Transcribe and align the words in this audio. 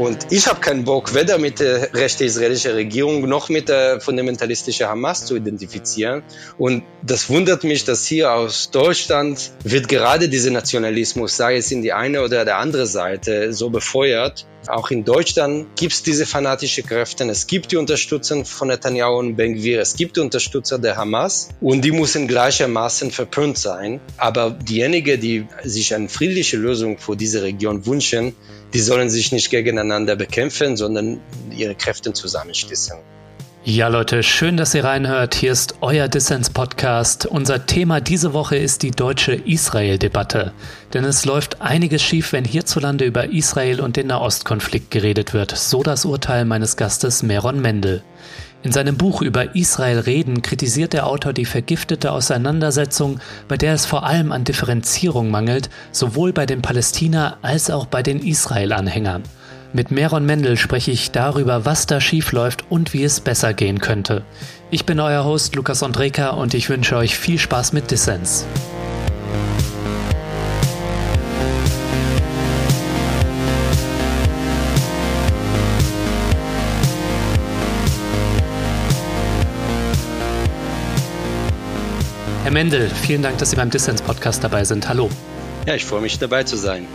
Und 0.00 0.28
ich 0.30 0.46
habe 0.46 0.60
keinen 0.60 0.84
Bock, 0.84 1.14
weder 1.14 1.36
mit 1.36 1.60
der 1.60 1.92
rechten 1.92 2.24
israelischen 2.24 2.72
Regierung 2.72 3.28
noch 3.28 3.50
mit 3.50 3.68
der 3.68 4.00
fundamentalistischen 4.00 4.86
Hamas 4.86 5.26
zu 5.26 5.36
identifizieren. 5.36 6.22
Und 6.56 6.84
das 7.02 7.28
wundert 7.28 7.64
mich, 7.64 7.84
dass 7.84 8.06
hier 8.06 8.32
aus 8.32 8.70
Deutschland 8.70 9.52
wird 9.62 9.88
gerade 9.88 10.30
dieser 10.30 10.52
Nationalismus, 10.52 11.36
sei 11.36 11.56
es 11.58 11.70
in 11.70 11.82
die 11.82 11.92
eine 11.92 12.22
oder 12.22 12.46
der 12.46 12.56
andere 12.56 12.86
Seite, 12.86 13.52
so 13.52 13.68
befeuert. 13.68 14.46
Auch 14.68 14.90
in 14.90 15.04
Deutschland 15.04 15.76
gibt 15.76 15.92
es 15.92 16.02
diese 16.02 16.24
fanatische 16.24 16.82
Kräfte. 16.82 17.24
Es 17.24 17.46
gibt 17.46 17.70
die 17.72 17.76
Unterstützer 17.76 18.42
von 18.46 18.68
Netanyahu 18.68 19.18
und 19.18 19.36
Ben-Gvir. 19.36 19.82
Es 19.82 19.96
gibt 19.96 20.16
die 20.16 20.20
Unterstützer 20.20 20.78
der 20.78 20.96
Hamas. 20.96 21.50
Und 21.60 21.84
die 21.84 21.92
müssen 21.92 22.26
gleichermaßen 22.26 23.10
verpönt 23.10 23.58
sein. 23.58 24.00
Aber 24.16 24.50
diejenigen, 24.50 25.20
die 25.20 25.46
sich 25.64 25.94
eine 25.94 26.08
friedliche 26.08 26.56
Lösung 26.56 26.96
für 26.96 27.16
diese 27.16 27.42
Region 27.42 27.84
wünschen, 27.84 28.34
die 28.72 28.80
sollen 28.80 29.10
sich 29.10 29.32
nicht 29.32 29.50
gegeneinander 29.50 29.89
bekämpfen, 30.16 30.76
sondern 30.76 31.20
ihre 31.50 31.74
Kräfte 31.74 32.12
zusammenschließen. 32.12 32.96
Ja, 33.62 33.88
Leute, 33.88 34.22
schön, 34.22 34.56
dass 34.56 34.74
ihr 34.74 34.84
reinhört. 34.84 35.34
Hier 35.34 35.52
ist 35.52 35.74
euer 35.82 36.08
Dissens-Podcast. 36.08 37.26
Unser 37.26 37.66
Thema 37.66 38.00
diese 38.00 38.32
Woche 38.32 38.56
ist 38.56 38.82
die 38.82 38.90
deutsche 38.90 39.34
Israel-Debatte. 39.34 40.52
Denn 40.94 41.04
es 41.04 41.26
läuft 41.26 41.60
einiges 41.60 42.02
schief, 42.02 42.32
wenn 42.32 42.46
hierzulande 42.46 43.04
über 43.04 43.30
Israel 43.30 43.82
und 43.82 43.96
den 43.96 44.06
Nahostkonflikt 44.06 44.90
geredet 44.90 45.34
wird. 45.34 45.54
So 45.54 45.82
das 45.82 46.06
Urteil 46.06 46.46
meines 46.46 46.78
Gastes 46.78 47.22
Meron 47.22 47.60
Mendel. 47.60 48.02
In 48.62 48.72
seinem 48.72 48.96
Buch 48.96 49.20
über 49.20 49.54
Israel 49.54 49.98
reden 49.98 50.40
kritisiert 50.40 50.94
der 50.94 51.06
Autor 51.06 51.34
die 51.34 51.44
vergiftete 51.44 52.12
Auseinandersetzung, 52.12 53.20
bei 53.46 53.58
der 53.58 53.74
es 53.74 53.84
vor 53.84 54.04
allem 54.04 54.32
an 54.32 54.44
Differenzierung 54.44 55.30
mangelt, 55.30 55.68
sowohl 55.92 56.32
bei 56.32 56.46
den 56.46 56.62
Palästina 56.62 57.36
als 57.42 57.70
auch 57.70 57.84
bei 57.84 58.02
den 58.02 58.20
Israel-Anhängern. 58.20 59.22
Mit 59.72 59.92
Meron 59.92 60.26
Mendel 60.26 60.56
spreche 60.56 60.90
ich 60.90 61.12
darüber, 61.12 61.64
was 61.64 61.86
da 61.86 62.00
schiefläuft 62.00 62.64
und 62.70 62.92
wie 62.92 63.04
es 63.04 63.20
besser 63.20 63.54
gehen 63.54 63.78
könnte. 63.78 64.24
Ich 64.72 64.84
bin 64.84 64.98
euer 64.98 65.24
Host 65.24 65.54
Lukas 65.54 65.84
Andreka 65.84 66.30
und 66.30 66.54
ich 66.54 66.68
wünsche 66.68 66.96
euch 66.96 67.16
viel 67.16 67.38
Spaß 67.38 67.72
mit 67.72 67.88
Dissens. 67.88 68.46
Herr 82.42 82.50
Mendel, 82.50 82.90
vielen 82.90 83.22
Dank, 83.22 83.38
dass 83.38 83.50
Sie 83.50 83.56
beim 83.56 83.70
Dissens-Podcast 83.70 84.42
dabei 84.42 84.64
sind. 84.64 84.88
Hallo. 84.88 85.08
Ja, 85.66 85.76
ich 85.76 85.84
freue 85.84 86.00
mich 86.00 86.18
dabei 86.18 86.42
zu 86.42 86.56
sein. 86.56 86.88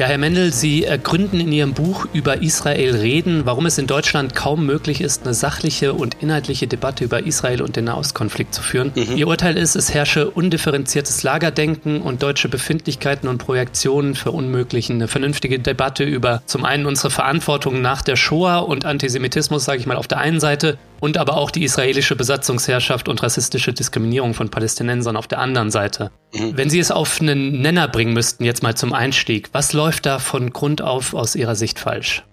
Ja, 0.00 0.06
Herr 0.06 0.16
Mendel, 0.16 0.50
Sie 0.50 0.86
gründen 1.02 1.40
in 1.40 1.52
Ihrem 1.52 1.74
Buch 1.74 2.06
über 2.14 2.40
Israel 2.40 2.96
reden, 2.96 3.42
warum 3.44 3.66
es 3.66 3.76
in 3.76 3.86
Deutschland 3.86 4.34
kaum 4.34 4.64
möglich 4.64 5.02
ist, 5.02 5.24
eine 5.24 5.34
sachliche 5.34 5.92
und 5.92 6.22
inhaltliche 6.22 6.66
Debatte 6.66 7.04
über 7.04 7.26
Israel 7.26 7.60
und 7.60 7.76
den 7.76 7.84
Nahostkonflikt 7.84 8.54
zu 8.54 8.62
führen. 8.62 8.92
Mhm. 8.94 9.18
Ihr 9.18 9.28
Urteil 9.28 9.58
ist, 9.58 9.76
es 9.76 9.92
herrsche 9.92 10.30
undifferenziertes 10.30 11.22
Lagerdenken 11.22 12.00
und 12.00 12.22
deutsche 12.22 12.48
Befindlichkeiten 12.48 13.28
und 13.28 13.44
Projektionen 13.44 14.14
verunmöglichen 14.14 14.96
eine 14.96 15.06
vernünftige 15.06 15.58
Debatte 15.58 16.04
über 16.04 16.42
zum 16.46 16.64
einen 16.64 16.86
unsere 16.86 17.10
Verantwortung 17.10 17.82
nach 17.82 18.00
der 18.00 18.16
Shoah 18.16 18.60
und 18.60 18.86
Antisemitismus, 18.86 19.66
sage 19.66 19.80
ich 19.80 19.86
mal, 19.86 19.98
auf 19.98 20.08
der 20.08 20.16
einen 20.16 20.40
Seite 20.40 20.78
und 21.00 21.18
aber 21.18 21.36
auch 21.36 21.50
die 21.50 21.64
israelische 21.64 22.16
Besatzungsherrschaft 22.16 23.06
und 23.10 23.22
rassistische 23.22 23.74
Diskriminierung 23.74 24.32
von 24.32 24.50
Palästinensern 24.50 25.18
auf 25.18 25.26
der 25.26 25.40
anderen 25.40 25.70
Seite. 25.70 26.10
Mhm. 26.32 26.56
Wenn 26.56 26.70
Sie 26.70 26.78
es 26.78 26.90
auf 26.90 27.20
einen 27.20 27.60
Nenner 27.60 27.88
bringen 27.88 28.12
müssten, 28.12 28.44
jetzt 28.44 28.62
mal 28.62 28.76
zum 28.76 28.92
Einstieg, 28.92 29.48
was 29.52 29.72
läuft 29.72 30.06
da 30.06 30.18
von 30.18 30.52
Grund 30.52 30.82
auf 30.82 31.14
aus 31.14 31.34
Ihrer 31.34 31.54
Sicht 31.54 31.78
falsch? 31.78 32.24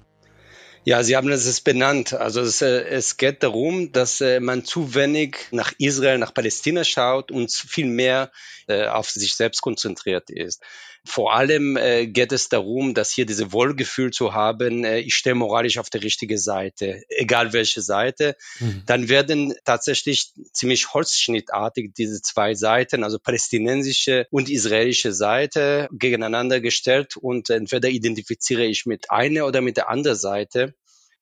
Ja, 0.88 1.04
Sie 1.04 1.18
haben 1.18 1.30
es 1.30 1.60
benannt. 1.60 2.14
Also 2.14 2.40
es, 2.40 2.62
äh, 2.62 2.84
es 2.86 3.18
geht 3.18 3.44
darum, 3.44 3.92
dass 3.92 4.22
äh, 4.22 4.40
man 4.40 4.64
zu 4.64 4.96
wenig 4.96 5.36
nach 5.52 5.74
Israel, 5.80 6.18
nach 6.18 6.34
Palästina 6.34 6.86
schaut 6.86 7.30
und 7.30 7.52
viel 7.52 7.88
mehr 7.88 8.32
äh, 8.68 8.88
auf 8.88 9.10
sich 9.10 9.36
selbst 9.36 9.62
konzentriert 9.62 10.30
ist. 10.30 10.62
Vor 11.08 11.34
allem 11.34 11.78
äh, 11.78 12.06
geht 12.06 12.34
es 12.34 12.50
darum, 12.50 12.94
dass 12.94 13.12
hier 13.12 13.26
diese 13.26 13.54
Wohlgefühl 13.54 14.12
zu 14.12 14.34
haben, 14.34 14.84
äh, 14.84 15.00
ich 15.00 15.16
stehe 15.16 15.36
moralisch 15.36 15.78
auf 15.78 15.90
der 15.90 16.04
richtigen 16.04 16.38
Seite, 16.38 17.02
egal 17.08 17.54
welche 17.54 17.82
Seite. 17.82 18.36
Mhm. 18.60 18.84
Dann 18.86 19.08
werden 19.08 19.54
tatsächlich 19.64 20.34
ziemlich 20.52 20.94
holzschnittartig 20.94 21.94
diese 21.94 22.22
zwei 22.22 22.56
Seiten, 22.56 23.06
also 23.06 23.20
palästinensische 23.20 24.28
und 24.32 24.50
israelische 24.50 25.14
Seite, 25.14 25.88
gegeneinander 25.92 26.60
gestellt 26.60 27.16
und 27.16 27.50
entweder 27.50 27.88
identifiziere 27.88 28.66
ich 28.66 28.86
mit 28.86 29.10
einer 29.10 29.48
oder 29.48 29.62
mit 29.62 29.78
der 29.78 29.90
anderen 29.90 30.18
Seite. 30.18 30.74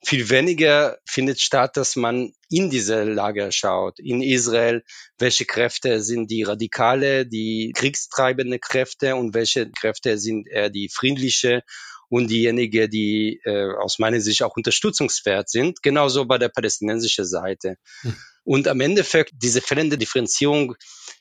Viel 0.05 0.29
weniger 0.29 0.99
findet 1.07 1.41
statt, 1.41 1.77
dass 1.77 1.95
man 1.95 2.31
in 2.47 2.69
diese 2.69 3.03
Lager 3.05 3.51
schaut, 3.51 3.97
in 3.97 4.21
Israel, 4.21 4.83
welche 5.17 5.45
Kräfte 5.45 5.99
sind 6.03 6.29
die 6.29 6.43
radikale, 6.43 7.25
die 7.25 7.73
kriegstreibende 7.75 8.59
Kräfte 8.59 9.15
und 9.15 9.33
welche 9.33 9.71
Kräfte 9.71 10.19
sind 10.19 10.47
eher 10.47 10.69
die 10.69 10.89
friedliche 10.93 11.63
und 12.07 12.29
diejenigen, 12.29 12.87
die 12.91 13.41
äh, 13.45 13.73
aus 13.73 13.97
meiner 13.97 14.21
Sicht 14.21 14.43
auch 14.43 14.55
unterstützungswert 14.55 15.49
sind, 15.49 15.81
genauso 15.81 16.25
bei 16.25 16.37
der 16.37 16.49
palästinensischen 16.49 17.25
Seite. 17.25 17.77
Hm. 18.01 18.15
Und 18.43 18.67
am 18.67 18.81
Endeffekt, 18.81 19.33
diese 19.41 19.59
fehlende 19.59 19.97
Differenzierung 19.97 20.75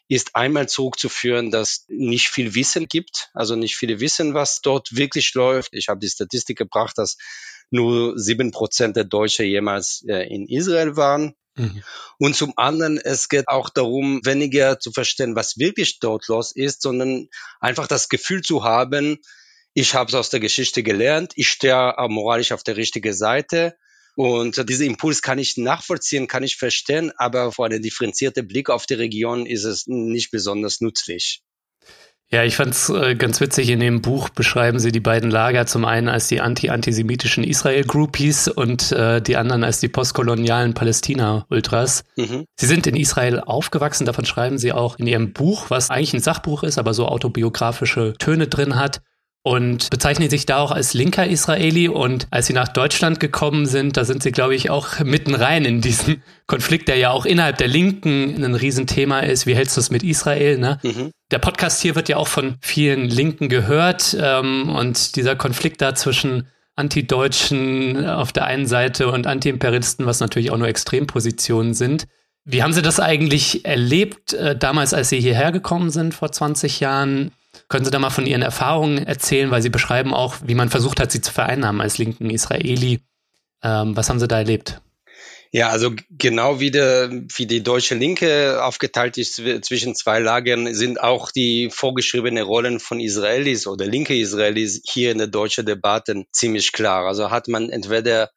ist 0.09 0.37
einmal 0.37 0.69
zurückzuführen, 0.69 1.51
dass 1.51 1.87
nicht 1.89 2.29
viel 2.29 2.55
Wissen 2.55 2.87
gibt, 2.87 3.31
also 3.33 3.57
nicht 3.57 3.77
viele 3.77 3.99
wissen, 4.01 4.35
was 4.35 4.61
dort 4.61 4.95
wirklich 4.95 5.33
läuft. 5.33 5.73
Ich 5.73 5.89
habe 5.89 6.01
die 6.01 6.11
Statistik 6.11 6.59
gebracht, 6.59 6.99
dass 6.99 7.17
nur 7.71 8.19
sieben 8.19 8.51
Prozent 8.51 8.97
der 8.97 9.05
Deutschen 9.05 9.47
jemals 9.47 10.05
äh, 10.09 10.27
in 10.33 10.47
Israel 10.49 10.97
waren. 10.97 11.35
Mhm. 11.57 11.83
Und 12.19 12.37
zum 12.37 12.53
anderen, 12.57 12.99
es 12.99 13.29
geht 13.29 13.49
auch 13.49 13.71
darum, 13.71 14.21
weniger 14.25 14.79
zu 14.81 14.93
verstehen, 14.93 15.37
was 15.37 15.59
wirklich 15.59 15.99
dort 16.01 16.27
los 16.29 16.55
ist, 16.55 16.83
sondern 16.83 17.29
einfach 17.61 17.87
das 17.87 18.09
Gefühl 18.09 18.43
zu 18.43 18.65
haben, 18.65 19.19
ich 19.73 19.95
habe 19.95 20.09
es 20.09 20.15
aus 20.15 20.31
der 20.31 20.41
Geschichte 20.41 20.83
gelernt, 20.83 21.33
ich 21.35 21.49
stehe 21.49 21.95
moralisch 22.09 22.53
auf 22.53 22.63
der 22.63 22.77
richtigen 22.77 23.13
Seite. 23.13 23.77
Und 24.17 24.69
diesen 24.69 24.87
Impuls 24.87 25.23
kann 25.23 25.39
ich 25.41 25.57
nachvollziehen, 25.57 26.29
kann 26.29 26.45
ich 26.45 26.55
verstehen, 26.55 27.13
aber 27.17 27.51
vor 27.51 27.67
einem 27.67 27.83
differenzierten 27.83 28.47
Blick 28.47 28.71
auf 28.71 28.87
die 28.87 28.95
Region 28.95 29.45
ist 29.45 29.65
es 29.65 29.89
nicht 29.89 30.31
besonders 30.31 30.81
nützlich. 30.81 31.43
Ja, 32.31 32.43
ich 32.43 32.57
fand's 32.57 32.89
äh, 32.89 33.15
ganz 33.15 33.41
witzig. 33.41 33.71
In 33.71 33.81
dem 33.81 34.03
Buch 34.03 34.29
beschreiben 34.29 34.79
sie 34.79 34.91
die 34.91 35.01
beiden 35.01 35.31
Lager 35.31 35.67
zum 35.67 35.85
einen 35.85 36.09
als 36.09 36.27
die 36.27 36.41
anti-antisemitischen 36.41 37.45
Israel-Groupies 37.45 38.49
und 38.49 38.91
äh, 38.93 39.21
die 39.21 39.37
anderen 39.37 39.63
als 39.63 39.79
die 39.79 39.89
postkolonialen 39.89 40.75
Palästina-Ultras. 40.75 42.03
Mhm. 42.17 42.45
Sie 42.57 42.67
sind 42.67 42.87
in 42.87 42.97
Israel 42.97 43.41
aufgewachsen, 43.41 44.05
davon 44.05 44.25
schreiben 44.25 44.59
sie 44.59 44.73
auch 44.73 44.99
in 44.99 45.07
ihrem 45.07 45.33
Buch, 45.33 45.67
was 45.69 45.91
eigentlich 45.91 46.15
ein 46.15 46.21
Sachbuch 46.21 46.63
ist, 46.65 46.79
aber 46.79 46.95
so 46.95 47.07
autobiografische 47.07 48.15
Töne 48.19 48.49
drin 48.49 48.77
hat 48.77 49.01
und 49.47 49.91
bezeichnen 49.91 50.31
sich 50.31 50.47
da 50.47 50.57
auch 50.57 50.71
als 50.71 50.95
linker 50.95 51.27
Israeli. 51.27 51.87
Und 51.87 52.27
als 52.31 52.47
sie 52.47 52.55
nach 52.55 52.69
Deutschland 52.69 53.21
gekommen 53.21 53.67
sind, 53.67 53.99
da 53.99 54.07
sind 54.07 54.23
sie, 54.23 54.33
glaube 54.33 54.55
ich, 54.55 54.71
auch 54.71 55.01
mitten 55.01 55.35
rein 55.35 55.67
in 55.67 55.83
diesen 55.83 56.23
Konflikt, 56.47 56.89
der 56.89 56.97
ja 56.97 57.11
auch 57.11 57.27
innerhalb 57.27 57.59
der 57.59 57.69
Linken 57.69 58.43
ein 58.43 58.55
Riesenthema 58.55 59.21
ist. 59.21 59.47
Wie 59.47 59.55
hältst 59.55 59.77
du 59.77 59.83
es 59.83 59.91
mit 59.91 60.03
Israel? 60.03 60.57
Ne? 60.57 60.79
Mhm. 60.83 61.11
Der 61.31 61.41
Podcast 61.41 61.83
hier 61.83 61.95
wird 61.95 62.09
ja 62.09 62.17
auch 62.17 62.27
von 62.27 62.57
vielen 62.63 63.05
Linken 63.05 63.51
gehört. 63.51 64.17
Ähm, 64.19 64.71
und 64.71 65.15
dieser 65.15 65.37
Konflikt 65.37 65.83
da 65.83 65.95
zwischen 65.95 66.49
Anti-Deutschen 66.75 68.09
auf 68.09 68.33
der 68.33 68.47
einen 68.47 68.67
Seite 68.67 69.09
und 69.09 69.27
Anti-Imperialisten, 69.27 70.07
was 70.07 70.21
natürlich 70.21 70.53
auch 70.53 70.59
nur 70.59 70.69
Extrempositionen 70.69 71.75
sind. 71.75 72.07
Wie 72.47 72.63
haben 72.63 72.73
Sie 72.73 72.83
das 72.83 72.99
eigentlich 72.99 73.67
erlebt, 73.67 74.33
äh, 74.33 74.57
damals, 74.57 74.95
als 74.95 75.11
Sie 75.11 75.21
hierher 75.21 75.53
gekommen 75.53 75.91
sind, 75.91 76.15
vor 76.15 76.33
20 76.33 76.81
Jahren? 76.81 77.31
Können 77.69 77.85
Sie 77.85 77.91
da 77.91 77.99
mal 77.99 78.11
von 78.11 78.27
Ihren 78.27 78.43
Erfahrungen 78.43 78.99
erzählen, 78.99 79.51
weil 79.51 79.63
Sie 79.63 79.71
beschreiben 79.71 80.15
auch, 80.15 80.37
wie 80.45 80.55
man 80.55 80.71
versucht 80.71 81.01
hat, 81.01 81.13
Sie 81.13 81.21
zu 81.21 81.33
vereinnahmen 81.33 81.81
als 81.81 81.99
linken 81.99 82.31
Israeli. 82.31 83.01
Ähm, 83.63 83.97
was 83.97 84.09
haben 84.09 84.21
Sie 84.21 84.29
da 84.29 84.39
erlebt? 84.39 84.81
Ja, 85.55 85.69
also 85.69 85.93
genau 86.11 86.59
wie, 86.59 86.73
der, 86.73 87.11
wie 87.13 87.47
die 87.47 87.63
deutsche 87.63 87.95
Linke 87.95 88.61
aufgeteilt 88.65 89.19
ist 89.19 89.41
zwischen 89.63 89.95
zwei 89.95 90.19
Lagern, 90.19 90.75
sind 90.75 91.01
auch 91.01 91.31
die 91.31 91.71
vorgeschriebenen 91.71 92.43
Rollen 92.43 92.81
von 92.81 92.99
Israelis 92.99 93.69
oder 93.69 93.87
linke 93.87 94.17
Israelis 94.17 94.83
hier 94.85 95.13
in 95.13 95.19
der 95.19 95.29
deutschen 95.29 95.65
Debatte 95.65 96.25
ziemlich 96.33 96.73
klar. 96.73 97.07
Also 97.07 97.31
hat 97.31 97.47
man 97.47 97.71
entweder 97.71 98.31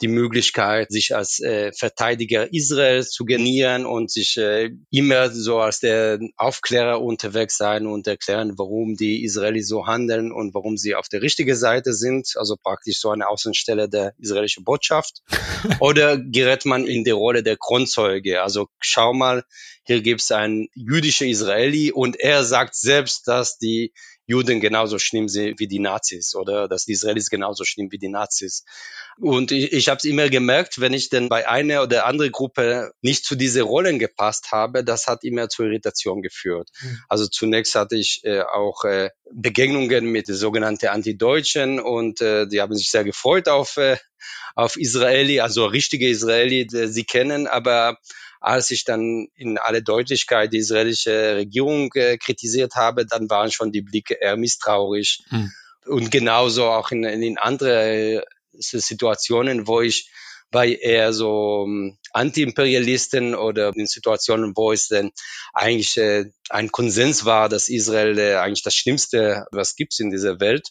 die 0.00 0.08
Möglichkeit, 0.08 0.90
sich 0.90 1.14
als 1.14 1.40
äh, 1.40 1.72
Verteidiger 1.72 2.52
Israels 2.52 3.10
zu 3.10 3.24
genieren 3.24 3.86
und 3.86 4.10
sich 4.10 4.36
äh, 4.36 4.70
immer 4.90 5.30
so 5.30 5.58
als 5.58 5.80
der 5.80 6.18
Aufklärer 6.36 7.00
unterwegs 7.00 7.56
sein 7.56 7.86
und 7.86 8.06
erklären, 8.06 8.54
warum 8.56 8.96
die 8.96 9.24
Israelis 9.24 9.68
so 9.68 9.86
handeln 9.86 10.32
und 10.32 10.54
warum 10.54 10.76
sie 10.76 10.94
auf 10.94 11.08
der 11.08 11.22
richtigen 11.22 11.56
Seite 11.56 11.92
sind, 11.92 12.32
also 12.36 12.56
praktisch 12.60 12.98
so 12.98 13.10
eine 13.10 13.28
Außenstelle 13.28 13.88
der 13.88 14.14
israelischen 14.18 14.64
Botschaft. 14.64 15.22
Oder 15.80 16.18
gerät 16.18 16.64
man 16.64 16.86
in 16.86 17.04
die 17.04 17.10
Rolle 17.10 17.42
der 17.42 17.56
Kronzeuge, 17.56 18.42
also 18.42 18.68
schau 18.80 19.12
mal, 19.12 19.44
hier 19.86 20.00
gibt 20.00 20.22
es 20.22 20.30
einen 20.30 20.68
jüdischen 20.74 21.28
Israeli 21.28 21.92
und 21.92 22.18
er 22.18 22.42
sagt 22.42 22.74
selbst, 22.74 23.28
dass 23.28 23.58
die 23.58 23.92
Juden 24.26 24.60
genauso 24.60 24.98
schlimm 24.98 25.28
sind 25.28 25.60
wie 25.60 25.68
die 25.68 25.78
Nazis 25.78 26.34
oder 26.34 26.66
dass 26.68 26.84
die 26.84 26.92
Israelis 26.92 27.28
genauso 27.28 27.64
schlimm 27.64 27.92
wie 27.92 27.98
die 27.98 28.08
Nazis. 28.08 28.64
Und 29.18 29.52
ich, 29.52 29.72
ich 29.72 29.88
habe 29.88 29.98
es 29.98 30.04
immer 30.04 30.28
gemerkt, 30.28 30.80
wenn 30.80 30.92
ich 30.92 31.10
denn 31.10 31.28
bei 31.28 31.48
einer 31.48 31.82
oder 31.82 32.06
anderen 32.06 32.32
Gruppe 32.32 32.92
nicht 33.02 33.24
zu 33.24 33.34
diese 33.34 33.62
Rollen 33.62 33.98
gepasst 33.98 34.50
habe, 34.50 34.82
das 34.82 35.06
hat 35.06 35.24
immer 35.24 35.48
zu 35.48 35.64
Irritation 35.64 36.22
geführt. 36.22 36.70
Mhm. 36.80 36.98
Also 37.08 37.26
zunächst 37.26 37.74
hatte 37.74 37.96
ich 37.96 38.22
äh, 38.24 38.40
auch 38.40 38.84
äh, 38.84 39.10
Begegnungen 39.30 40.06
mit 40.06 40.26
sogenannten 40.26 40.86
Anti-Deutschen 40.86 41.78
und 41.80 42.20
äh, 42.20 42.46
die 42.46 42.60
haben 42.60 42.74
sich 42.74 42.90
sehr 42.90 43.04
gefreut 43.04 43.48
auf, 43.48 43.76
äh, 43.76 43.98
auf 44.54 44.76
Israeli, 44.76 45.40
also 45.40 45.66
richtige 45.66 46.08
Israeli, 46.08 46.66
die 46.66 46.88
sie 46.88 47.04
kennen, 47.04 47.46
aber 47.46 47.98
als 48.44 48.70
ich 48.70 48.84
dann 48.84 49.28
in 49.36 49.56
aller 49.56 49.80
Deutlichkeit 49.80 50.52
die 50.52 50.58
israelische 50.58 51.36
Regierung 51.36 51.90
äh, 51.94 52.18
kritisiert 52.18 52.74
habe, 52.74 53.06
dann 53.06 53.30
waren 53.30 53.50
schon 53.50 53.72
die 53.72 53.80
Blicke 53.80 54.14
eher 54.20 54.36
misstrauisch. 54.36 55.22
Hm. 55.30 55.50
Und 55.86 56.10
genauso 56.10 56.66
auch 56.66 56.90
in, 56.90 57.04
in 57.04 57.38
andere 57.38 58.16
äh, 58.16 58.22
Situationen, 58.52 59.66
wo 59.66 59.80
ich 59.80 60.10
bei 60.50 60.72
eher 60.74 61.12
so 61.12 61.62
um, 61.62 61.70
ähm, 61.70 61.98
Anti-Imperialisten 62.12 63.34
oder 63.34 63.72
in 63.74 63.86
Situationen, 63.86 64.52
wo 64.54 64.72
es 64.72 64.88
denn 64.88 65.10
eigentlich 65.54 65.96
äh, 65.96 66.26
ein 66.50 66.70
Konsens 66.70 67.24
war, 67.24 67.48
dass 67.48 67.70
Israel 67.70 68.18
äh, 68.18 68.36
eigentlich 68.36 68.62
das 68.62 68.76
Schlimmste, 68.76 69.46
was 69.52 69.74
gibt's 69.74 69.98
in 70.00 70.10
dieser 70.10 70.38
Welt, 70.38 70.68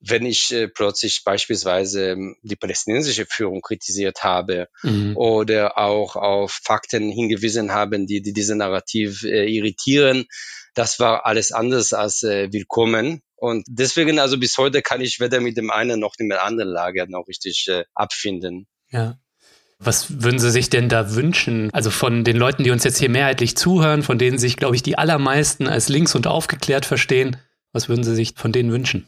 wenn 0.00 0.24
ich 0.24 0.52
äh, 0.52 0.68
plötzlich 0.68 1.24
beispielsweise 1.24 2.10
ähm, 2.10 2.36
die 2.42 2.56
palästinensische 2.56 3.26
Führung 3.26 3.60
kritisiert 3.60 4.24
habe 4.24 4.68
mhm. 4.82 5.16
oder 5.16 5.78
auch 5.78 6.16
auf 6.16 6.60
Fakten 6.64 7.10
hingewiesen 7.10 7.72
haben, 7.72 8.06
die, 8.06 8.22
die 8.22 8.32
diese 8.32 8.56
Narrativ 8.56 9.22
äh, 9.24 9.46
irritieren, 9.46 10.26
das 10.74 10.98
war 10.98 11.26
alles 11.26 11.52
anders 11.52 11.92
als 11.92 12.22
äh, 12.22 12.52
willkommen. 12.52 13.22
Und 13.36 13.66
deswegen, 13.68 14.18
also 14.18 14.38
bis 14.38 14.56
heute 14.58 14.82
kann 14.82 15.00
ich 15.00 15.20
weder 15.20 15.40
mit 15.40 15.56
dem 15.56 15.70
einen 15.70 16.00
noch 16.00 16.14
mit 16.18 16.30
dem 16.30 16.38
anderen 16.38 16.70
Lager 16.70 17.06
noch 17.06 17.26
richtig 17.28 17.66
äh, 17.68 17.84
abfinden. 17.94 18.66
Ja. 18.90 19.18
Was 19.78 20.22
würden 20.22 20.38
Sie 20.38 20.50
sich 20.50 20.68
denn 20.68 20.90
da 20.90 21.14
wünschen? 21.14 21.70
Also 21.72 21.90
von 21.90 22.22
den 22.22 22.36
Leuten, 22.36 22.64
die 22.64 22.70
uns 22.70 22.84
jetzt 22.84 22.98
hier 22.98 23.08
mehrheitlich 23.08 23.56
zuhören, 23.56 24.02
von 24.02 24.18
denen 24.18 24.36
sich, 24.36 24.56
glaube 24.56 24.76
ich, 24.76 24.82
die 24.82 24.98
allermeisten 24.98 25.66
als 25.66 25.88
links 25.88 26.14
und 26.14 26.26
aufgeklärt 26.26 26.84
verstehen, 26.84 27.38
was 27.72 27.88
würden 27.88 28.04
Sie 28.04 28.14
sich 28.14 28.34
von 28.36 28.52
denen 28.52 28.72
wünschen? 28.72 29.06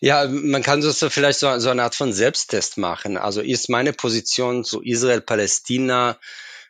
Ja, 0.00 0.26
man 0.28 0.62
kann 0.62 0.80
das 0.80 1.04
vielleicht 1.08 1.38
so, 1.38 1.58
so 1.58 1.70
eine 1.70 1.82
Art 1.82 1.94
von 1.94 2.12
Selbsttest 2.12 2.76
machen. 2.78 3.16
Also 3.16 3.40
ist 3.40 3.70
meine 3.70 3.92
Position 3.92 4.64
zu 4.64 4.82
Israel-Palästina 4.82 6.18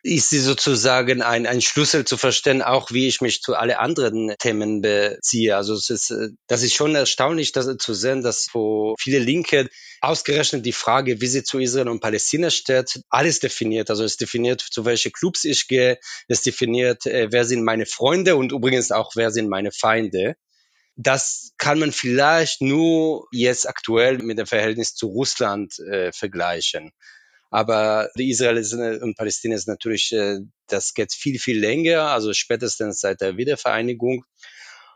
ist 0.05 0.29
sie 0.29 0.39
sozusagen 0.39 1.23
ein, 1.23 1.47
ein 1.47 1.61
Schlüssel 1.61 2.05
zu 2.05 2.15
verstehen, 2.15 2.61
auch 2.61 2.91
wie 2.91 3.07
ich 3.07 3.21
mich 3.21 3.41
zu 3.41 3.55
alle 3.55 3.79
anderen 3.79 4.35
Themen 4.37 4.81
beziehe. 4.81 5.55
Also 5.57 5.73
es 5.73 5.89
ist, 5.89 6.13
das 6.47 6.61
ist 6.61 6.75
schon 6.75 6.93
erstaunlich 6.93 7.53
das, 7.53 7.65
zu 7.77 7.93
sehen, 7.95 8.21
dass 8.21 8.49
wo 8.53 8.93
viele 8.99 9.17
Linke 9.17 9.67
ausgerechnet 10.01 10.63
die 10.63 10.73
Frage, 10.73 11.21
wie 11.21 11.27
sie 11.27 11.43
zu 11.43 11.57
Israel 11.57 11.89
und 11.89 12.01
Palästina 12.01 12.51
steht, 12.51 13.01
alles 13.09 13.39
definiert. 13.39 13.89
Also 13.89 14.03
es 14.03 14.17
definiert, 14.17 14.61
zu 14.61 14.85
welche 14.85 15.09
Clubs 15.09 15.43
ich 15.43 15.67
gehe, 15.67 15.97
es 16.27 16.43
definiert, 16.43 17.07
äh, 17.07 17.29
wer 17.31 17.43
sind 17.43 17.63
meine 17.63 17.87
Freunde 17.87 18.35
und 18.35 18.51
übrigens 18.51 18.91
auch, 18.91 19.13
wer 19.15 19.31
sind 19.31 19.49
meine 19.49 19.71
Feinde. 19.71 20.35
Das 20.95 21.51
kann 21.57 21.79
man 21.79 21.91
vielleicht 21.91 22.61
nur 22.61 23.27
jetzt 23.31 23.67
aktuell 23.67 24.19
mit 24.19 24.37
dem 24.37 24.47
Verhältnis 24.47 24.95
zu 24.95 25.07
Russland 25.07 25.77
äh, 25.79 26.11
vergleichen. 26.13 26.91
Aber 27.51 28.09
die 28.17 28.29
Israel 28.29 29.01
und 29.01 29.15
Palästina 29.15 29.55
ist 29.55 29.67
natürlich, 29.67 30.11
äh, 30.11 30.39
das 30.67 30.93
geht 30.93 31.13
viel, 31.13 31.39
viel 31.39 31.59
länger, 31.59 32.09
also 32.09 32.33
spätestens 32.33 32.99
seit 32.99 33.21
der 33.21 33.37
Wiedervereinigung. 33.37 34.25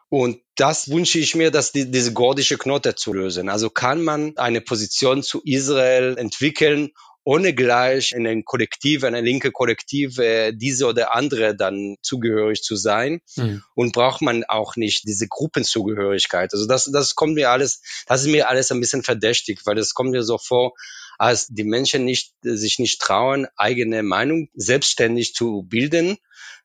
Und 0.09 0.41
das 0.55 0.89
wünsche 0.89 1.19
ich 1.19 1.35
mir, 1.35 1.51
dass 1.51 1.71
die, 1.71 1.89
diese 1.89 2.13
gordische 2.13 2.57
Knote 2.57 2.95
zu 2.95 3.13
lösen. 3.13 3.47
Also 3.47 3.69
kann 3.69 4.03
man 4.03 4.35
eine 4.37 4.59
Position 4.59 5.21
zu 5.21 5.41
Israel 5.45 6.17
entwickeln, 6.17 6.91
ohne 7.23 7.53
gleich 7.53 8.13
in 8.13 8.25
ein 8.25 8.45
Kollektiv, 8.45 9.03
eine 9.03 9.21
linke 9.21 9.51
Kollektiv, 9.51 10.17
äh, 10.19 10.51
diese 10.53 10.87
oder 10.87 11.13
andere 11.13 11.55
dann 11.55 11.97
zugehörig 12.01 12.63
zu 12.63 12.75
sein. 12.75 13.21
Mhm. 13.35 13.63
Und 13.75 13.93
braucht 13.93 14.21
man 14.21 14.43
auch 14.45 14.75
nicht 14.75 15.07
diese 15.07 15.27
Gruppenzugehörigkeit. 15.27 16.53
Also 16.53 16.65
das, 16.65 16.89
das 16.91 17.15
kommt 17.15 17.35
mir 17.35 17.51
alles, 17.51 17.81
das 18.07 18.21
ist 18.21 18.31
mir 18.31 18.49
alles 18.49 18.71
ein 18.71 18.79
bisschen 18.79 19.03
verdächtig, 19.03 19.61
weil 19.65 19.77
es 19.77 19.93
kommt 19.93 20.11
mir 20.11 20.23
so 20.23 20.37
vor, 20.37 20.73
als 21.17 21.47
die 21.47 21.65
Menschen 21.65 22.05
nicht, 22.05 22.33
sich 22.41 22.79
nicht 22.79 23.01
trauen, 23.01 23.47
eigene 23.57 24.03
Meinung 24.03 24.49
selbstständig 24.53 25.33
zu 25.35 25.63
bilden, 25.67 26.17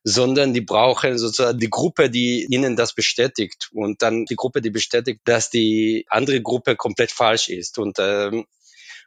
sondern 0.05 0.55
die 0.55 0.61
brauchen 0.61 1.19
sozusagen 1.19 1.59
die 1.59 1.71
Gruppe, 1.71 2.09
die 2.09 2.47
ihnen 2.49 2.77
das 2.77 2.95
bestätigt 2.95 3.71
und 3.73 4.03
dann 4.03 4.27
die 4.27 4.37
Gruppe, 4.37 4.61
die 4.61 4.71
bestätigt, 4.71 5.21
dass 5.25 5.51
die 5.51 6.07
andere 6.09 6.41
Gruppe 6.41 6.77
komplett 6.77 7.11
falsch 7.11 7.49
ist. 7.49 7.79
Und 7.79 7.97
ähm, 7.99 8.47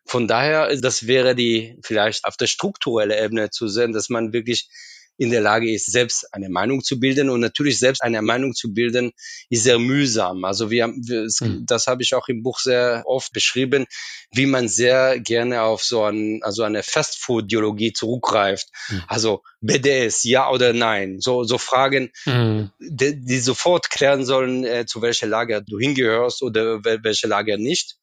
von 0.07 0.27
daher, 0.27 0.75
das 0.77 1.05
wäre 1.05 1.35
die 1.35 1.77
vielleicht 1.83 2.25
auf 2.25 2.37
der 2.37 2.47
strukturellen 2.47 3.25
Ebene 3.25 3.49
zu 3.49 3.67
sehen, 3.67 3.91
dass 3.93 4.09
man 4.09 4.33
wirklich 4.33 4.69
in 5.17 5.31
der 5.31 5.41
Lage 5.41 5.71
ist, 5.71 5.91
selbst 5.91 6.33
eine 6.33 6.49
Meinung 6.49 6.83
zu 6.83 6.99
bilden. 6.99 7.29
Und 7.29 7.39
natürlich 7.39 7.79
selbst 7.79 8.01
eine 8.01 8.21
Meinung 8.21 8.53
zu 8.53 8.73
bilden, 8.73 9.11
ist 9.49 9.63
sehr 9.63 9.79
mühsam. 9.79 10.45
Also 10.45 10.69
wir, 10.69 10.87
wir 10.95 11.27
mhm. 11.39 11.65
das 11.65 11.87
habe 11.87 12.03
ich 12.03 12.13
auch 12.13 12.27
im 12.27 12.43
Buch 12.43 12.59
sehr 12.59 13.03
oft 13.05 13.33
beschrieben, 13.33 13.87
wie 14.31 14.45
man 14.45 14.67
sehr 14.67 15.19
gerne 15.19 15.63
auf 15.63 15.83
so 15.83 16.03
ein, 16.03 16.41
also 16.43 16.63
eine 16.63 16.83
Fastfood-Ideologie 16.83 17.93
zurückgreift. 17.93 18.67
Mhm. 18.89 19.03
Also 19.07 19.41
BDS, 19.61 20.23
ja 20.23 20.49
oder 20.51 20.73
nein. 20.73 21.19
So, 21.19 21.43
so 21.43 21.57
Fragen, 21.57 22.11
mhm. 22.25 22.71
die, 22.79 23.19
die, 23.19 23.39
sofort 23.39 23.89
klären 23.89 24.23
sollen, 24.23 24.63
äh, 24.63 24.85
zu 24.85 25.01
welcher 25.01 25.27
Lager 25.27 25.61
du 25.61 25.79
hingehörst 25.79 26.43
oder 26.43 26.83
welche 26.83 27.27
Lager 27.27 27.57
nicht. 27.57 27.96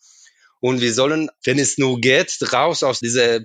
Und 0.67 0.81
wir 0.81 0.95
sollen, 0.95 1.29
wenn 1.45 1.59
es 1.59 1.77
nur 1.77 2.01
geht, 2.01 2.39
raus 2.51 2.83
aus 2.85 2.99
dieser 2.99 3.41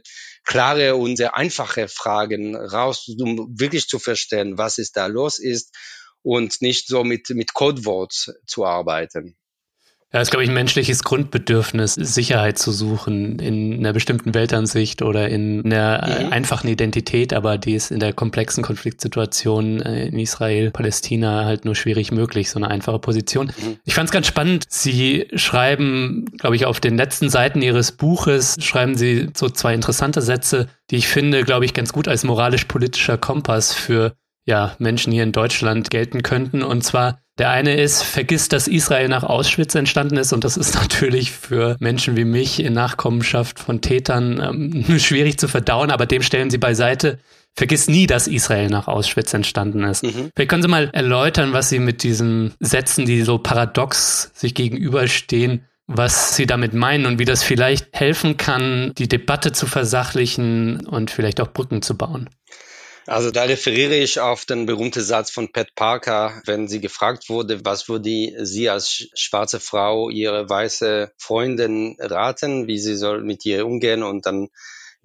klare 0.45 0.95
und 0.95 1.17
sehr 1.17 1.35
einfache 1.35 1.89
Fragen 1.89 2.55
raus, 2.55 3.09
um 3.19 3.59
wirklich 3.59 3.89
zu 3.89 3.99
verstehen, 3.99 4.57
was 4.57 4.77
ist 4.77 4.95
da 4.95 5.07
los 5.07 5.37
ist 5.37 5.75
und 6.21 6.61
nicht 6.61 6.87
so 6.87 7.03
mit, 7.03 7.29
mit 7.31 7.53
Codewords 7.53 8.31
zu 8.47 8.63
arbeiten. 8.63 9.35
Ja, 10.11 10.21
ist, 10.21 10.31
glaube 10.31 10.43
ich, 10.43 10.49
ein 10.49 10.55
menschliches 10.55 11.03
Grundbedürfnis, 11.03 11.93
Sicherheit 11.93 12.57
zu 12.57 12.71
suchen 12.71 13.37
in 13.37 13.77
einer 13.77 13.93
bestimmten 13.93 14.33
Weltansicht 14.33 15.03
oder 15.03 15.29
in 15.29 15.63
einer 15.63 16.23
mhm. 16.25 16.33
einfachen 16.33 16.67
Identität, 16.67 17.31
aber 17.31 17.59
die 17.59 17.75
ist 17.75 17.91
in 17.91 17.99
der 17.99 18.13
komplexen 18.13 18.63
Konfliktsituation 18.63 19.81
äh, 19.81 20.07
in 20.07 20.17
Israel, 20.17 20.71
Palästina 20.71 21.45
halt 21.45 21.63
nur 21.63 21.75
schwierig 21.75 22.11
möglich, 22.11 22.49
so 22.49 22.57
eine 22.57 22.69
einfache 22.69 22.97
Position. 22.97 23.47
Mhm. 23.55 23.77
Ich 23.85 23.93
fand 23.93 24.09
es 24.09 24.11
ganz 24.11 24.25
spannend. 24.25 24.65
Sie 24.67 25.27
schreiben, 25.35 26.25
glaube 26.39 26.55
ich, 26.55 26.65
auf 26.65 26.79
den 26.79 26.97
letzten 26.97 27.29
Seiten 27.29 27.61
Ihres 27.61 27.91
Buches, 27.91 28.57
schreiben 28.61 28.95
Sie 28.95 29.29
so 29.35 29.47
zwei 29.47 29.75
interessante 29.75 30.23
Sätze, 30.23 30.69
die 30.89 30.95
ich 30.95 31.07
finde, 31.07 31.43
glaube 31.43 31.65
ich, 31.65 31.75
ganz 31.75 31.93
gut 31.93 32.07
als 32.07 32.23
moralisch-politischer 32.23 33.19
Kompass 33.19 33.73
für 33.73 34.15
ja, 34.49 34.75
Menschen 34.79 35.13
hier 35.13 35.21
in 35.21 35.31
Deutschland 35.31 35.91
gelten 35.91 36.23
könnten. 36.23 36.63
Und 36.63 36.83
zwar, 36.83 37.21
der 37.37 37.51
eine 37.51 37.75
ist, 37.75 38.01
vergiss, 38.01 38.49
dass 38.49 38.67
Israel 38.67 39.07
nach 39.07 39.23
Auschwitz 39.23 39.75
entstanden 39.75 40.17
ist. 40.17 40.33
Und 40.33 40.43
das 40.43 40.57
ist 40.57 40.73
natürlich 40.81 41.31
für 41.31 41.77
Menschen 41.79 42.17
wie 42.17 42.25
mich 42.25 42.59
in 42.59 42.73
Nachkommenschaft 42.73 43.59
von 43.59 43.79
Tätern 43.81 44.41
ähm, 44.89 44.99
schwierig 44.99 45.37
zu 45.37 45.47
verdauen, 45.47 45.91
aber 45.91 46.07
dem 46.07 46.23
stellen 46.23 46.49
sie 46.49 46.57
beiseite. 46.57 47.19
Vergiss 47.55 47.87
nie, 47.87 48.07
dass 48.07 48.27
Israel 48.27 48.69
nach 48.69 48.87
Auschwitz 48.87 49.33
entstanden 49.33 49.83
ist. 49.83 50.03
Mhm. 50.03 50.31
Vielleicht 50.35 50.49
können 50.49 50.61
Sie 50.61 50.67
mal 50.67 50.89
erläutern, 50.93 51.53
was 51.53 51.69
Sie 51.69 51.79
mit 51.79 52.03
diesen 52.03 52.53
Sätzen, 52.59 53.05
die 53.05 53.21
so 53.21 53.37
paradox 53.37 54.31
sich 54.33 54.55
gegenüberstehen, 54.55 55.65
was 55.85 56.35
Sie 56.35 56.45
damit 56.45 56.73
meinen 56.73 57.05
und 57.05 57.19
wie 57.19 57.25
das 57.25 57.43
vielleicht 57.43 57.87
helfen 57.91 58.37
kann, 58.37 58.93
die 58.97 59.07
Debatte 59.07 59.51
zu 59.51 59.65
versachlichen 59.65 60.85
und 60.85 61.11
vielleicht 61.11 61.41
auch 61.41 61.51
Brücken 61.51 61.81
zu 61.81 61.97
bauen. 61.97 62.29
Also 63.05 63.31
da 63.31 63.43
referiere 63.43 63.95
ich 63.95 64.19
auf 64.19 64.45
den 64.45 64.65
berühmten 64.65 65.01
Satz 65.01 65.31
von 65.31 65.51
Pat 65.51 65.73
Parker, 65.75 66.41
wenn 66.45 66.67
sie 66.67 66.79
gefragt 66.79 67.29
wurde, 67.29 67.65
was 67.65 67.89
würde 67.89 68.45
sie 68.45 68.69
als 68.69 69.07
schwarze 69.15 69.59
Frau 69.59 70.09
ihre 70.09 70.49
weiße 70.49 71.11
Freundin 71.17 71.97
raten, 71.99 72.67
wie 72.67 72.77
sie 72.77 72.95
soll 72.95 73.23
mit 73.23 73.45
ihr 73.45 73.65
umgehen 73.65 74.03
und 74.03 74.25
dann 74.25 74.49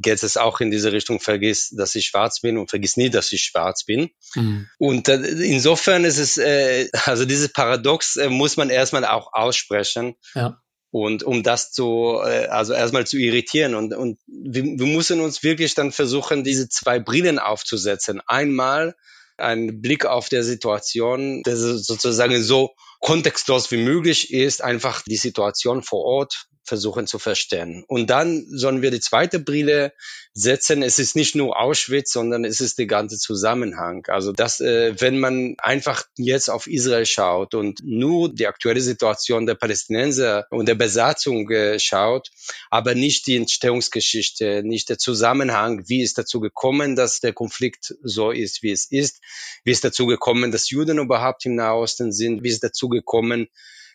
geht 0.01 0.23
es 0.23 0.37
auch 0.37 0.61
in 0.61 0.71
diese 0.71 0.93
Richtung, 0.93 1.21
vergiss, 1.21 1.71
dass 1.71 1.95
ich 1.95 2.07
schwarz 2.07 2.41
bin 2.41 2.59
und 2.59 2.69
vergiss 2.69 2.97
nie, 2.97 3.11
dass 3.11 3.33
ich 3.33 3.45
schwarz 3.45 3.85
bin. 3.85 4.11
Mhm. 4.35 4.69
Und 4.79 5.09
äh, 5.09 5.17
insofern 5.17 6.05
ist 6.05 6.19
es, 6.19 6.37
äh, 6.37 6.89
also 7.05 7.25
dieses 7.25 7.53
Paradox 7.53 8.17
äh, 8.17 8.29
muss 8.29 8.57
man 8.57 8.71
erstmal 8.71 9.05
auch 9.05 9.33
aussprechen. 9.33 10.17
Ja. 10.35 10.61
Und 10.95 11.25
um 11.25 11.43
das 11.43 11.73
zu, 11.73 12.21
äh, 12.25 12.47
also 12.47 12.73
erstmal 12.73 13.05
zu 13.05 13.19
irritieren. 13.19 13.75
Und, 13.75 13.95
und 13.95 14.21
wir, 14.29 14.63
wir 14.63 14.87
müssen 14.87 15.21
uns 15.21 15.43
wirklich 15.43 15.75
dann 15.75 15.91
versuchen, 15.91 16.45
diese 16.45 16.69
zwei 16.69 17.01
Brillen 17.01 17.41
aufzusetzen. 17.41 18.21
Einmal 18.29 18.95
ein 19.37 19.81
Blick 19.81 20.07
auf 20.07 20.29
der 20.29 20.45
Situation, 20.45 21.43
der 21.43 21.57
sozusagen 21.57 22.41
so 22.41 22.77
kontextlos 23.01 23.73
wie 23.73 23.79
möglich 23.79 24.33
ist, 24.33 24.63
einfach 24.63 25.03
die 25.03 25.17
Situation 25.17 25.83
vor 25.83 26.05
Ort 26.05 26.47
versuchen 26.65 27.07
zu 27.07 27.19
verstehen. 27.19 27.85
Und 27.87 28.11
dann 28.11 28.47
sollen 28.49 28.83
wir 28.83 28.91
die 28.91 29.01
zweite 29.01 29.39
Brille 29.39 29.93
setzen. 30.33 30.83
Es 30.83 30.99
ist 30.99 31.15
nicht 31.15 31.35
nur 31.35 31.61
Auschwitz, 31.61 32.13
sondern 32.13 32.45
es 32.45 32.61
ist 32.61 32.79
der 32.79 32.87
ganze 32.87 33.19
Zusammenhang. 33.19 34.07
Also 34.09 34.33
dass, 34.33 34.61
äh, 34.61 34.95
wenn 35.01 35.21
man 35.21 35.55
einfach 35.59 36.05
jetzt 36.17 36.49
auf 36.49 36.67
Israel 36.67 37.07
schaut 37.07 37.55
und 37.55 37.81
nur 37.85 38.35
die 38.35 38.47
aktuelle 38.47 38.81
Situation 38.81 39.47
der 39.47 39.55
Palästinenser 39.55 40.47
und 40.51 40.67
der 40.67 40.75
Besatzung 40.75 41.49
äh, 41.51 41.79
schaut, 41.79 42.31
aber 42.71 42.95
nicht 42.95 43.27
die 43.27 43.37
Entstehungsgeschichte, 43.37 44.63
nicht 44.65 44.89
der 44.89 44.99
Zusammenhang, 44.99 45.85
wie 45.87 46.03
ist 46.03 46.19
dazu 46.19 46.41
gekommen, 46.41 46.97
dass 46.97 47.21
der 47.21 47.33
Konflikt 47.33 47.95
so 48.03 48.31
ist, 48.31 48.63
wie 48.63 48.73
es 48.73 48.91
ist, 48.91 49.21
wie 49.65 49.71
ist 49.71 49.85
dazu 49.85 50.07
gekommen, 50.07 50.51
dass 50.51 50.71
Juden 50.71 50.99
überhaupt 50.99 51.45
im 51.45 51.55
Nahosten 51.55 52.11
sind, 52.11 52.43
wie 52.43 52.49
ist 52.49 52.65
dazu 52.65 52.89
gekommen, 52.89 53.49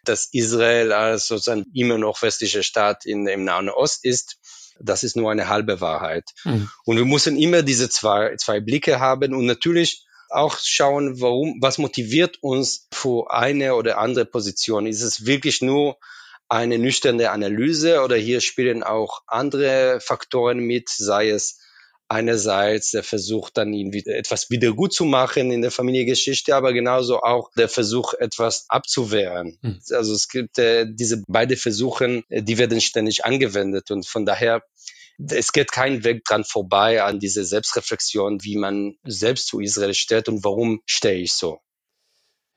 dass 0.04 0.30
Israel 0.32 0.92
als 0.92 1.28
sozusagen 1.28 1.66
immer 1.74 1.98
noch 1.98 2.22
westlicher 2.22 2.64
Staat 2.64 3.06
in, 3.06 3.28
im 3.28 3.44
Nahen 3.44 3.70
Ost 3.70 4.06
ist. 4.06 4.38
Das 4.82 5.04
ist 5.04 5.16
nur 5.16 5.32
eine 5.32 5.50
halbe 5.50 5.82
Wahrheit. 5.82 6.32
Mhm. 6.46 6.70
Und 6.86 6.98
wir 6.98 7.06
müssen 7.06 7.38
immer 7.38 7.64
diese 7.64 7.90
zwei, 7.90 8.36
zwei 8.38 8.60
Blicke 8.60 9.00
haben 9.00 9.34
und 9.34 9.46
natürlich 9.46 10.06
auch 10.30 10.58
schauen, 10.62 11.20
warum, 11.20 11.58
was 11.60 11.80
motiviert 11.80 12.38
uns 12.42 12.88
für 12.94 13.32
eine 13.32 13.76
oder 13.76 13.98
andere 13.98 14.26
Position. 14.26 14.86
Ist 14.86 15.02
es 15.02 15.26
wirklich 15.26 15.62
nur 15.62 15.98
eine 16.48 16.80
nüchterne 16.80 17.32
Analyse 17.32 18.02
oder 18.02 18.16
hier 18.16 18.42
spielen 18.42 18.84
auch 18.84 19.22
andere 19.28 20.00
Faktoren 20.02 20.60
mit, 20.60 20.90
sei 20.90 21.30
es 21.30 21.60
einerseits 22.10 22.92
der 22.92 23.04
Versuch, 23.04 23.50
dann 23.50 23.74
irgendwie 23.74 24.06
etwas 24.06 24.50
wieder 24.50 24.74
gut 24.74 24.94
zu 24.94 25.06
machen 25.06 25.52
in 25.52 25.62
der 25.62 25.72
Familiengeschichte, 25.72 26.56
aber 26.56 26.74
genauso 26.74 27.22
auch 27.22 27.52
der 27.56 27.70
Versuch, 27.70 28.14
etwas 28.14 28.66
abzuwehren. 28.68 29.58
Mhm. 29.62 29.80
Also 29.92 30.14
es 30.14 30.28
gibt 30.28 30.58
äh, 30.58 30.86
diese 30.90 31.24
beide 31.28 31.56
Versuchen, 31.56 32.24
äh, 32.30 32.42
die 32.42 32.58
werden 32.58 32.82
ständig 32.82 33.26
angewendet 33.26 33.92
und 33.92 34.08
von 34.08 34.26
daher 34.26 34.64
es 35.28 35.52
geht 35.52 35.72
kein 35.72 36.04
Weg 36.06 36.24
dran 36.24 36.46
vorbei 36.46 37.04
an 37.04 37.20
diese 37.20 37.44
Selbstreflexion, 37.44 38.44
wie 38.44 38.56
man 38.56 38.96
selbst 39.04 39.48
zu 39.48 39.60
Israel 39.60 39.94
steht 39.94 40.30
und 40.30 40.46
warum 40.46 40.82
stehe 40.86 41.22
ich 41.22 41.34
so. 41.34 41.60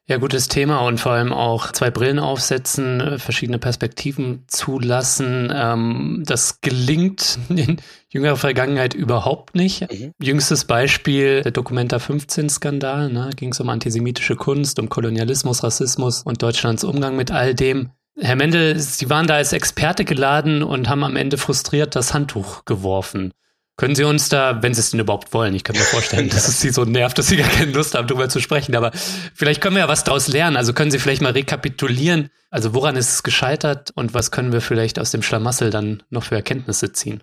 Ja, 0.08 0.16
gutes 0.16 0.48
Thema 0.48 0.80
und 0.80 0.98
vor 0.98 1.12
allem 1.12 1.32
auch 1.32 1.70
zwei 1.70 1.90
Brillen 1.90 2.18
aufsetzen, 2.18 3.00
äh, 3.00 3.18
verschiedene 3.18 3.60
Perspektiven 3.60 4.44
zulassen. 4.48 5.52
Ähm, 5.54 6.24
das 6.26 6.60
gelingt 6.60 7.38
in 7.48 7.76
jüngerer 8.08 8.36
Vergangenheit 8.36 8.94
überhaupt 8.94 9.54
nicht. 9.54 9.92
Mhm. 9.92 10.12
Jüngstes 10.20 10.64
Beispiel, 10.64 11.42
der 11.42 11.52
Dokumenta 11.52 11.98
15-Skandal, 11.98 13.12
ne, 13.12 13.30
ging 13.36 13.52
es 13.52 13.60
um 13.60 13.68
antisemitische 13.68 14.34
Kunst, 14.34 14.80
um 14.80 14.88
Kolonialismus, 14.88 15.62
Rassismus 15.62 16.22
und 16.24 16.42
Deutschlands 16.42 16.82
Umgang 16.82 17.14
mit 17.14 17.30
all 17.30 17.54
dem. 17.54 17.90
Herr 18.18 18.36
Mendel, 18.36 18.78
Sie 18.78 19.08
waren 19.08 19.28
da 19.28 19.36
als 19.36 19.52
Experte 19.52 20.04
geladen 20.04 20.64
und 20.64 20.88
haben 20.88 21.04
am 21.04 21.16
Ende 21.16 21.38
frustriert 21.38 21.94
das 21.94 22.12
Handtuch 22.12 22.64
geworfen. 22.64 23.32
Können 23.76 23.94
Sie 23.94 24.04
uns 24.04 24.28
da, 24.28 24.62
wenn 24.62 24.74
Sie 24.74 24.80
es 24.80 24.90
denn 24.90 25.00
überhaupt 25.00 25.32
wollen, 25.32 25.54
ich 25.54 25.64
kann 25.64 25.76
mir 25.76 25.82
vorstellen, 25.82 26.28
dass 26.30 26.46
es 26.48 26.60
Sie 26.60 26.70
so 26.70 26.84
nervt, 26.84 27.18
dass 27.18 27.28
Sie 27.28 27.36
gar 27.36 27.48
keine 27.48 27.72
Lust 27.72 27.94
haben, 27.94 28.06
darüber 28.06 28.28
zu 28.28 28.40
sprechen, 28.40 28.76
aber 28.76 28.92
vielleicht 29.34 29.60
können 29.60 29.76
wir 29.76 29.80
ja 29.80 29.88
was 29.88 30.04
daraus 30.04 30.28
lernen. 30.28 30.56
Also 30.56 30.72
können 30.72 30.90
Sie 30.90 30.98
vielleicht 30.98 31.22
mal 31.22 31.32
rekapitulieren, 31.32 32.30
also 32.50 32.74
woran 32.74 32.96
ist 32.96 33.12
es 33.12 33.22
gescheitert 33.22 33.90
und 33.94 34.14
was 34.14 34.30
können 34.30 34.52
wir 34.52 34.60
vielleicht 34.60 34.98
aus 34.98 35.10
dem 35.10 35.22
Schlamassel 35.22 35.70
dann 35.70 36.02
noch 36.10 36.24
für 36.24 36.34
Erkenntnisse 36.34 36.92
ziehen? 36.92 37.22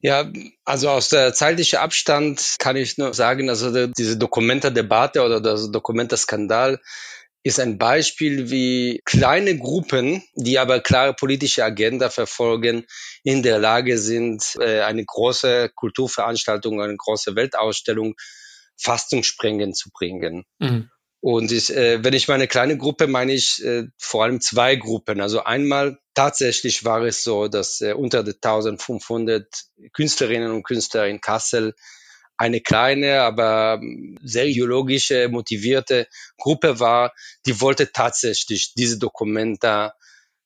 Ja, 0.00 0.30
also 0.64 0.90
aus 0.90 1.08
der 1.08 1.34
zeitlichen 1.34 1.80
Abstand 1.80 2.56
kann 2.58 2.76
ich 2.76 2.98
nur 2.98 3.14
sagen, 3.14 3.50
also 3.50 3.86
diese 3.88 4.16
Dokumenta-Debatte 4.16 5.22
oder 5.22 5.40
das 5.40 5.72
Dokumenta-Skandal 5.72 6.80
ist 7.42 7.60
ein 7.60 7.78
Beispiel, 7.78 8.50
wie 8.50 9.00
kleine 9.04 9.56
Gruppen, 9.56 10.22
die 10.34 10.58
aber 10.58 10.80
klare 10.80 11.14
politische 11.14 11.64
Agenda 11.64 12.10
verfolgen, 12.10 12.84
in 13.22 13.42
der 13.42 13.58
Lage 13.58 13.98
sind, 13.98 14.56
äh, 14.60 14.80
eine 14.80 15.04
große 15.04 15.70
Kulturveranstaltung, 15.74 16.80
eine 16.80 16.96
große 16.96 17.36
Weltausstellung 17.36 18.14
fast 18.76 19.10
zum 19.10 19.22
Sprengen 19.22 19.74
zu 19.74 19.90
bringen. 19.90 20.44
Mhm. 20.58 20.90
Und 21.20 21.50
ich, 21.50 21.74
äh, 21.74 22.04
wenn 22.04 22.14
ich 22.14 22.28
meine 22.28 22.46
kleine 22.46 22.76
Gruppe 22.76 23.08
meine 23.08 23.32
ich 23.32 23.62
äh, 23.64 23.86
vor 23.98 24.24
allem 24.24 24.40
zwei 24.40 24.76
Gruppen. 24.76 25.20
Also 25.20 25.42
einmal 25.42 25.98
tatsächlich 26.14 26.84
war 26.84 27.02
es 27.02 27.24
so, 27.24 27.48
dass 27.48 27.80
äh, 27.80 27.92
unter 27.92 28.20
1500 28.20 29.46
Künstlerinnen 29.92 30.52
und 30.52 30.62
Künstler 30.62 31.08
in 31.08 31.20
Kassel 31.20 31.74
eine 32.38 32.60
kleine, 32.60 33.20
aber 33.22 33.80
sehr 34.22 34.46
ideologische, 34.46 35.28
motivierte 35.28 36.06
Gruppe 36.38 36.80
war, 36.80 37.12
die 37.46 37.60
wollte 37.60 37.92
tatsächlich 37.92 38.74
diese 38.74 38.98
Dokumente 38.98 39.92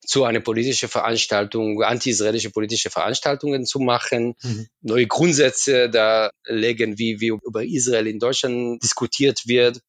zu 0.04 0.24
einer 0.24 0.40
politischen 0.40 0.88
Veranstaltung, 0.88 1.82
anti-israelische 1.82 2.50
politische 2.50 2.90
Veranstaltungen 2.90 3.66
zu 3.66 3.78
machen, 3.78 4.34
mhm. 4.42 4.66
neue 4.80 5.06
Grundsätze 5.06 5.90
da 5.90 6.30
legen, 6.44 6.98
wie, 6.98 7.20
wie 7.20 7.28
über 7.28 7.62
Israel 7.62 8.08
in 8.08 8.18
Deutschland 8.18 8.82
diskutiert 8.82 9.42
wird. 9.46 9.80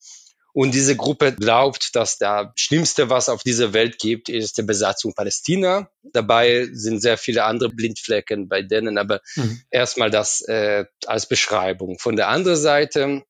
Und 0.54 0.76
diese 0.76 0.96
Gruppe 0.96 1.34
glaubt, 1.34 1.96
dass 1.96 2.20
das 2.20 2.48
Schlimmste, 2.56 3.10
was 3.10 3.28
auf 3.28 3.42
dieser 3.42 3.74
Welt 3.74 3.98
gibt, 3.98 4.30
ist 4.30 4.58
die 4.60 4.64
Besatzung 4.64 5.16
Palästina. 5.16 5.90
Dabei 6.04 6.68
sind 6.72 7.02
sehr 7.02 7.18
viele 7.18 7.44
andere 7.46 7.70
Blindflecken 7.70 8.48
bei 8.48 8.62
denen, 8.62 9.00
aber 9.00 9.22
mhm. 9.36 9.62
erstmal 9.72 10.12
das 10.12 10.42
äh, 10.42 10.86
als 11.08 11.28
Beschreibung. 11.28 11.98
Von 11.98 12.16
der 12.16 12.28
anderen 12.28 12.60
Seite, 12.60 13.24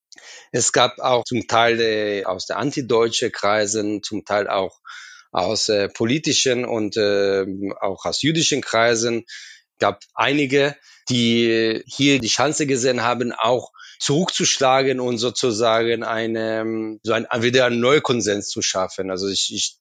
es 0.52 0.74
gab 0.74 1.00
auch 1.00 1.24
zum 1.24 1.48
Teil 1.48 1.80
äh, 1.80 2.26
aus 2.26 2.46
der 2.46 2.58
antideutschen 2.58 3.32
Kreisen, 3.32 4.04
zum 4.04 4.26
Teil 4.26 4.50
auch 4.50 4.80
aus 5.32 5.70
äh, 5.70 5.88
politischen 5.88 6.66
und 6.66 6.98
äh, 6.98 7.46
auch 7.80 8.04
aus 8.04 8.22
jüdischen 8.22 8.62
Kreisen, 8.62 9.26
gab 9.80 10.02
einige, 10.14 10.76
die 11.10 11.84
hier 11.88 12.20
die 12.20 12.28
Chance 12.28 12.68
gesehen 12.68 13.02
haben, 13.02 13.32
auch 13.32 13.72
zurückzuschlagen 14.00 15.00
und 15.00 15.18
sozusagen 15.18 16.04
eine, 16.04 16.98
so 17.04 17.14
ein, 17.14 17.28
wieder 17.40 17.66
einen 17.66 17.80
Neukonsens 17.80 18.50
zu 18.50 18.62
schaffen. 18.62 19.12
Also 19.12 19.28
ich, 19.28 19.52
ich 19.54 19.78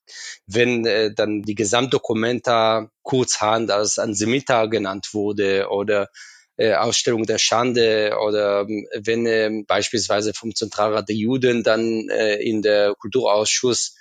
wenn 0.47 0.85
äh, 0.85 1.13
dann 1.13 1.41
die 1.43 1.55
Gesamtdokumenta 1.55 2.89
kurzhand 3.01 3.71
als 3.71 3.99
Ansemita 3.99 4.65
genannt 4.67 5.09
wurde 5.13 5.67
oder 5.69 6.09
äh, 6.57 6.73
Ausstellung 6.73 7.23
der 7.23 7.39
Schande 7.39 8.17
oder 8.23 8.61
ähm, 8.61 8.87
wenn 8.93 9.25
äh, 9.25 9.63
beispielsweise 9.67 10.33
vom 10.33 10.53
Zentralrat 10.53 11.09
der 11.09 11.15
Juden 11.15 11.63
dann 11.63 12.09
äh, 12.09 12.35
in 12.35 12.61
der 12.61 12.93
Kulturausschuss 12.95 13.95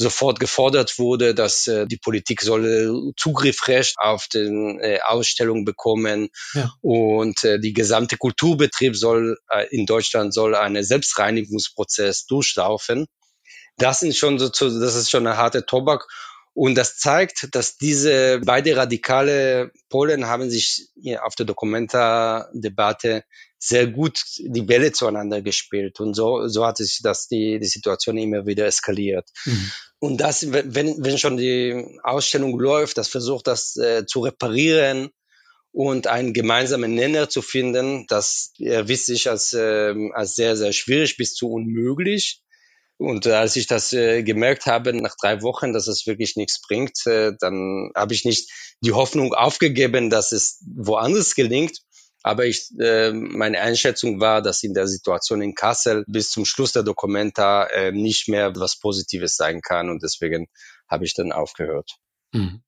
sofort 0.00 0.40
gefordert 0.40 0.98
wurde, 0.98 1.34
dass 1.34 1.66
äh, 1.66 1.86
die 1.86 1.98
Politik 1.98 2.40
solle 2.40 3.12
Zugriffsrecht 3.16 3.96
auf 3.98 4.28
den 4.28 4.80
äh, 4.80 5.00
Ausstellung 5.04 5.64
bekommen 5.64 6.30
ja. 6.54 6.72
und 6.80 7.44
äh, 7.44 7.60
die 7.60 7.74
gesamte 7.74 8.16
Kulturbetrieb 8.16 8.96
soll 8.96 9.36
äh, 9.50 9.66
in 9.70 9.84
Deutschland 9.86 10.32
soll 10.32 10.54
einen 10.54 10.82
Selbstreinigungsprozess 10.82 12.24
durchlaufen. 12.26 13.06
Das 13.76 14.00
sind 14.00 14.16
schon 14.16 14.38
so, 14.38 14.48
das 14.48 14.94
ist 14.94 15.10
schon 15.10 15.26
eine 15.26 15.36
harte 15.36 15.66
Tobak 15.66 16.06
und 16.54 16.74
das 16.74 16.96
zeigt, 16.96 17.54
dass 17.54 17.76
diese 17.76 18.40
beide 18.44 18.76
radikale 18.76 19.70
Polen 19.88 20.26
haben 20.26 20.50
sich 20.50 20.88
auf 21.22 21.34
der 21.34 21.46
Dokumenta-Debatte 21.46 23.24
sehr 23.58 23.86
gut 23.86 24.20
die 24.38 24.62
Bälle 24.62 24.90
zueinander 24.90 25.42
gespielt. 25.42 26.00
Und 26.00 26.14
so, 26.14 26.48
so 26.48 26.66
hat 26.66 26.78
sich 26.78 27.00
das 27.02 27.28
die, 27.28 27.60
die 27.60 27.66
Situation 27.66 28.16
immer 28.16 28.46
wieder 28.46 28.66
eskaliert. 28.66 29.28
Mhm. 29.44 29.70
Und 30.00 30.18
das, 30.18 30.50
wenn, 30.50 31.04
wenn 31.04 31.18
schon 31.18 31.36
die 31.36 31.98
Ausstellung 32.02 32.58
läuft, 32.58 32.96
das 32.96 33.08
versucht, 33.08 33.46
das 33.46 33.76
äh, 33.76 34.06
zu 34.06 34.20
reparieren 34.20 35.10
und 35.72 36.06
einen 36.06 36.32
gemeinsamen 36.32 36.94
Nenner 36.94 37.28
zu 37.28 37.42
finden, 37.42 38.06
das 38.08 38.52
erwies 38.58 39.04
sich 39.04 39.28
als, 39.28 39.52
äh, 39.52 39.94
als 40.12 40.34
sehr, 40.36 40.56
sehr 40.56 40.72
schwierig 40.72 41.18
bis 41.18 41.34
zu 41.34 41.50
unmöglich. 41.50 42.40
Und 42.96 43.26
äh, 43.26 43.32
als 43.32 43.56
ich 43.56 43.66
das 43.66 43.92
äh, 43.92 44.22
gemerkt 44.22 44.66
habe 44.66 44.94
nach 44.94 45.16
drei 45.20 45.42
Wochen, 45.42 45.72
dass 45.74 45.86
es 45.86 46.06
wirklich 46.06 46.36
nichts 46.36 46.60
bringt, 46.60 47.06
äh, 47.06 47.32
dann 47.38 47.90
habe 47.94 48.14
ich 48.14 48.24
nicht 48.24 48.50
die 48.82 48.92
Hoffnung 48.92 49.34
aufgegeben, 49.34 50.08
dass 50.10 50.32
es 50.32 50.62
woanders 50.76 51.34
gelingt, 51.34 51.78
aber 52.22 52.46
ich, 52.46 52.70
äh, 52.78 53.12
meine 53.12 53.60
Einschätzung 53.60 54.20
war, 54.20 54.42
dass 54.42 54.62
in 54.62 54.74
der 54.74 54.86
Situation 54.86 55.42
in 55.42 55.54
Kassel 55.54 56.04
bis 56.06 56.30
zum 56.30 56.44
Schluss 56.44 56.72
der 56.72 56.82
Dokumenta 56.82 57.64
äh, 57.64 57.92
nicht 57.92 58.28
mehr 58.28 58.54
was 58.56 58.78
Positives 58.78 59.36
sein 59.36 59.60
kann 59.60 59.88
und 59.90 60.02
deswegen 60.02 60.48
habe 60.88 61.04
ich 61.04 61.14
dann 61.14 61.32
aufgehört. 61.32 61.96
Mhm. 62.32 62.62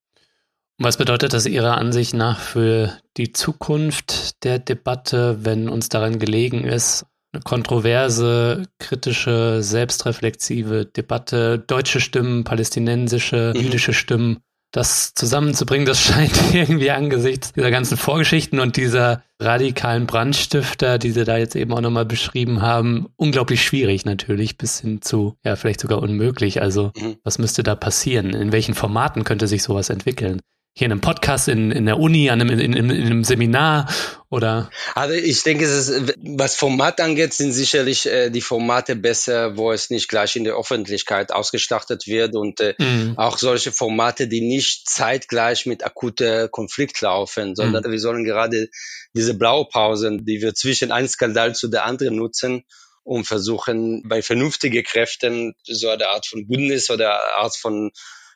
Was 0.79 0.97
bedeutet 0.97 1.33
das 1.33 1.47
Ihrer 1.47 1.77
Ansicht 1.77 2.15
nach 2.15 2.41
für 2.41 2.99
die 3.17 3.33
Zukunft 3.33 4.43
der 4.43 4.59
Debatte, 4.59 5.45
wenn 5.45 5.69
uns 5.69 5.89
daran 5.89 6.19
gelegen 6.19 6.65
ist, 6.65 7.07
eine 7.33 7.43
kontroverse, 7.43 8.65
kritische, 8.79 9.63
selbstreflexive 9.63 10.87
Debatte, 10.87 11.59
deutsche 11.59 12.01
Stimmen, 12.01 12.45
palästinensische, 12.45 13.53
mhm. 13.55 13.61
jüdische 13.61 13.93
Stimmen 13.93 14.39
das 14.73 15.15
zusammenzubringen, 15.15 15.87
das 15.87 16.01
scheint 16.03 16.33
irgendwie 16.53 16.91
angesichts 16.91 17.53
dieser 17.53 17.71
ganzen 17.71 17.97
Vorgeschichten 17.97 18.59
und 18.59 18.77
dieser 18.77 19.23
radikalen 19.39 20.07
Brandstifter, 20.07 20.99
die 20.99 21.11
Sie 21.11 21.25
da 21.25 21.37
jetzt 21.37 21.55
eben 21.55 21.73
auch 21.73 21.81
nochmal 21.81 22.07
beschrieben 22.07 22.63
haben, 22.63 23.09
unglaublich 23.17 23.63
schwierig 23.63 24.05
natürlich, 24.05 24.57
bis 24.57 24.81
hin 24.81 25.03
zu, 25.03 25.37
ja, 25.45 25.57
vielleicht 25.57 25.81
sogar 25.81 26.01
unmöglich. 26.01 26.63
Also, 26.63 26.93
mhm. 26.97 27.17
was 27.23 27.39
müsste 27.39 27.63
da 27.63 27.75
passieren? 27.75 28.31
In 28.31 28.53
welchen 28.53 28.75
Formaten 28.75 29.25
könnte 29.25 29.47
sich 29.47 29.63
sowas 29.63 29.91
entwickeln? 29.91 30.41
Hier 30.75 30.87
in 30.87 30.93
einem 30.93 31.01
Podcast, 31.03 31.49
in, 31.49 31.71
in 31.71 31.85
der 31.85 31.99
Uni, 31.99 32.31
an 32.31 32.41
einem, 32.41 32.59
in, 32.59 32.73
in, 32.73 32.91
in 32.91 33.07
einem 33.07 33.25
Seminar 33.25 33.89
oder? 34.31 34.71
Also 34.95 35.13
ich 35.13 35.43
denke, 35.43 35.67
es 35.67 35.89
ist, 35.89 36.15
was 36.23 36.55
Format 36.55 37.01
angeht, 37.01 37.35
sind 37.35 37.53
sicherlich 37.53 38.07
äh, 38.07 38.31
die 38.31 38.41
Formate 38.41 38.97
besser, 38.97 39.59
wo 39.59 39.71
es 39.71 39.91
nicht 39.91 40.09
gleich 40.09 40.37
in 40.37 40.45
der 40.45 40.57
Öffentlichkeit 40.57 41.33
ausgeschlachtet 41.33 42.07
wird 42.07 42.35
und 42.35 42.61
äh, 42.61 42.75
mhm. 42.79 43.19
auch 43.19 43.37
solche 43.37 43.73
Formate, 43.73 44.29
die 44.29 44.41
nicht 44.41 44.89
zeitgleich 44.89 45.67
mit 45.67 45.85
akuter 45.85 46.49
Konflikt 46.49 47.03
laufen, 47.03 47.55
sondern 47.55 47.85
mhm. 47.85 47.91
wir 47.91 48.01
sollen 48.01 48.25
gerade 48.25 48.71
diese 49.15 49.35
Blaupausen, 49.35 50.25
die 50.25 50.41
wir 50.41 50.55
zwischen 50.55 50.91
einem 50.91 51.09
Skandal 51.09 51.55
zu 51.55 51.69
der 51.69 51.85
anderen 51.85 52.17
nutzen, 52.17 52.65
um 53.05 53.27
versuchen, 53.27 54.03
bei 54.09 54.23
vernünftigen 54.23 54.83
Kräften 54.83 55.55
so 55.65 55.91
eine 55.91 56.09
Art 56.09 56.27
von 56.27 56.47
Bündnis 56.47 56.89
oder 56.89 57.23
eine 57.23 57.35
Art 57.37 57.57
von 57.57 57.91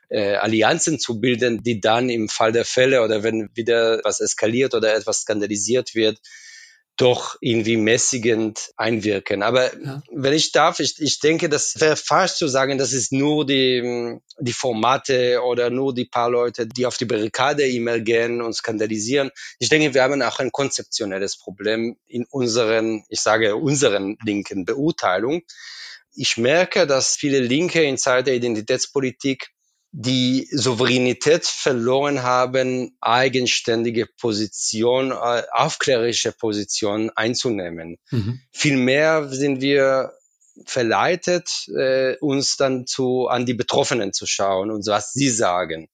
äh, 0.09 0.37
Allianzen 0.37 0.99
zu 0.99 1.21
bilden, 1.21 1.63
die 1.63 1.81
dann 1.81 2.09
im 2.09 2.29
Fall 2.29 2.53
der 2.53 2.65
Fälle 2.65 3.03
oder 3.03 3.23
wenn 3.23 3.51
wieder 3.55 4.01
was 4.05 4.21
eskaliert 4.21 4.75
oder 4.75 4.95
etwas 4.95 5.23
skandalisiert 5.23 5.95
wird, 5.95 6.21
doch 6.97 7.37
irgendwie 7.41 7.77
mäßigend 7.77 8.73
einwirken. 8.77 9.43
Aber 9.43 9.77
ja. 9.79 10.03
wenn 10.11 10.33
ich 10.33 10.53
darf, 10.53 10.81
ich, 10.81 10.95
ich 10.99 11.21
denke, 11.21 11.49
das 11.49 11.79
wäre 11.79 11.97
falsch 11.97 12.35
zu 12.35 12.49
sagen, 12.49 12.79
das 12.79 12.93
ist 12.93 13.13
nur 13.13 13.45
die, 13.45 14.19
die 14.39 14.53
Formate 14.53 15.43
oder 15.45 15.69
nur 15.69 15.95
die 15.95 16.07
paar 16.07 16.31
Leute, 16.31 16.67
die 16.67 16.87
auf 16.87 16.97
die 16.97 17.05
Barrikade 17.05 17.67
E-Mail 17.67 18.03
gehen 18.03 18.41
und 18.41 18.55
skandalisieren. 18.55 19.31
Ich 19.59 19.69
denke, 19.69 19.93
wir 19.93 20.03
haben 20.03 20.23
auch 20.23 20.39
ein 20.39 20.53
konzeptionelles 20.53 21.37
Problem 21.37 21.99
in 22.07 22.25
unseren, 22.31 23.05
ich 23.11 23.21
sage, 23.21 23.57
unseren 23.57 24.17
linken 24.25 24.65
Beurteilung. 24.65 25.43
Ich 26.15 26.39
merke, 26.39 26.87
dass 26.87 27.17
viele 27.17 27.41
Linke 27.41 27.83
in 27.83 27.99
Zeit 27.99 28.27
der 28.27 28.35
Identitätspolitik 28.35 29.51
die 29.93 30.49
Souveränität 30.51 31.47
verloren 31.47 32.23
haben, 32.23 32.97
eigenständige 33.01 34.07
Position, 34.21 35.13
äh, 35.13 35.43
aufklärerische 35.53 36.33
Position 36.33 37.11
einzunehmen. 37.15 37.99
Mhm. 38.11 38.41
Vielmehr 38.53 39.29
sind 39.29 39.61
wir 39.61 40.13
verleitet, 40.65 41.69
äh, 41.77 42.17
uns 42.19 42.57
dann 42.57 42.87
zu, 42.87 43.27
an 43.29 43.47
die 43.47 43.55
Betroffenen 43.55 44.13
zu 44.13 44.27
schauen 44.27 44.71
und 44.71 44.87
was 44.87 45.13
sie 45.13 45.31
sagen 45.31 45.89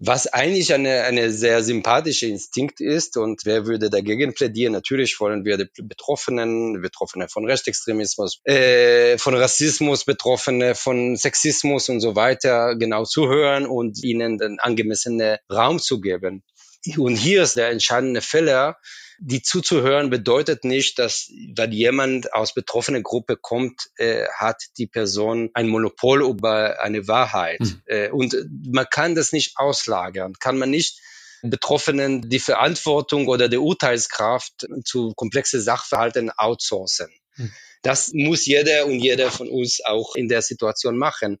was 0.00 0.28
eigentlich 0.28 0.72
eine, 0.72 1.02
eine 1.02 1.30
sehr 1.32 1.62
sympathische 1.62 2.26
Instinkt 2.26 2.80
ist. 2.80 3.16
Und 3.16 3.44
wer 3.44 3.66
würde 3.66 3.90
dagegen 3.90 4.32
plädieren? 4.32 4.72
Natürlich 4.72 5.18
wollen 5.18 5.44
wir 5.44 5.56
die 5.58 5.82
Betroffenen, 5.82 6.80
Betroffene 6.80 7.28
von 7.28 7.44
Rechtsextremismus, 7.44 8.40
äh, 8.44 9.18
von 9.18 9.34
Rassismus, 9.34 10.04
Betroffene 10.04 10.74
von 10.74 11.16
Sexismus 11.16 11.88
und 11.88 12.00
so 12.00 12.14
weiter 12.14 12.76
genau 12.76 13.04
zuhören 13.04 13.66
und 13.66 14.02
ihnen 14.04 14.38
den 14.38 14.60
angemessenen 14.60 15.38
Raum 15.50 15.80
zu 15.80 16.00
geben. 16.00 16.44
Und 16.96 17.16
hier 17.16 17.42
ist 17.42 17.56
der 17.56 17.70
entscheidende 17.70 18.20
Fehler, 18.20 18.78
die 19.20 19.42
zuzuhören 19.42 20.10
bedeutet 20.10 20.64
nicht, 20.64 20.98
dass, 20.98 21.30
weil 21.56 21.72
jemand 21.74 22.32
aus 22.32 22.54
betroffener 22.54 23.02
Gruppe 23.02 23.36
kommt, 23.36 23.90
äh, 23.96 24.26
hat 24.34 24.62
die 24.78 24.86
Person 24.86 25.50
ein 25.54 25.68
Monopol 25.68 26.22
über 26.22 26.80
eine 26.80 27.08
Wahrheit. 27.08 27.60
Mhm. 27.60 27.82
Äh, 27.86 28.10
und 28.10 28.36
man 28.66 28.86
kann 28.88 29.14
das 29.14 29.32
nicht 29.32 29.56
auslagern, 29.56 30.34
kann 30.38 30.58
man 30.58 30.70
nicht 30.70 31.00
Betroffenen 31.42 32.28
die 32.28 32.40
Verantwortung 32.40 33.28
oder 33.28 33.48
die 33.48 33.58
Urteilskraft 33.58 34.66
zu 34.84 35.12
komplexe 35.14 35.60
Sachverhalten 35.60 36.30
outsourcen. 36.36 37.08
Mhm. 37.36 37.52
Das 37.82 38.10
muss 38.12 38.44
jeder 38.46 38.86
und 38.86 38.98
jeder 38.98 39.30
von 39.30 39.48
uns 39.48 39.80
auch 39.84 40.16
in 40.16 40.28
der 40.28 40.42
Situation 40.42 40.98
machen. 40.98 41.38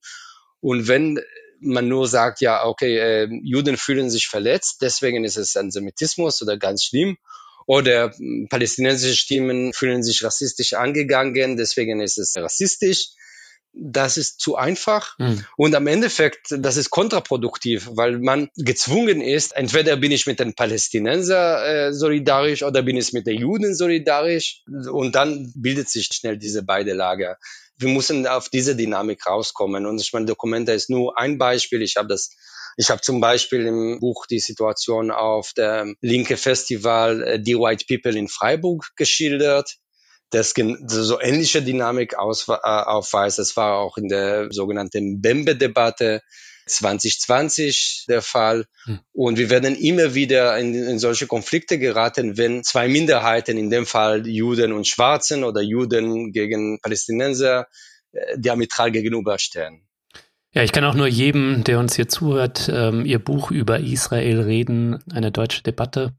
Und 0.60 0.86
wenn 0.86 1.20
man 1.60 1.88
nur 1.88 2.06
sagt, 2.06 2.40
ja, 2.40 2.64
okay, 2.64 2.98
äh, 2.98 3.28
Juden 3.42 3.76
fühlen 3.76 4.10
sich 4.10 4.28
verletzt, 4.28 4.78
deswegen 4.82 5.24
ist 5.24 5.36
es 5.36 5.56
Antisemitismus 5.56 6.42
oder 6.42 6.56
ganz 6.56 6.84
schlimm 6.84 7.18
oder 7.68 8.12
hm, 8.16 8.48
palästinensische 8.48 9.14
Stimmen 9.14 9.72
fühlen 9.72 10.02
sich 10.02 10.24
rassistisch 10.24 10.72
angegangen, 10.72 11.56
deswegen 11.56 12.00
ist 12.00 12.18
es 12.18 12.34
rassistisch. 12.36 13.10
Das 13.74 14.16
ist 14.16 14.40
zu 14.40 14.56
einfach 14.56 15.16
mhm. 15.18 15.44
und 15.58 15.74
am 15.74 15.86
Endeffekt, 15.86 16.46
das 16.50 16.78
ist 16.78 16.88
kontraproduktiv, 16.88 17.90
weil 17.92 18.18
man 18.18 18.48
gezwungen 18.56 19.20
ist, 19.20 19.54
entweder 19.54 19.96
bin 19.98 20.10
ich 20.10 20.26
mit 20.26 20.40
den 20.40 20.54
Palästinenser 20.54 21.88
äh, 21.88 21.92
solidarisch 21.92 22.62
oder 22.62 22.82
bin 22.82 22.96
ich 22.96 23.12
mit 23.12 23.26
den 23.26 23.38
Juden 23.38 23.74
solidarisch 23.76 24.62
und 24.66 25.14
dann 25.14 25.52
bildet 25.54 25.90
sich 25.90 26.08
schnell 26.10 26.38
diese 26.38 26.62
beide 26.62 26.94
Lager 26.94 27.36
wir 27.80 27.90
müssen 27.90 28.26
auf 28.26 28.48
diese 28.48 28.74
Dynamik 28.74 29.24
rauskommen. 29.24 29.86
Und 29.86 30.00
ich 30.00 30.12
meine, 30.12 30.26
Dokumenta 30.26 30.72
ist 30.72 30.90
nur 30.90 31.16
ein 31.16 31.38
Beispiel. 31.38 31.80
Ich 31.80 31.96
habe 31.96 32.08
das 32.08 32.30
ich 32.78 32.90
habe 32.90 33.00
zum 33.00 33.20
Beispiel 33.20 33.66
im 33.66 33.98
Buch 33.98 34.26
die 34.26 34.38
Situation 34.38 35.10
auf 35.10 35.52
der 35.52 35.94
linke 36.00 36.36
Festival 36.36 37.22
äh, 37.24 37.40
Die 37.40 37.56
White 37.56 37.86
People 37.88 38.16
in 38.16 38.28
Freiburg 38.28 38.86
geschildert 38.94 39.76
das 40.30 40.52
so 40.86 41.20
ähnliche 41.20 41.62
Dynamik 41.62 42.16
aus, 42.16 42.46
äh, 42.48 42.52
aufweist. 42.62 43.38
Das 43.38 43.56
war 43.56 43.78
auch 43.78 43.96
in 43.96 44.08
der 44.08 44.48
sogenannten 44.50 45.20
Bembe-Debatte 45.20 46.20
2020 46.66 48.04
der 48.08 48.22
Fall. 48.22 48.66
Hm. 48.84 49.00
Und 49.12 49.38
wir 49.38 49.50
werden 49.50 49.74
immer 49.74 50.14
wieder 50.14 50.56
in, 50.58 50.74
in, 50.74 50.98
solche 50.98 51.26
Konflikte 51.26 51.78
geraten, 51.78 52.36
wenn 52.36 52.62
zwei 52.62 52.88
Minderheiten, 52.88 53.56
in 53.56 53.70
dem 53.70 53.86
Fall 53.86 54.26
Juden 54.26 54.72
und 54.72 54.86
Schwarzen 54.86 55.44
oder 55.44 55.62
Juden 55.62 56.30
gegen 56.30 56.78
Palästinenser, 56.80 57.66
äh, 58.12 58.38
diametral 58.38 58.92
gegenüberstehen. 58.92 59.87
Ja, 60.54 60.62
ich 60.62 60.72
kann 60.72 60.84
auch 60.84 60.94
nur 60.94 61.06
jedem, 61.06 61.62
der 61.64 61.78
uns 61.78 61.94
hier 61.96 62.08
zuhört, 62.08 62.70
ähm, 62.72 63.04
Ihr 63.04 63.18
Buch 63.18 63.50
über 63.50 63.80
Israel 63.80 64.40
reden, 64.40 64.98
eine 65.12 65.30
deutsche 65.30 65.62
Debatte, 65.62 66.14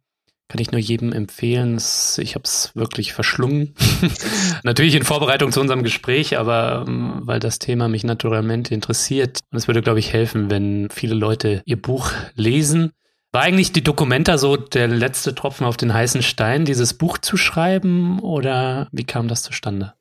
kann 0.49 0.61
ich 0.61 0.71
nur 0.71 0.81
jedem 0.81 1.13
empfehlen. 1.13 1.77
Ich 2.17 2.35
habe 2.35 2.43
es 2.43 2.71
wirklich 2.75 3.13
verschlungen. 3.13 3.75
Natürlich 4.63 4.95
in 4.95 5.03
Vorbereitung 5.03 5.51
zu 5.51 5.61
unserem 5.61 5.83
Gespräch, 5.83 6.37
aber 6.37 6.85
ähm, 6.87 7.21
weil 7.21 7.39
das 7.39 7.59
Thema 7.59 7.87
mich 7.87 8.03
naturalmente 8.03 8.73
interessiert. 8.73 9.39
Und 9.51 9.57
es 9.57 9.67
würde, 9.67 9.81
glaube 9.81 9.99
ich, 9.99 10.11
helfen, 10.11 10.49
wenn 10.49 10.89
viele 10.89 11.13
Leute 11.15 11.61
Ihr 11.65 11.79
Buch 11.79 12.11
lesen. 12.35 12.91
War 13.31 13.43
eigentlich 13.43 13.73
die 13.73 13.83
Dokumenta 13.83 14.39
so 14.39 14.57
der 14.57 14.87
letzte 14.87 15.35
Tropfen 15.35 15.67
auf 15.67 15.77
den 15.77 15.93
heißen 15.93 16.23
Stein, 16.23 16.65
dieses 16.65 16.95
Buch 16.95 17.19
zu 17.19 17.37
schreiben 17.37 18.19
oder 18.19 18.87
wie 18.91 19.03
kam 19.03 19.27
das 19.27 19.43
zustande? 19.43 19.93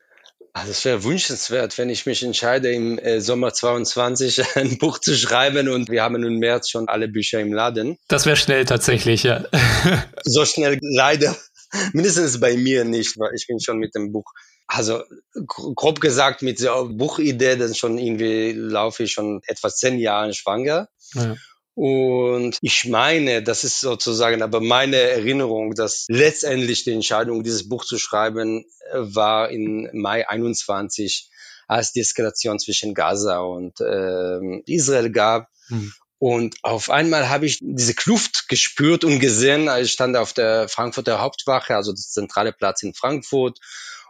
Also 0.58 0.72
es 0.72 0.84
wäre 0.84 1.04
wünschenswert, 1.04 1.78
wenn 1.78 1.88
ich 1.88 2.04
mich 2.04 2.24
entscheide, 2.24 2.72
im 2.72 2.98
äh, 2.98 3.20
Sommer 3.20 3.52
22 3.54 4.42
ein 4.56 4.78
Buch 4.78 4.98
zu 4.98 5.14
schreiben 5.14 5.68
und 5.68 5.88
wir 5.88 6.02
haben 6.02 6.16
im 6.16 6.38
März 6.38 6.68
schon 6.68 6.88
alle 6.88 7.06
Bücher 7.06 7.38
im 7.38 7.52
Laden. 7.52 7.96
Das 8.08 8.26
wäre 8.26 8.36
schnell 8.36 8.64
tatsächlich, 8.64 9.22
ja. 9.22 9.44
so 10.24 10.44
schnell 10.44 10.78
leider, 10.82 11.36
mindestens 11.92 12.40
bei 12.40 12.56
mir 12.56 12.84
nicht, 12.84 13.18
weil 13.18 13.30
ich 13.36 13.46
bin 13.46 13.60
schon 13.60 13.78
mit 13.78 13.94
dem 13.94 14.10
Buch, 14.10 14.32
also 14.66 15.02
grob 15.46 16.00
gesagt 16.00 16.42
mit 16.42 16.60
der 16.60 16.84
Buchidee, 16.86 17.56
dann 17.56 17.74
schon 17.74 17.96
irgendwie 17.96 18.52
laufe 18.52 19.04
ich 19.04 19.12
schon 19.12 19.40
etwa 19.46 19.68
zehn 19.68 19.98
Jahre 19.98 20.34
schwanger. 20.34 20.88
Ja. 21.14 21.36
Und 21.80 22.58
ich 22.60 22.86
meine, 22.86 23.40
das 23.40 23.62
ist 23.62 23.78
sozusagen 23.78 24.42
aber 24.42 24.60
meine 24.60 24.96
Erinnerung, 24.96 25.76
dass 25.76 26.06
letztendlich 26.08 26.82
die 26.82 26.90
Entscheidung, 26.90 27.44
dieses 27.44 27.68
Buch 27.68 27.84
zu 27.84 27.98
schreiben, 27.98 28.64
äh, 28.90 28.96
war 28.96 29.48
in 29.50 29.88
Mai 29.92 30.28
21, 30.28 31.30
als 31.68 31.92
die 31.92 32.00
Eskalation 32.00 32.58
zwischen 32.58 32.94
Gaza 32.94 33.38
und 33.38 33.80
äh, 33.80 34.60
Israel 34.66 35.10
gab. 35.10 35.50
Mhm. 35.68 35.92
Und 36.18 36.56
auf 36.62 36.90
einmal 36.90 37.28
habe 37.28 37.46
ich 37.46 37.60
diese 37.62 37.94
Kluft 37.94 38.48
gespürt 38.48 39.04
und 39.04 39.20
gesehen. 39.20 39.70
Ich 39.80 39.92
stand 39.92 40.16
auf 40.16 40.32
der 40.32 40.68
Frankfurter 40.68 41.20
Hauptwache, 41.20 41.76
also 41.76 41.92
das 41.92 42.10
zentrale 42.10 42.52
Platz 42.52 42.82
in 42.82 42.92
Frankfurt. 42.92 43.60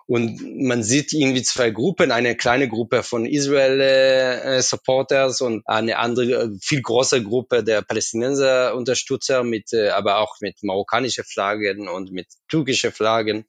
Und 0.08 0.62
man 0.62 0.82
sieht 0.82 1.12
irgendwie 1.12 1.42
zwei 1.42 1.70
Gruppen, 1.70 2.10
eine 2.12 2.34
kleine 2.34 2.66
Gruppe 2.66 3.02
von 3.02 3.26
Israel-Supporters 3.26 5.42
äh, 5.42 5.44
und 5.44 5.68
eine 5.68 5.98
andere, 5.98 6.44
äh, 6.44 6.48
viel 6.62 6.80
größere 6.80 7.22
Gruppe 7.22 7.62
der 7.62 7.82
Palästinenser-Unterstützer 7.82 9.44
mit, 9.44 9.74
äh, 9.74 9.90
aber 9.90 10.20
auch 10.20 10.36
mit 10.40 10.62
marokkanischen 10.62 11.24
Flaggen 11.24 11.88
und 11.88 12.10
mit 12.10 12.26
türkischen 12.48 12.90
Flaggen, 12.90 13.44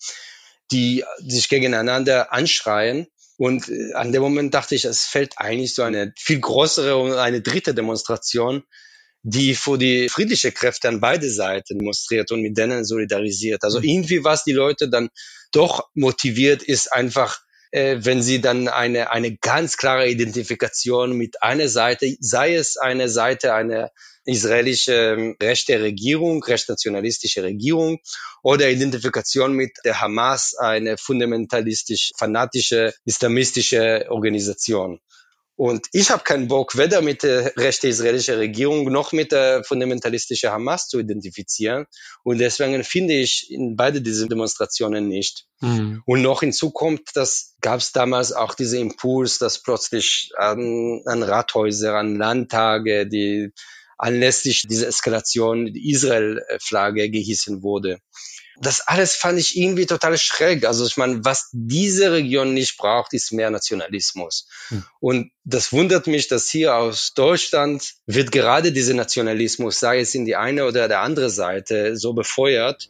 die 0.70 1.06
sich 1.20 1.48
gegeneinander 1.48 2.34
anschreien. 2.34 3.08
Und 3.38 3.70
äh, 3.70 3.94
an 3.94 4.12
dem 4.12 4.22
Moment 4.22 4.54
dachte 4.54 4.76
ich, 4.76 4.84
es 4.84 5.06
fällt 5.06 5.38
eigentlich 5.38 5.74
so 5.74 5.84
eine 5.84 6.12
viel 6.18 6.42
größere 6.42 6.98
und 6.98 7.14
eine 7.14 7.40
dritte 7.40 7.74
Demonstration, 7.74 8.66
die 9.22 9.56
für 9.56 9.78
die 9.78 10.10
friedliche 10.10 10.52
Kräfte 10.52 10.88
an 10.88 11.00
beide 11.00 11.30
Seiten 11.30 11.78
demonstriert 11.78 12.32
und 12.32 12.42
mit 12.42 12.58
denen 12.58 12.86
solidarisiert. 12.86 13.64
Also 13.64 13.80
mhm. 13.80 13.86
irgendwie 13.86 14.24
was 14.24 14.44
die 14.44 14.54
Leute 14.54 14.90
dann 14.90 15.10
doch 15.52 15.90
motiviert 15.94 16.64
ist, 16.64 16.94
einfach 16.94 17.40
äh, 17.72 17.98
wenn 18.00 18.22
sie 18.22 18.42
dann 18.42 18.68
eine, 18.68 19.12
eine 19.12 19.36
ganz 19.36 19.78
klare 19.78 20.10
Identifikation 20.10 21.14
mit 21.14 21.44
einer 21.44 21.68
Seite, 21.68 22.16
sei 22.20 22.56
es 22.56 22.78
eine 22.78 23.10
Seite 23.10 23.54
einer 23.54 23.92
israelische 24.26 25.16
ähm, 25.18 25.36
rechte 25.42 25.82
Regierung, 25.82 26.44
rechtsnationalistische 26.44 27.44
Regierung 27.44 28.00
oder 28.44 28.70
Identifikation 28.70 29.54
mit 29.54 29.72
der 29.86 30.02
Hamas, 30.02 30.56
eine 30.56 30.98
fundamentalistisch 30.98 32.12
fanatische 32.18 32.94
islamistische 33.06 34.06
Organisation. 34.10 35.00
Und 35.60 35.88
ich 35.92 36.10
habe 36.10 36.24
keinen 36.24 36.48
Bock, 36.48 36.78
weder 36.78 37.02
mit 37.02 37.22
der 37.22 37.54
rechten 37.58 37.88
israelischen 37.88 38.36
Regierung 38.36 38.90
noch 38.90 39.12
mit 39.12 39.34
der 39.34 39.62
fundamentalistischen 39.66 40.52
Hamas 40.52 40.88
zu 40.88 41.00
identifizieren. 41.00 41.86
Und 42.24 42.38
deswegen 42.38 42.82
finde 42.86 43.16
ich 43.16 43.52
in 43.52 43.76
beide 43.76 44.02
diese 44.02 44.30
Demonstrationen 44.30 45.10
nicht. 45.10 45.48
Mhm. 45.60 46.02
Und 46.06 46.22
noch 46.22 46.40
hinzu 46.40 46.72
kommt, 46.72 47.10
dass 47.14 47.58
gab 47.60 47.82
es 47.82 47.92
damals 47.92 48.32
auch 48.32 48.56
diesen 48.56 48.80
Impuls, 48.80 49.38
dass 49.38 49.62
plötzlich 49.62 50.32
an, 50.38 51.02
an 51.04 51.24
Rathäuser, 51.24 51.96
an 51.96 52.16
Landtage, 52.16 53.06
die 53.06 53.52
anlässlich 53.98 54.66
dieser 54.66 54.88
Eskalation 54.88 55.74
die 55.74 55.92
Israel-Flagge 55.92 57.10
gehissen 57.10 57.64
wurde. 57.64 58.00
Das 58.62 58.82
alles 58.82 59.16
fand 59.16 59.40
ich 59.40 59.58
irgendwie 59.58 59.86
total 59.86 60.18
schräg. 60.18 60.66
Also 60.66 60.86
ich 60.86 60.98
meine, 60.98 61.24
was 61.24 61.50
diese 61.54 62.12
Region 62.12 62.54
nicht 62.54 62.78
braucht, 62.78 63.14
ist 63.14 63.32
mehr 63.32 63.50
Nationalismus. 63.50 64.48
Hm. 64.68 64.84
Und 65.00 65.32
das 65.46 65.72
wundert 65.72 66.08
mich, 66.08 66.28
dass 66.28 66.50
hier 66.50 66.76
aus 66.76 67.14
Deutschland 67.14 67.94
wird 68.06 68.32
gerade 68.32 68.72
dieser 68.72 68.94
Nationalismus, 68.94 69.80
sei 69.80 70.00
es 70.00 70.14
in 70.14 70.26
die 70.26 70.36
eine 70.36 70.66
oder 70.66 70.88
der 70.88 71.02
andere 71.02 71.30
Seite, 71.30 71.96
so 71.96 72.14
befeuert. 72.14 72.90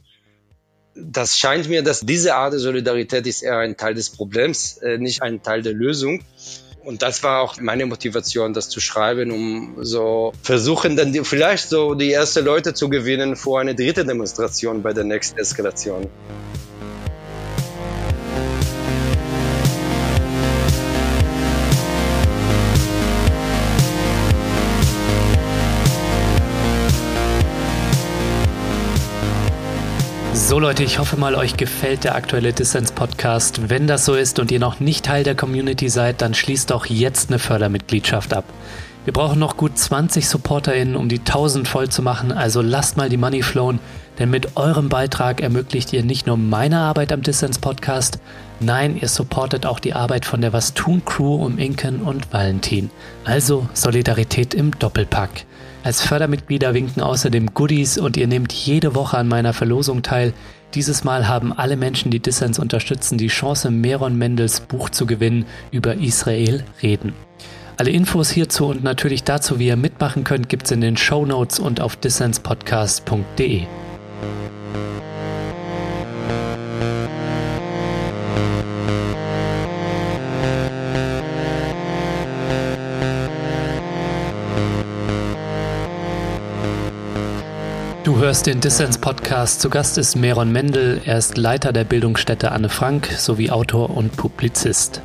Das 0.96 1.38
scheint 1.38 1.70
mir, 1.70 1.84
dass 1.84 2.02
diese 2.02 2.36
Art 2.36 2.54
der 2.54 2.60
Solidarität 2.60 3.28
ist 3.28 3.44
eher 3.44 3.60
ein 3.60 3.78
Teil 3.78 3.94
des 3.94 4.10
Problems, 4.10 4.78
äh, 4.78 4.98
nicht 4.98 5.22
ein 5.22 5.44
Teil 5.44 5.62
der 5.62 5.74
Lösung. 5.74 6.24
Und 6.84 7.02
das 7.02 7.24
war 7.24 7.42
auch 7.42 7.60
meine 7.60 7.86
Motivation, 7.86 8.54
das 8.54 8.70
zu 8.70 8.80
schreiben, 8.80 9.32
um 9.32 9.76
so 9.82 10.34
versuchen, 10.42 10.96
dann 10.96 11.12
die, 11.12 11.24
vielleicht 11.24 11.70
so 11.70 11.94
die 11.94 12.12
ersten 12.12 12.46
Leute 12.46 12.74
zu 12.74 12.90
gewinnen 12.90 13.36
vor 13.36 13.60
eine 13.60 13.76
dritte 13.76 14.06
Demonstration 14.06 14.82
bei 14.82 14.94
der 14.94 15.04
nächsten 15.04 15.38
Eskalation. 15.38 16.08
So 30.60 30.64
Leute, 30.66 30.84
ich 30.84 31.00
hoffe 31.00 31.16
mal, 31.16 31.36
euch 31.36 31.56
gefällt 31.56 32.04
der 32.04 32.16
aktuelle 32.16 32.52
Dissens 32.52 32.92
Podcast. 32.92 33.70
Wenn 33.70 33.88
das 33.88 34.04
so 34.04 34.16
ist 34.16 34.40
und 34.40 34.52
ihr 34.52 34.60
noch 34.60 34.82
nicht 34.82 35.06
Teil 35.06 35.24
der 35.24 35.34
Community 35.34 35.88
seid, 35.88 36.22
dann 36.22 36.34
schließt 36.34 36.72
doch 36.72 36.86
jetzt 36.86 37.30
eine 37.30 37.40
Fördermitgliedschaft 37.40 38.34
ab. 38.34 38.44
Wir 39.10 39.14
brauchen 39.14 39.40
noch 39.40 39.58
gut 39.58 39.76
20 39.76 40.30
SupporterInnen, 40.30 40.96
um 40.96 41.10
die 41.10 41.18
1000 41.18 41.68
voll 41.68 41.90
zu 41.90 42.04
machen, 42.04 42.32
also 42.32 42.62
lasst 42.62 42.96
mal 42.96 43.10
die 43.10 43.18
Money 43.18 43.42
flowen, 43.42 43.80
denn 44.20 44.30
mit 44.30 44.56
eurem 44.56 44.88
Beitrag 44.88 45.42
ermöglicht 45.42 45.92
ihr 45.94 46.04
nicht 46.04 46.28
nur 46.28 46.38
meine 46.38 46.78
Arbeit 46.78 47.12
am 47.12 47.24
Dissens 47.24 47.58
Podcast, 47.58 48.20
nein, 48.60 48.96
ihr 49.02 49.08
supportet 49.08 49.66
auch 49.66 49.80
die 49.80 49.96
Arbeit 49.96 50.26
von 50.26 50.42
der 50.42 50.54
Was 50.54 50.76
tun 50.76 51.02
Crew 51.06 51.44
um 51.44 51.58
Inken 51.58 52.04
und 52.04 52.32
Valentin. 52.32 52.92
Also 53.26 53.68
Solidarität 53.74 54.54
im 54.54 54.78
Doppelpack. 54.78 55.48
Als 55.84 56.04
Fördermitglieder 56.04 56.76
winken 56.76 57.02
außerdem 57.02 57.56
Goodies 57.56 57.98
und 57.98 58.16
ihr 58.16 58.28
nehmt 58.28 58.54
jede 58.54 58.94
Woche 58.94 59.18
an 59.18 59.28
meiner 59.28 59.54
Verlosung 59.54 60.04
teil. 60.04 60.34
Dieses 60.76 61.04
Mal 61.04 61.28
haben 61.28 61.52
alle 61.52 61.78
Menschen, 61.78 62.12
die 62.12 62.20
Dissens 62.20 62.60
unterstützen, 62.60 63.18
die 63.18 63.30
Chance, 63.30 63.72
Meron 63.72 64.20
Mendels 64.20 64.60
Buch 64.60 64.92
zu 64.92 65.08
gewinnen, 65.08 65.48
über 65.72 65.96
Israel 65.96 66.64
reden. 66.84 67.14
Alle 67.80 67.92
Infos 67.92 68.30
hierzu 68.30 68.66
und 68.66 68.84
natürlich 68.84 69.24
dazu, 69.24 69.58
wie 69.58 69.68
ihr 69.68 69.78
mitmachen 69.78 70.26
könnt, 70.26 70.50
gibt's 70.50 70.70
in 70.70 70.82
den 70.82 70.98
Show 70.98 71.26
Notes 71.26 71.60
und 71.60 71.80
auf 71.80 71.96
dissenspodcast.de. 71.96 73.68
Du 88.04 88.18
hörst 88.18 88.48
den 88.48 88.60
Dissens 88.60 88.98
Podcast. 88.98 89.62
Zu 89.62 89.70
Gast 89.70 89.98
ist 89.98 90.18
Meron 90.18 90.52
Mendel. 90.52 91.00
Er 91.06 91.18
ist 91.18 91.38
Leiter 91.38 91.72
der 91.72 91.86
Bildungsstätte 91.86 92.52
Anne 92.52 92.68
Frank 92.68 93.08
sowie 93.18 93.52
Autor 93.52 93.92
und 93.96 94.18
Publizist. 94.18 95.02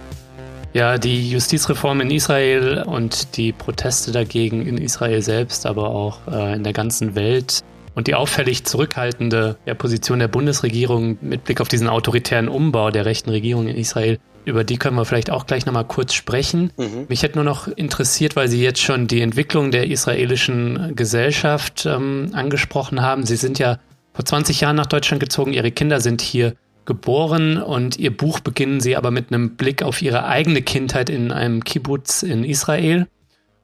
Ja, 0.74 0.98
die 0.98 1.30
Justizreform 1.30 2.00
in 2.00 2.10
Israel 2.10 2.82
und 2.84 3.36
die 3.36 3.52
Proteste 3.52 4.10
dagegen 4.12 4.66
in 4.66 4.76
Israel 4.76 5.22
selbst, 5.22 5.66
aber 5.66 5.90
auch 5.90 6.18
äh, 6.30 6.56
in 6.56 6.64
der 6.64 6.72
ganzen 6.72 7.14
Welt 7.14 7.60
und 7.94 8.08
die 8.08 8.14
auffällig 8.16 8.64
zurückhaltende 8.64 9.56
ja, 9.66 9.74
Position 9.74 10.18
der 10.18 10.28
Bundesregierung 10.28 11.16
mit 11.20 11.44
Blick 11.44 11.60
auf 11.60 11.68
diesen 11.68 11.88
autoritären 11.88 12.48
Umbau 12.48 12.90
der 12.90 13.06
rechten 13.06 13.30
Regierung 13.30 13.68
in 13.68 13.76
Israel 13.76 14.18
über 14.44 14.64
die 14.64 14.76
können 14.76 14.96
wir 14.96 15.04
vielleicht 15.04 15.30
auch 15.30 15.46
gleich 15.46 15.66
nochmal 15.66 15.86
kurz 15.86 16.12
sprechen. 16.14 16.72
Mhm. 16.76 17.06
Mich 17.08 17.22
hätte 17.22 17.36
nur 17.36 17.44
noch 17.44 17.68
interessiert, 17.68 18.36
weil 18.36 18.48
Sie 18.48 18.62
jetzt 18.62 18.80
schon 18.80 19.06
die 19.06 19.20
Entwicklung 19.20 19.70
der 19.70 19.88
israelischen 19.88 20.94
Gesellschaft 20.94 21.86
ähm, 21.86 22.30
angesprochen 22.32 23.00
haben. 23.00 23.24
Sie 23.24 23.36
sind 23.36 23.58
ja 23.58 23.78
vor 24.12 24.24
20 24.24 24.60
Jahren 24.60 24.76
nach 24.76 24.86
Deutschland 24.86 25.20
gezogen, 25.20 25.52
Ihre 25.52 25.70
Kinder 25.70 26.00
sind 26.00 26.20
hier 26.20 26.54
geboren 26.86 27.58
und 27.58 27.98
Ihr 27.98 28.16
Buch 28.16 28.40
beginnen 28.40 28.80
Sie 28.80 28.96
aber 28.96 29.10
mit 29.10 29.32
einem 29.32 29.56
Blick 29.56 29.82
auf 29.82 30.02
Ihre 30.02 30.26
eigene 30.26 30.62
Kindheit 30.62 31.10
in 31.10 31.32
einem 31.32 31.64
Kibbutz 31.64 32.22
in 32.22 32.44
Israel. 32.44 33.06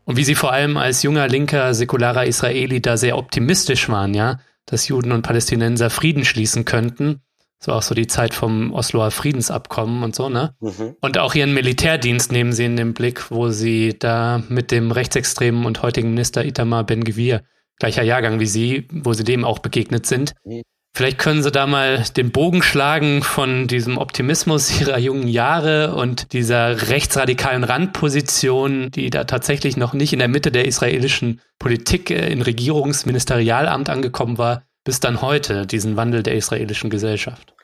Und 0.04 0.16
wie 0.16 0.24
Sie 0.24 0.34
vor 0.34 0.52
allem 0.52 0.76
als 0.76 1.02
junger, 1.02 1.28
linker, 1.28 1.74
säkularer 1.74 2.26
Israeli 2.26 2.80
da 2.80 2.96
sehr 2.96 3.16
optimistisch 3.16 3.88
waren, 3.88 4.14
ja, 4.14 4.40
dass 4.66 4.88
Juden 4.88 5.12
und 5.12 5.22
Palästinenser 5.22 5.90
Frieden 5.90 6.24
schließen 6.24 6.64
könnten. 6.64 7.20
So 7.62 7.72
auch 7.72 7.82
so 7.82 7.94
die 7.94 8.06
Zeit 8.06 8.32
vom 8.32 8.72
Osloer 8.72 9.10
Friedensabkommen 9.10 10.02
und 10.02 10.16
so, 10.16 10.30
ne? 10.30 10.54
Mhm. 10.60 10.96
Und 11.02 11.18
auch 11.18 11.34
ihren 11.34 11.52
Militärdienst 11.52 12.32
nehmen 12.32 12.52
sie 12.54 12.64
in 12.64 12.76
den 12.76 12.94
Blick, 12.94 13.30
wo 13.30 13.50
sie 13.50 13.98
da 13.98 14.42
mit 14.48 14.70
dem 14.70 14.90
rechtsextremen 14.90 15.66
und 15.66 15.82
heutigen 15.82 16.10
Minister 16.10 16.42
Itamar 16.42 16.84
Ben-Gvir, 16.84 17.42
gleicher 17.78 18.02
Jahrgang 18.02 18.40
wie 18.40 18.46
sie, 18.46 18.88
wo 18.90 19.12
sie 19.12 19.24
dem 19.24 19.44
auch 19.44 19.58
begegnet 19.58 20.06
sind. 20.06 20.32
Mhm. 20.44 20.62
Vielleicht 20.92 21.18
können 21.18 21.42
Sie 21.42 21.52
da 21.52 21.66
mal 21.66 22.04
den 22.16 22.32
Bogen 22.32 22.62
schlagen 22.62 23.22
von 23.22 23.68
diesem 23.68 23.96
Optimismus 23.96 24.80
Ihrer 24.80 24.98
jungen 24.98 25.28
Jahre 25.28 25.94
und 25.94 26.32
dieser 26.32 26.88
rechtsradikalen 26.88 27.64
Randposition, 27.64 28.90
die 28.90 29.08
da 29.08 29.24
tatsächlich 29.24 29.76
noch 29.76 29.92
nicht 29.92 30.12
in 30.12 30.18
der 30.18 30.28
Mitte 30.28 30.50
der 30.50 30.66
israelischen 30.66 31.40
Politik 31.58 32.10
äh, 32.10 32.30
in 32.30 32.42
Regierungsministerialamt 32.42 33.88
angekommen 33.88 34.36
war, 34.36 34.64
bis 34.84 34.98
dann 34.98 35.22
heute, 35.22 35.66
diesen 35.66 35.96
Wandel 35.96 36.22
der 36.22 36.34
israelischen 36.34 36.90
Gesellschaft? 36.90 37.54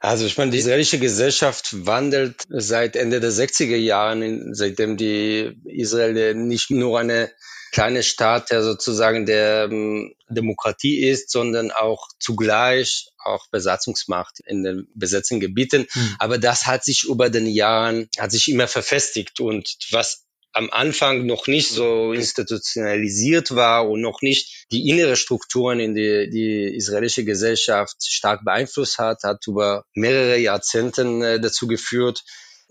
Also 0.00 0.24
ich 0.24 0.38
meine, 0.38 0.50
die 0.50 0.58
israelische 0.58 0.98
Gesellschaft 0.98 1.86
wandelt 1.86 2.46
seit 2.48 2.96
Ende 2.96 3.20
der 3.20 3.32
60er 3.32 3.76
Jahren, 3.76 4.54
seitdem 4.54 4.96
die 4.96 5.60
Israel 5.64 6.34
nicht 6.34 6.70
nur 6.70 6.98
eine 6.98 7.30
kleine 7.72 8.02
Staat, 8.02 8.50
der 8.50 8.62
sozusagen 8.62 9.26
der 9.26 9.68
ähm, 9.70 10.14
Demokratie 10.28 11.06
ist, 11.06 11.30
sondern 11.30 11.70
auch 11.70 12.08
zugleich 12.18 13.08
auch 13.18 13.46
Besatzungsmacht 13.50 14.40
in 14.46 14.62
den 14.62 14.88
besetzten 14.94 15.40
Gebieten. 15.40 15.86
Mhm. 15.94 16.16
Aber 16.18 16.38
das 16.38 16.66
hat 16.66 16.84
sich 16.84 17.04
über 17.04 17.30
den 17.30 17.46
Jahren, 17.46 18.08
hat 18.18 18.32
sich 18.32 18.48
immer 18.48 18.66
verfestigt. 18.66 19.40
Und 19.40 19.76
was 19.90 20.24
am 20.52 20.70
Anfang 20.70 21.26
noch 21.26 21.46
nicht 21.46 21.70
so 21.70 22.12
institutionalisiert 22.12 23.54
war 23.54 23.88
und 23.88 24.00
noch 24.00 24.20
nicht 24.20 24.66
die 24.72 24.88
innere 24.88 25.16
Strukturen 25.16 25.78
in 25.78 25.94
die, 25.94 26.28
die 26.30 26.74
israelische 26.74 27.24
Gesellschaft 27.24 27.96
stark 28.04 28.44
beeinflusst 28.44 28.98
hat, 28.98 29.22
hat 29.22 29.46
über 29.46 29.84
mehrere 29.94 30.38
Jahrzehnte 30.38 31.02
äh, 31.02 31.40
dazu 31.40 31.66
geführt, 31.66 32.24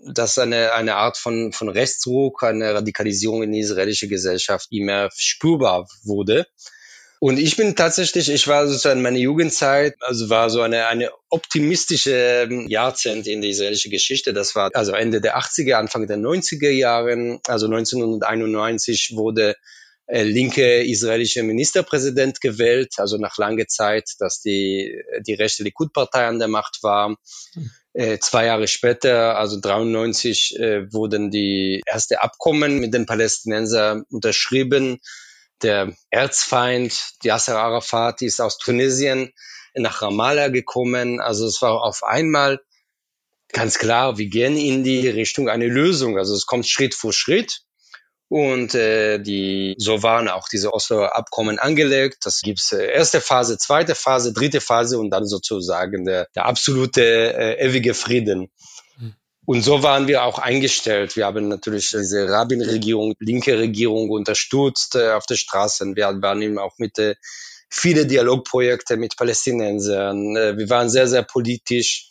dass 0.04 0.38
eine, 0.38 0.72
eine 0.72 0.96
Art 0.96 1.16
von, 1.16 1.52
von 1.52 1.68
Rechtsruck, 1.68 2.42
eine 2.42 2.74
Radikalisierung 2.74 3.42
in 3.42 3.52
die 3.52 3.60
israelische 3.60 4.08
Gesellschaft 4.08 4.68
immer 4.70 5.10
spürbar 5.14 5.86
wurde. 6.04 6.46
Und 7.22 7.38
ich 7.38 7.56
bin 7.56 7.76
tatsächlich, 7.76 8.30
ich 8.30 8.48
war 8.48 8.66
sozusagen 8.66 9.02
meine 9.02 9.18
Jugendzeit, 9.18 9.94
also 10.00 10.30
war 10.30 10.48
so 10.48 10.62
eine, 10.62 10.86
eine 10.86 11.10
optimistische 11.28 12.48
ähm, 12.50 12.66
Jahrzehnt 12.66 13.26
in 13.26 13.42
der 13.42 13.50
israelischen 13.50 13.90
Geschichte. 13.90 14.32
Das 14.32 14.56
war 14.56 14.70
also 14.72 14.92
Ende 14.92 15.20
der 15.20 15.38
80er, 15.38 15.74
Anfang 15.74 16.06
der 16.06 16.16
90er 16.16 16.70
Jahren. 16.70 17.40
Also 17.46 17.66
1991 17.66 19.12
wurde 19.16 19.54
äh, 20.06 20.22
linke 20.22 20.82
israelische 20.82 21.42
Ministerpräsident 21.42 22.40
gewählt, 22.40 22.94
also 22.96 23.18
nach 23.18 23.36
langer 23.36 23.66
Zeit, 23.66 24.14
dass 24.18 24.40
die, 24.40 25.00
die 25.20 25.34
rechte 25.34 25.62
Likud-Partei 25.62 26.26
an 26.26 26.38
der 26.38 26.48
Macht 26.48 26.78
war. 26.82 27.18
Äh, 27.54 27.60
zwei 28.20 28.46
Jahre 28.46 28.68
später, 28.68 29.36
also 29.36 29.60
93, 29.60 30.58
äh, 30.58 30.92
wurden 30.92 31.30
die 31.30 31.82
erste 31.86 32.22
Abkommen 32.22 32.78
mit 32.78 32.94
den 32.94 33.06
Palästinensern 33.06 34.04
unterschrieben 34.10 35.00
der 35.62 35.94
Erzfeind 36.10 37.12
Yasser 37.22 37.58
Arafat 37.58 38.22
ist 38.22 38.40
aus 38.40 38.58
Tunesien 38.58 39.32
nach 39.74 40.02
Ramallah 40.02 40.48
gekommen. 40.48 41.20
Also 41.20 41.46
es 41.46 41.60
war 41.62 41.82
auf 41.82 42.02
einmal 42.02 42.60
ganz 43.52 43.78
klar, 43.78 44.18
wir 44.18 44.28
gehen 44.28 44.56
in 44.56 44.84
die 44.84 45.08
Richtung 45.08 45.48
eine 45.48 45.66
Lösung. 45.66 46.18
Also 46.18 46.34
es 46.34 46.46
kommt 46.46 46.68
Schritt 46.68 46.94
für 46.94 47.12
Schritt. 47.12 47.62
Und 48.30 48.76
äh, 48.76 49.18
die, 49.18 49.74
so 49.76 50.04
waren 50.04 50.28
auch 50.28 50.48
diese 50.48 50.72
Oslo-Abkommen 50.72 51.58
angelegt. 51.58 52.18
Das 52.22 52.42
gibt's 52.42 52.70
äh, 52.70 52.86
erste 52.86 53.20
Phase, 53.20 53.58
zweite 53.58 53.96
Phase, 53.96 54.32
dritte 54.32 54.60
Phase 54.60 55.00
und 55.00 55.10
dann 55.10 55.26
sozusagen 55.26 56.04
der, 56.04 56.28
der 56.36 56.46
absolute 56.46 57.02
äh, 57.02 57.66
ewige 57.66 57.92
Frieden. 57.92 58.48
Hm. 58.98 59.14
Und 59.46 59.62
so 59.62 59.82
waren 59.82 60.06
wir 60.06 60.22
auch 60.22 60.38
eingestellt. 60.38 61.16
Wir 61.16 61.26
haben 61.26 61.48
natürlich 61.48 61.90
diese 61.90 62.28
Rabin-Regierung, 62.28 63.14
linke 63.18 63.58
Regierung 63.58 64.10
unterstützt 64.10 64.94
äh, 64.94 65.10
auf 65.10 65.26
den 65.26 65.36
Straßen. 65.36 65.96
Wir 65.96 66.16
waren 66.22 66.40
eben 66.40 66.60
auch 66.60 66.78
mit 66.78 67.00
äh, 67.00 67.16
viele 67.68 68.06
Dialogprojekte 68.06 68.96
mit 68.96 69.16
Palästinensern. 69.16 70.36
Äh, 70.36 70.56
wir 70.56 70.70
waren 70.70 70.88
sehr, 70.88 71.08
sehr 71.08 71.24
politisch 71.24 72.09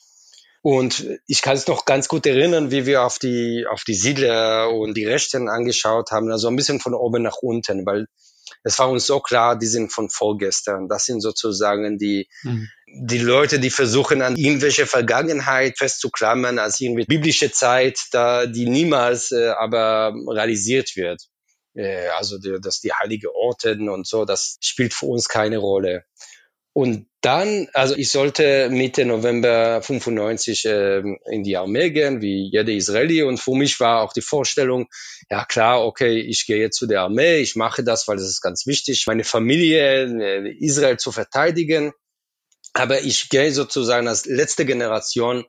und 0.62 1.06
ich 1.28 1.42
kann 1.42 1.56
es 1.56 1.68
noch 1.68 1.86
ganz 1.86 2.08
gut 2.08 2.26
erinnern, 2.26 2.72
wie 2.72 2.86
wir 2.86 3.04
auf 3.04 3.18
die, 3.18 3.66
auf 3.70 3.84
die 3.84 3.94
Siedler 3.94 4.72
und 4.72 4.96
die 4.96 5.06
Rechten 5.06 5.48
angeschaut 5.48 6.12
haben, 6.12 6.32
also 6.32 6.48
ein 6.48 6.56
bisschen 6.56 6.80
von 6.80 6.94
oben 6.94 7.24
nach 7.24 7.38
unten, 7.42 7.86
weil 7.86 8.08
es 8.64 8.78
war 8.80 8.90
uns 8.90 9.06
so 9.06 9.20
klar, 9.20 9.58
die 9.58 9.68
sind 9.68 9.92
von 9.92 10.10
vorgestern. 10.10 10.88
Das 10.90 11.06
sind 11.06 11.22
sozusagen 11.22 11.98
die, 11.98 12.28
mhm. 12.44 12.68
die 12.88 13.20
Leute, 13.20 13.60
die 13.60 13.70
versuchen, 13.70 14.22
an 14.22 14.36
irgendwelche 14.36 14.86
Vergangenheit 14.86 15.78
festzuklammern, 15.78 16.60
als 16.60 16.80
irgendwie 16.82 17.06
biblische 17.06 17.52
Zeit, 17.52 18.00
da 18.12 18.46
die 18.46 18.68
niemals 18.68 19.32
äh, 19.32 19.50
aber 19.50 20.14
realisiert 20.28 20.96
wird. 20.96 21.22
Äh, 21.74 22.08
also, 22.10 22.38
die, 22.38 22.58
dass 22.62 22.80
die 22.82 22.92
heilige 22.92 23.34
Orten 23.34 23.90
und 23.90 24.08
so, 24.08 24.26
das 24.26 24.58
spielt 24.62 24.94
für 24.94 25.06
uns 25.06 25.30
keine 25.30 25.58
Rolle. 25.60 26.04
Und 26.80 27.08
dann, 27.20 27.68
also 27.74 27.94
ich 27.98 28.10
sollte 28.10 28.70
Mitte 28.70 29.04
November 29.04 29.82
95 29.82 30.64
äh, 30.64 31.00
in 31.30 31.44
die 31.44 31.58
Armee 31.58 31.90
gehen, 31.90 32.22
wie 32.22 32.50
jeder 32.50 32.72
Israeli. 32.72 33.22
Und 33.22 33.38
für 33.38 33.54
mich 33.54 33.82
war 33.82 34.02
auch 34.02 34.14
die 34.14 34.22
Vorstellung, 34.22 34.88
ja 35.30 35.44
klar, 35.44 35.86
okay, 35.86 36.22
ich 36.22 36.46
gehe 36.46 36.60
jetzt 36.60 36.78
zu 36.78 36.88
der 36.88 37.02
Armee, 37.02 37.40
ich 37.40 37.58
mache 37.58 37.84
das, 37.84 38.08
weil 38.08 38.16
das 38.16 38.28
ist 38.28 38.40
ganz 38.40 38.66
wichtig, 38.66 39.04
meine 39.08 39.26
Familie, 39.26 40.06
äh, 40.06 40.56
Israel 40.58 40.96
zu 40.96 41.12
verteidigen. 41.12 41.92
Aber 42.72 43.02
ich 43.02 43.28
gehe 43.28 43.52
sozusagen 43.52 44.08
als 44.08 44.26
letzte 44.26 44.66
Generation 44.66 45.44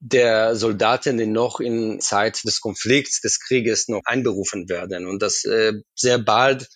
der 0.00 0.56
Soldaten, 0.56 1.18
die 1.18 1.26
noch 1.26 1.60
in 1.60 2.00
Zeit 2.00 2.44
des 2.44 2.62
Konflikts, 2.62 3.20
des 3.20 3.40
Krieges 3.40 3.88
noch 3.88 4.00
einberufen 4.06 4.70
werden. 4.70 5.06
Und 5.06 5.20
das 5.20 5.44
äh, 5.44 5.74
sehr 5.94 6.16
bald 6.16 6.66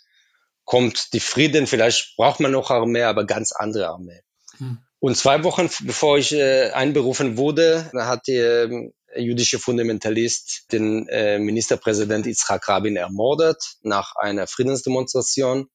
kommt 0.66 1.14
die 1.14 1.20
Frieden, 1.20 1.66
vielleicht 1.66 2.16
braucht 2.16 2.40
man 2.40 2.52
noch 2.52 2.70
Armee, 2.70 3.04
aber 3.04 3.24
ganz 3.24 3.52
andere 3.52 3.88
Armee. 3.88 4.20
Hm. 4.58 4.78
Und 4.98 5.16
zwei 5.16 5.44
Wochen 5.44 5.70
bevor 5.80 6.18
ich 6.18 6.32
äh, 6.32 6.70
einberufen 6.70 7.36
wurde, 7.36 7.90
hat 7.94 8.26
der 8.26 8.64
äh, 8.64 8.90
jüdische 9.20 9.58
Fundamentalist 9.58 10.64
den 10.72 11.08
äh, 11.08 11.38
Ministerpräsident 11.38 12.26
Yitzhak 12.26 12.68
Rabin 12.68 12.96
ermordet 12.96 13.62
nach 13.82 14.16
einer 14.16 14.46
Friedensdemonstration. 14.46 15.68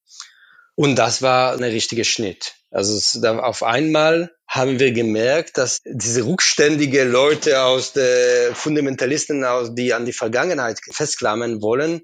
Und 0.74 0.96
das 0.96 1.22
war 1.22 1.54
ein 1.54 1.62
richtiger 1.62 2.04
Schnitt. 2.04 2.54
Also 2.70 2.96
es, 2.96 3.18
da 3.22 3.38
auf 3.38 3.62
einmal 3.62 4.34
haben 4.46 4.78
wir 4.78 4.92
gemerkt, 4.92 5.56
dass 5.56 5.80
diese 5.84 6.26
rückständige 6.26 7.04
Leute 7.04 7.62
aus 7.62 7.92
der 7.92 8.54
Fundamentalisten, 8.54 9.44
aus, 9.44 9.74
die 9.74 9.94
an 9.94 10.04
die 10.04 10.12
Vergangenheit 10.12 10.80
festklammern 10.90 11.62
wollen, 11.62 12.02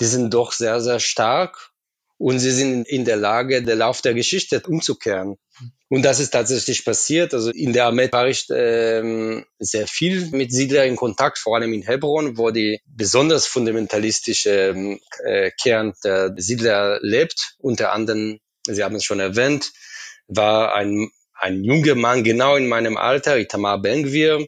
die 0.00 0.06
sind 0.06 0.34
doch 0.34 0.52
sehr, 0.52 0.80
sehr 0.80 1.00
stark 1.00 1.67
und 2.18 2.40
sie 2.40 2.50
sind 2.50 2.86
in 2.88 3.04
der 3.04 3.16
Lage, 3.16 3.62
den 3.62 3.78
Lauf 3.78 4.02
der 4.02 4.12
Geschichte 4.12 4.60
umzukehren. 4.66 5.36
Und 5.88 6.02
das 6.02 6.20
ist 6.20 6.30
tatsächlich 6.30 6.84
passiert. 6.84 7.32
Also 7.32 7.50
in 7.50 7.72
der 7.72 7.86
Armee 7.86 8.10
war 8.12 8.28
ich 8.28 8.46
ähm, 8.50 9.46
sehr 9.58 9.86
viel 9.86 10.28
mit 10.32 10.52
Siedler 10.52 10.84
in 10.84 10.96
Kontakt, 10.96 11.38
vor 11.38 11.56
allem 11.56 11.72
in 11.72 11.82
Hebron, 11.82 12.36
wo 12.36 12.50
die 12.50 12.80
besonders 12.86 13.46
fundamentalistische 13.46 14.50
ähm, 14.50 15.00
äh, 15.24 15.50
Kern 15.62 15.94
der 16.04 16.34
Siedler 16.36 16.98
lebt. 17.02 17.54
Unter 17.58 17.92
anderem, 17.92 18.40
Sie 18.66 18.84
haben 18.84 18.96
es 18.96 19.04
schon 19.04 19.20
erwähnt, 19.20 19.72
war 20.26 20.74
ein, 20.74 21.10
ein 21.32 21.64
junger 21.64 21.94
Mann 21.94 22.24
genau 22.24 22.56
in 22.56 22.68
meinem 22.68 22.96
Alter, 22.96 23.38
Itamar 23.38 23.80
Bengvir. 23.80 24.44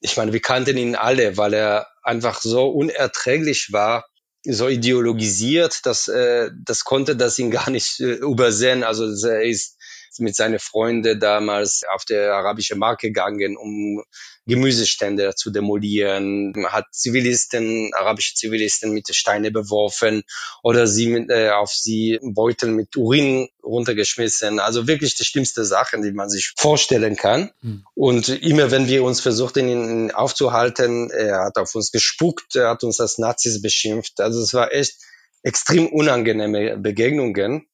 Ich 0.00 0.16
meine, 0.16 0.32
wir 0.32 0.40
kannten 0.40 0.76
ihn 0.76 0.96
alle, 0.96 1.36
weil 1.36 1.54
er 1.54 1.86
einfach 2.02 2.40
so 2.40 2.68
unerträglich 2.68 3.68
war 3.72 4.09
so 4.44 4.68
ideologisiert, 4.68 5.84
dass 5.84 6.08
äh, 6.08 6.50
das 6.64 6.84
konnte 6.84 7.16
das 7.16 7.38
ihn 7.38 7.50
gar 7.50 7.70
nicht 7.70 8.00
äh, 8.00 8.14
übersehen. 8.14 8.84
Also 8.84 9.04
er 9.26 9.42
ist 9.42 9.76
mit 10.18 10.34
seinen 10.34 10.58
Freunden 10.58 11.20
damals 11.20 11.82
auf 11.94 12.04
der 12.04 12.34
arabische 12.34 12.76
Markt 12.76 13.02
gegangen, 13.02 13.56
um 13.56 14.02
Gemüsestände 14.46 15.34
zu 15.36 15.50
demolieren, 15.50 16.52
hat 16.68 16.86
Zivilisten, 16.92 17.92
arabische 17.94 18.34
Zivilisten 18.34 18.92
mit 18.92 19.14
Steine 19.14 19.50
beworfen 19.50 20.22
oder 20.62 20.86
sie 20.86 21.06
mit, 21.06 21.30
äh, 21.30 21.50
auf 21.50 21.72
sie 21.72 22.18
Beutel 22.22 22.70
mit 22.72 22.96
Urin 22.96 23.48
runtergeschmissen. 23.62 24.58
Also 24.58 24.88
wirklich 24.88 25.14
die 25.14 25.24
schlimmste 25.24 25.64
Sachen, 25.64 26.02
die 26.02 26.12
man 26.12 26.28
sich 26.28 26.52
vorstellen 26.56 27.16
kann. 27.16 27.50
Mhm. 27.62 27.84
Und 27.94 28.28
immer 28.28 28.70
wenn 28.70 28.88
wir 28.88 29.04
uns 29.04 29.20
versuchten, 29.20 29.68
ihn 29.68 30.10
aufzuhalten, 30.10 31.10
er 31.10 31.44
hat 31.44 31.56
auf 31.56 31.74
uns 31.74 31.92
gespuckt, 31.92 32.56
er 32.56 32.70
hat 32.70 32.82
uns 32.82 32.98
als 33.00 33.18
Nazis 33.18 33.62
beschimpft. 33.62 34.20
Also 34.20 34.42
es 34.42 34.52
war 34.52 34.72
echt 34.72 34.96
extrem 35.42 35.86
unangenehme 35.86 36.76
Begegnungen. 36.78 37.66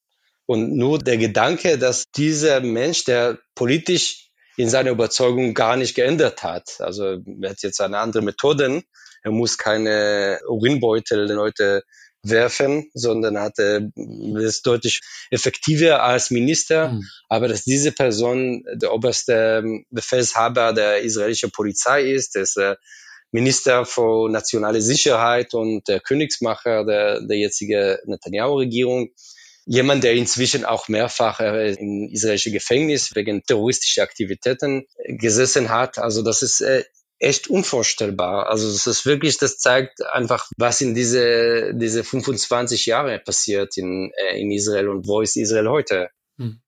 Und 0.47 0.77
nur 0.77 0.99
der 0.99 1.17
Gedanke, 1.17 1.79
dass 1.79 2.05
dieser 2.15 2.61
Mensch, 2.61 3.05
der 3.05 3.39
politisch 3.55 4.31
in 4.57 4.69
seiner 4.71 4.91
Überzeugung 4.91 5.55
gar 5.55 5.77
nicht 5.77 5.95
geändert 5.95 6.43
hat, 6.43 6.81
also 6.81 7.19
er 7.43 7.51
hat 7.51 7.63
jetzt 7.63 7.81
eine 7.81 7.99
andere 7.99 8.23
Methoden, 8.23 8.85
er 9.23 9.33
muss 9.33 9.59
keine 9.59 10.41
Urinbeutel 10.49 11.27
den 11.27 11.37
Leute 11.37 11.83
werfen, 12.23 12.91
sondern 12.95 13.39
hatte 13.39 13.91
ist 14.39 14.67
deutlich 14.67 15.01
effektiver 15.31 16.03
als 16.03 16.31
Minister. 16.31 16.93
Mhm. 16.93 17.03
Aber 17.29 17.49
dass 17.49 17.65
diese 17.65 17.93
Person 17.93 18.65
der 18.75 18.93
oberste 18.93 19.65
Befehlshaber 19.91 20.73
der 20.73 21.03
israelischen 21.03 21.51
Polizei 21.51 22.03
ist, 22.03 22.37
ist 22.37 22.57
äh, 22.57 22.77
Minister 23.33 23.85
für 23.85 24.31
nationale 24.31 24.81
Sicherheit 24.81 25.55
und 25.55 25.89
der 25.89 26.01
Königsmacher 26.01 26.85
der, 26.85 27.21
der 27.21 27.37
jetzigen 27.37 27.99
Netanyahu-Regierung, 28.05 29.11
Jemand, 29.67 30.05
der 30.05 30.15
inzwischen 30.15 30.65
auch 30.65 30.89
mehrfach 30.89 31.41
äh, 31.41 31.75
in 31.75 32.09
israelische 32.09 32.53
Gefängnis 32.53 33.15
wegen 33.15 33.43
terroristischer 33.43 34.03
Aktivitäten 34.03 34.87
gesessen 35.07 35.69
hat. 35.71 35.99
Also 35.99 36.23
das 36.23 36.43
ist 36.43 36.61
äh, 36.61 36.85
echt 37.19 37.49
unvorstellbar. 37.49 38.49
Also 38.49 38.71
das 38.71 38.87
ist 38.87 39.07
wirklich, 39.07 39.39
das 39.39 39.59
zeigt 39.59 40.03
einfach, 40.13 40.49
was 40.57 40.81
in 40.81 40.95
diese, 40.95 41.73
diese 41.75 42.05
25 42.05 42.87
Jahre 42.87 43.19
passiert 43.19 43.77
in, 43.77 44.13
äh, 44.17 44.41
in 44.41 44.51
Israel 44.53 44.89
und 44.89 45.07
wo 45.07 45.21
ist 45.21 45.37
Israel 45.37 45.69
heute. 45.69 46.11
Hm. 46.39 46.61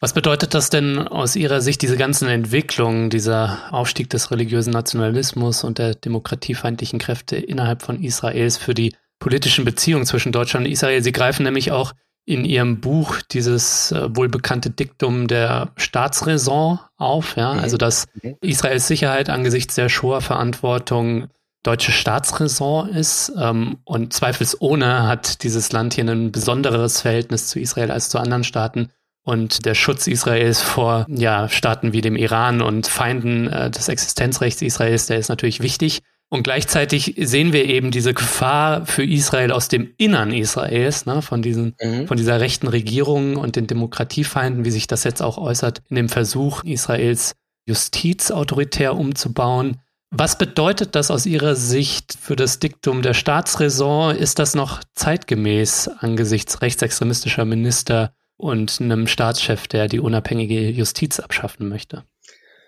Was 0.00 0.12
bedeutet 0.12 0.52
das 0.52 0.68
denn 0.68 0.98
aus 0.98 1.34
Ihrer 1.34 1.62
Sicht, 1.62 1.80
diese 1.80 1.96
ganzen 1.96 2.28
Entwicklungen, 2.28 3.08
dieser 3.08 3.72
Aufstieg 3.72 4.10
des 4.10 4.30
religiösen 4.30 4.72
Nationalismus 4.72 5.64
und 5.64 5.78
der 5.78 5.94
demokratiefeindlichen 5.94 6.98
Kräfte 6.98 7.36
innerhalb 7.36 7.80
von 7.80 8.02
Israels 8.02 8.58
für 8.58 8.74
die 8.74 8.94
politischen 9.18 9.64
Beziehungen 9.64 10.04
zwischen 10.04 10.32
Deutschland 10.32 10.66
und 10.66 10.72
Israel? 10.72 11.02
Sie 11.02 11.12
greifen 11.12 11.44
nämlich 11.44 11.72
auch 11.72 11.94
in 12.26 12.44
ihrem 12.44 12.80
Buch 12.80 13.20
dieses 13.20 13.92
äh, 13.92 14.08
wohlbekannte 14.14 14.70
Diktum 14.70 15.28
der 15.28 15.72
Staatsräson 15.76 16.78
auf, 16.96 17.36
ja, 17.36 17.54
mhm. 17.54 17.60
also 17.60 17.76
dass 17.76 18.06
mhm. 18.22 18.36
Israels 18.40 18.86
Sicherheit 18.86 19.28
angesichts 19.28 19.74
der 19.74 19.88
Shoah-Verantwortung 19.88 21.28
deutsche 21.62 21.92
Staatsräson 21.92 22.88
ist 22.90 23.32
ähm, 23.38 23.78
und 23.84 24.12
zweifelsohne 24.12 25.06
hat 25.06 25.42
dieses 25.42 25.72
Land 25.72 25.94
hier 25.94 26.04
ein 26.04 26.32
besonderes 26.32 27.00
Verhältnis 27.00 27.46
zu 27.48 27.58
Israel 27.58 27.90
als 27.90 28.08
zu 28.08 28.18
anderen 28.18 28.44
Staaten 28.44 28.90
und 29.24 29.64
der 29.64 29.74
Schutz 29.74 30.06
Israels 30.06 30.60
vor 30.60 31.06
ja, 31.08 31.48
Staaten 31.48 31.92
wie 31.92 32.02
dem 32.02 32.16
Iran 32.16 32.60
und 32.60 32.86
Feinden 32.86 33.48
äh, 33.48 33.70
des 33.70 33.88
Existenzrechts 33.88 34.62
Israels, 34.62 35.06
der 35.06 35.18
ist 35.18 35.28
natürlich 35.28 35.60
wichtig. 35.60 36.02
Und 36.34 36.42
gleichzeitig 36.42 37.14
sehen 37.16 37.52
wir 37.52 37.64
eben 37.66 37.92
diese 37.92 38.12
Gefahr 38.12 38.86
für 38.86 39.04
Israel 39.04 39.52
aus 39.52 39.68
dem 39.68 39.94
Innern 39.98 40.32
Israels, 40.32 41.06
ne, 41.06 41.22
von, 41.22 41.42
diesen, 41.42 41.76
mhm. 41.80 42.08
von 42.08 42.16
dieser 42.16 42.40
rechten 42.40 42.66
Regierung 42.66 43.36
und 43.36 43.54
den 43.54 43.68
Demokratiefeinden, 43.68 44.64
wie 44.64 44.72
sich 44.72 44.88
das 44.88 45.04
jetzt 45.04 45.22
auch 45.22 45.38
äußert, 45.38 45.82
in 45.90 45.94
dem 45.94 46.08
Versuch, 46.08 46.64
Israels 46.64 47.36
Justiz 47.68 48.32
autoritär 48.32 48.96
umzubauen. 48.96 49.76
Was 50.10 50.36
bedeutet 50.36 50.96
das 50.96 51.12
aus 51.12 51.24
Ihrer 51.24 51.54
Sicht 51.54 52.18
für 52.20 52.34
das 52.34 52.58
Diktum 52.58 53.02
der 53.02 53.14
Staatsräson? 53.14 54.16
Ist 54.16 54.40
das 54.40 54.56
noch 54.56 54.82
zeitgemäß 54.96 55.86
angesichts 55.86 56.62
rechtsextremistischer 56.62 57.44
Minister 57.44 58.12
und 58.36 58.80
einem 58.80 59.06
Staatschef, 59.06 59.68
der 59.68 59.86
die 59.86 60.00
unabhängige 60.00 60.68
Justiz 60.68 61.20
abschaffen 61.20 61.68
möchte? 61.68 62.02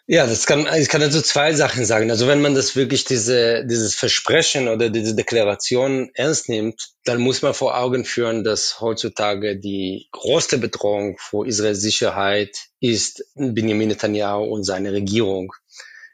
Ja, 0.09 0.25
das 0.25 0.47
kann, 0.47 0.69
ich 0.79 0.88
kann 0.88 1.01
dazu 1.01 1.21
zwei 1.21 1.53
Sachen 1.53 1.85
sagen. 1.85 2.12
Also 2.12 2.29
wenn 2.29 2.40
man 2.40 2.55
das 2.55 2.77
wirklich 2.77 3.05
diese, 3.05 3.66
dieses 3.66 3.97
Versprechen 3.97 4.69
oder 4.69 4.88
diese 4.88 5.16
Deklaration 5.16 6.11
ernst 6.14 6.49
nimmt, 6.49 6.90
dann 7.05 7.21
muss 7.21 7.42
man 7.42 7.55
vor 7.55 7.77
Augen 7.77 8.05
führen, 8.05 8.45
dass 8.45 8.81
heutzutage 8.81 9.59
die 9.59 10.07
größte 10.12 10.59
Bedrohung 10.59 11.16
für 11.19 11.45
Israels 11.45 11.81
Sicherheit 11.81 12.57
ist 12.79 13.25
Benjamin 13.35 13.88
Netanyahu 13.88 14.45
und 14.45 14.62
seine 14.62 14.92
Regierung. 14.92 15.53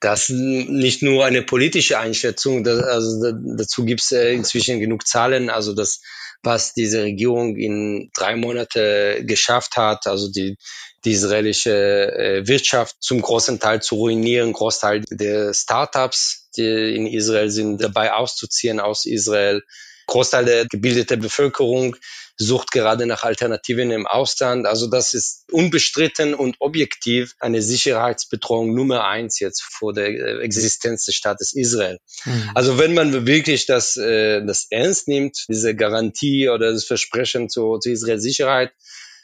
Das 0.01 0.31
nicht 0.31 1.03
nur 1.03 1.27
eine 1.27 1.43
politische 1.43 1.99
Einschätzung, 1.99 2.65
das, 2.65 2.83
also 2.83 3.31
dazu 3.57 3.85
gibt 3.85 4.01
es 4.01 4.11
äh, 4.11 4.33
inzwischen 4.33 4.81
genug 4.81 5.07
Zahlen, 5.07 5.51
also 5.51 5.75
das, 5.75 6.01
was 6.43 6.73
diese 6.73 7.03
Regierung 7.03 7.57
in 7.57 8.11
drei 8.15 8.37
Monate 8.37 9.23
geschafft 9.25 9.77
hat, 9.77 10.07
also 10.07 10.29
die, 10.33 10.57
die 11.05 11.13
israelische 11.13 11.73
äh, 11.73 12.47
Wirtschaft 12.47 12.97
zum 13.01 13.21
großen 13.21 13.59
Teil 13.59 13.83
zu 13.83 13.97
ruinieren, 13.97 14.53
Großteil 14.53 15.03
der 15.11 15.53
Startups, 15.55 16.49
die 16.57 16.95
in 16.95 17.07
Israel 17.07 17.51
sind, 17.51 17.83
dabei 17.83 18.13
auszuziehen 18.13 18.81
aus 18.81 19.05
Israel. 19.05 19.63
Großteil 20.07 20.45
der 20.45 20.67
gebildeten 20.67 21.21
Bevölkerung 21.21 21.97
sucht 22.37 22.71
gerade 22.73 23.07
nach 23.07 23.25
Alternativen 23.25 23.91
im 23.91 24.07
Ausland. 24.07 24.67
Also 24.67 24.87
das 24.89 25.15
ist 25.15 25.45
unbestritten 25.51 26.35
und 26.35 26.57
objektiv 26.61 27.35
eine 27.41 27.63
Sicherheitsbedrohung 27.63 28.75
Nummer 28.75 29.07
eins 29.07 29.39
jetzt 29.39 29.63
vor 29.63 29.93
der 29.93 30.09
äh, 30.09 30.41
Existenz 30.41 31.05
des 31.05 31.15
Staates 31.15 31.55
Israel. 31.55 31.99
Mhm. 32.25 32.51
Also 32.55 32.79
wenn 32.79 32.95
man 32.95 33.27
wirklich 33.27 33.67
das, 33.67 33.97
äh, 33.97 34.45
das 34.45 34.67
ernst 34.71 35.09
nimmt, 35.09 35.45
diese 35.49 35.75
Garantie 35.75 36.49
oder 36.49 36.73
das 36.73 36.85
Versprechen 36.85 37.49
zu, 37.49 37.79
zu 37.79 37.91
Israels 37.91 38.23
Sicherheit, 38.23 38.73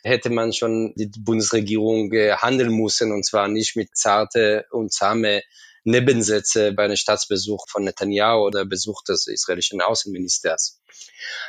hätte 0.03 0.31
man 0.31 0.53
schon 0.53 0.93
die 0.97 1.11
Bundesregierung 1.19 2.13
äh, 2.13 2.33
handeln 2.33 2.73
müssen 2.73 3.13
und 3.13 3.25
zwar 3.25 3.49
nicht 3.49 3.77
mit 3.77 3.97
zarte 3.97 4.67
und 4.71 4.93
zahme 4.93 5.43
Nebensätze 5.85 6.73
bei 6.73 6.85
einem 6.85 6.97
Staatsbesuch 6.97 7.67
von 7.69 7.85
Netanyahu 7.85 8.47
oder 8.47 8.65
Besuch 8.65 9.03
des 9.05 9.27
israelischen 9.27 9.81
Außenministers. 9.81 10.81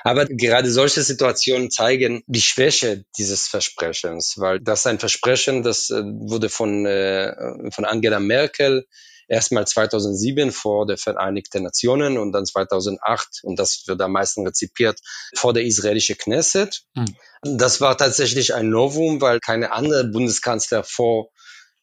Aber 0.03 0.25
gerade 0.25 0.71
solche 0.71 1.01
Situationen 1.01 1.71
zeigen 1.71 2.23
die 2.27 2.41
Schwäche 2.41 3.05
dieses 3.17 3.47
Versprechens, 3.47 4.35
weil 4.37 4.59
das 4.59 4.87
ein 4.87 4.99
Versprechen, 4.99 5.63
das 5.63 5.89
äh, 5.89 6.01
wurde 6.03 6.49
von, 6.49 6.85
äh, 6.85 7.71
von 7.71 7.85
Angela 7.85 8.19
Merkel 8.19 8.87
erstmal 9.29 9.65
2007 9.65 10.51
vor 10.51 10.85
der 10.85 10.97
Vereinigten 10.97 11.63
Nationen 11.63 12.17
und 12.17 12.33
dann 12.33 12.45
2008 12.45 13.41
und 13.43 13.57
das 13.57 13.83
wird 13.87 14.01
am 14.01 14.11
meisten 14.11 14.45
rezipiert 14.45 14.99
vor 15.35 15.53
der 15.53 15.63
israelische 15.63 16.15
Knesset. 16.15 16.81
Mhm. 16.95 17.15
Das 17.43 17.79
war 17.79 17.97
tatsächlich 17.97 18.53
ein 18.53 18.69
Novum, 18.69 19.21
weil 19.21 19.39
keine 19.39 19.71
andere 19.71 20.03
Bundeskanzler 20.05 20.83
vor 20.83 21.29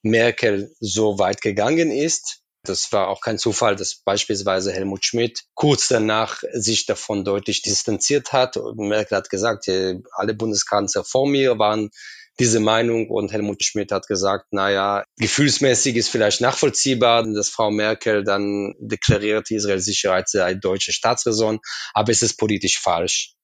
Merkel 0.03 0.75
so 0.81 1.19
weit 1.19 1.41
gegangen 1.41 1.91
ist. 1.91 2.41
Das 2.63 2.93
war 2.93 3.09
auch 3.09 3.21
kein 3.21 3.39
Zufall, 3.39 3.77
dass 3.77 4.03
beispielsweise 4.05 4.73
Helmut 4.73 5.05
Schmidt 5.05 5.45
kurz 5.55 5.87
danach 5.87 6.43
sich 6.53 6.85
davon 6.85 7.25
deutlich 7.25 7.63
distanziert 7.63 8.33
hat. 8.33 8.59
Merkel 8.75 9.17
hat 9.17 9.31
gesagt, 9.31 9.69
alle 9.69 10.35
Bundeskanzler 10.35 11.05
vor 11.05 11.29
mir 11.29 11.61
waren 11.61 11.91
diese 12.39 12.61
Meinung 12.61 13.09
und 13.09 13.33
Helmut 13.33 13.65
Schmidt 13.65 13.93
hat 13.93 14.07
gesagt, 14.07 14.53
naja, 14.53 15.05
gefühlsmäßig 15.19 15.97
ist 15.97 16.09
vielleicht 16.09 16.41
nachvollziehbar, 16.41 17.25
dass 17.33 17.49
Frau 17.49 17.71
Merkel 17.71 18.25
dann 18.25 18.75
deklariert, 18.79 19.51
Israels 19.51 19.85
Sicherheit 19.85 20.29
sei 20.29 20.55
deutsche 20.55 20.93
Staatsräson, 20.93 21.61
aber 21.95 22.13
es 22.13 22.23
ist 22.23 22.37
politisch 22.37 22.79
falsch. 22.79 23.37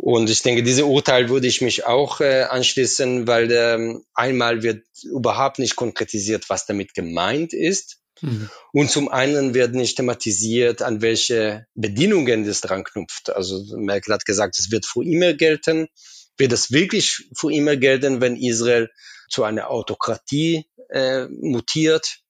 Und 0.00 0.30
ich 0.30 0.42
denke, 0.42 0.62
diese 0.62 0.86
Urteil 0.86 1.28
würde 1.28 1.48
ich 1.48 1.60
mich 1.60 1.84
auch 1.84 2.20
äh, 2.20 2.42
anschließen, 2.42 3.26
weil 3.26 3.50
ähm, 3.50 4.04
einmal 4.14 4.62
wird 4.62 4.84
überhaupt 5.02 5.58
nicht 5.58 5.74
konkretisiert, 5.74 6.48
was 6.48 6.66
damit 6.66 6.94
gemeint 6.94 7.52
ist. 7.52 7.98
Mhm. 8.20 8.48
Und 8.72 8.90
zum 8.92 9.08
einen 9.08 9.54
wird 9.54 9.74
nicht 9.74 9.96
thematisiert, 9.96 10.82
an 10.82 11.02
welche 11.02 11.66
Bedingungen 11.74 12.46
das 12.46 12.60
dran 12.60 12.84
knüpft. 12.84 13.30
Also 13.30 13.76
Merkel 13.76 14.14
hat 14.14 14.24
gesagt, 14.24 14.56
es 14.60 14.70
wird 14.70 14.86
für 14.86 15.04
immer 15.04 15.34
gelten. 15.34 15.88
Wird 16.38 16.52
es 16.52 16.70
wirklich 16.70 17.28
für 17.36 17.52
immer 17.52 17.76
gelten, 17.76 18.20
wenn 18.20 18.36
Israel 18.36 18.88
zu 19.28 19.44
einer 19.44 19.70
Autokratie 19.70 20.66
äh, 20.90 21.26
mutiert? 21.26 22.20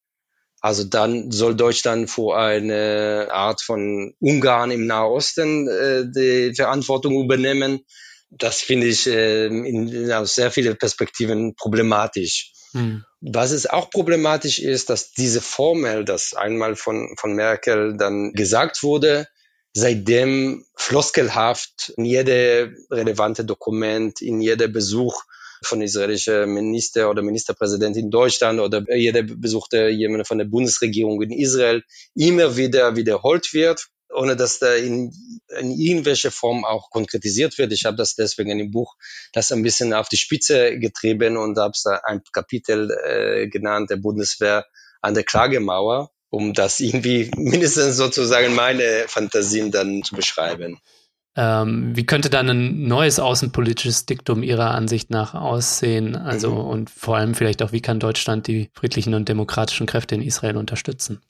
Also 0.61 0.83
dann 0.83 1.31
soll 1.31 1.55
Deutschland 1.55 2.09
vor 2.09 2.37
eine 2.37 3.29
Art 3.31 3.61
von 3.61 4.13
Ungarn 4.19 4.71
im 4.71 4.87
Nahosten 4.87 5.69
äh, 5.69 6.03
die 6.13 6.53
Verantwortung 6.53 7.23
übernehmen. 7.23 7.85
Das 8.29 8.59
finde 8.59 8.87
ich 8.87 9.07
äh, 9.07 9.45
in, 9.45 10.11
aus 10.11 10.35
sehr 10.35 10.51
vielen 10.51 10.77
Perspektiven 10.77 11.55
problematisch. 11.55 12.51
Mhm. 12.73 13.05
Was 13.21 13.51
es 13.51 13.67
auch 13.67 13.89
problematisch 13.89 14.59
ist, 14.59 14.89
dass 14.89 15.11
diese 15.11 15.41
Formel, 15.41 16.03
das 16.05 16.33
einmal 16.33 16.75
von, 16.75 17.15
von 17.17 17.33
Merkel 17.33 17.95
dann 17.97 18.33
gesagt 18.33 18.83
wurde, 18.83 19.27
seitdem 19.73 20.65
floskelhaft 20.75 21.93
in 21.97 22.05
jede 22.05 22.75
relevante 22.89 23.45
Dokument, 23.45 24.21
in 24.21 24.41
jeder 24.41 24.67
Besuch 24.67 25.23
von 25.61 25.81
israelischer 25.81 26.45
Minister 26.47 27.09
oder 27.09 27.21
Ministerpräsident 27.21 27.97
in 27.97 28.09
Deutschland 28.09 28.59
oder 28.59 28.83
jeder 28.95 29.23
besuchte 29.23 29.89
jemand 29.89 30.27
von 30.27 30.37
der 30.37 30.45
Bundesregierung 30.45 31.21
in 31.21 31.31
Israel 31.31 31.83
immer 32.15 32.55
wieder 32.55 32.95
wiederholt 32.95 33.53
wird 33.53 33.89
ohne 34.11 34.35
dass 34.35 34.59
da 34.59 34.73
in, 34.73 35.13
in 35.59 35.71
irgendwelche 35.71 36.31
Form 36.31 36.65
auch 36.65 36.89
konkretisiert 36.89 37.57
wird. 37.57 37.71
Ich 37.71 37.85
habe 37.85 37.97
das 37.97 38.15
deswegen 38.15 38.59
im 38.59 38.71
Buch 38.71 38.95
das 39.33 39.51
ein 39.51 39.63
bisschen 39.63 39.93
auf 39.93 40.09
die 40.09 40.17
Spitze 40.17 40.79
getrieben 40.79 41.37
und 41.37 41.57
habe 41.57 41.73
ein 42.05 42.21
Kapitel 42.33 42.91
äh, 42.91 43.47
genannt, 43.47 43.89
der 43.89 43.97
Bundeswehr 43.97 44.65
an 45.01 45.13
der 45.13 45.23
Klagemauer, 45.23 46.11
um 46.29 46.53
das 46.53 46.79
irgendwie 46.79 47.31
mindestens 47.37 47.97
sozusagen 47.97 48.55
meine 48.55 49.05
Fantasien 49.07 49.71
dann 49.71 50.03
zu 50.03 50.15
beschreiben. 50.15 50.79
Ähm, 51.35 51.95
wie 51.95 52.05
könnte 52.05 52.29
dann 52.29 52.49
ein 52.49 52.87
neues 52.87 53.19
außenpolitisches 53.19 54.05
Diktum 54.05 54.43
Ihrer 54.43 54.71
Ansicht 54.71 55.09
nach 55.09 55.35
aussehen? 55.35 56.15
Also 56.15 56.51
mhm. 56.51 56.57
und 56.57 56.89
vor 56.89 57.17
allem 57.17 57.35
vielleicht 57.35 57.61
auch, 57.61 57.71
wie 57.71 57.81
kann 57.81 57.99
Deutschland 57.99 58.47
die 58.47 58.71
friedlichen 58.73 59.13
und 59.13 59.29
demokratischen 59.29 59.87
Kräfte 59.87 60.15
in 60.15 60.21
Israel 60.21 60.57
unterstützen? 60.57 61.21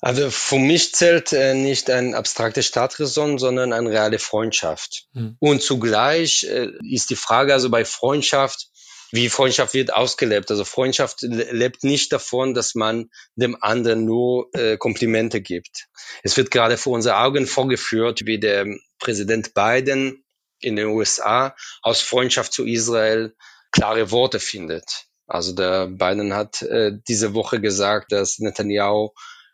Also 0.00 0.30
für 0.30 0.58
mich 0.58 0.94
zählt 0.94 1.32
äh, 1.32 1.54
nicht 1.54 1.88
ein 1.90 2.14
abstraktes 2.14 2.66
Staatsräson, 2.66 3.38
sondern 3.38 3.72
eine 3.72 3.88
reale 3.88 4.18
Freundschaft. 4.18 5.06
Mhm. 5.12 5.36
Und 5.38 5.62
zugleich 5.62 6.44
äh, 6.44 6.68
ist 6.82 7.10
die 7.10 7.16
Frage 7.16 7.54
also 7.54 7.70
bei 7.70 7.84
Freundschaft, 7.84 8.68
wie 9.14 9.28
Freundschaft 9.28 9.74
wird 9.74 9.92
ausgelebt. 9.92 10.50
Also 10.50 10.64
Freundschaft 10.64 11.22
lebt 11.22 11.84
nicht 11.84 12.12
davon, 12.12 12.52
dass 12.52 12.74
man 12.74 13.10
dem 13.36 13.56
anderen 13.62 14.04
nur 14.04 14.48
äh, 14.54 14.76
Komplimente 14.76 15.40
gibt. 15.40 15.86
Es 16.24 16.36
wird 16.36 16.50
gerade 16.50 16.76
vor 16.76 16.94
unseren 16.94 17.14
Augen 17.14 17.46
vorgeführt, 17.46 18.26
wie 18.26 18.40
der 18.40 18.66
Präsident 18.98 19.54
Biden 19.54 20.24
in 20.60 20.74
den 20.74 20.88
USA 20.88 21.54
aus 21.82 22.00
Freundschaft 22.00 22.52
zu 22.52 22.64
Israel 22.64 23.36
klare 23.70 24.10
Worte 24.10 24.40
findet. 24.40 25.06
Also 25.28 25.52
der 25.52 25.86
Biden 25.86 26.34
hat 26.34 26.62
äh, 26.62 26.90
diese 27.06 27.34
Woche 27.34 27.60
gesagt, 27.60 28.10
dass 28.10 28.40
Netanyahu 28.40 29.10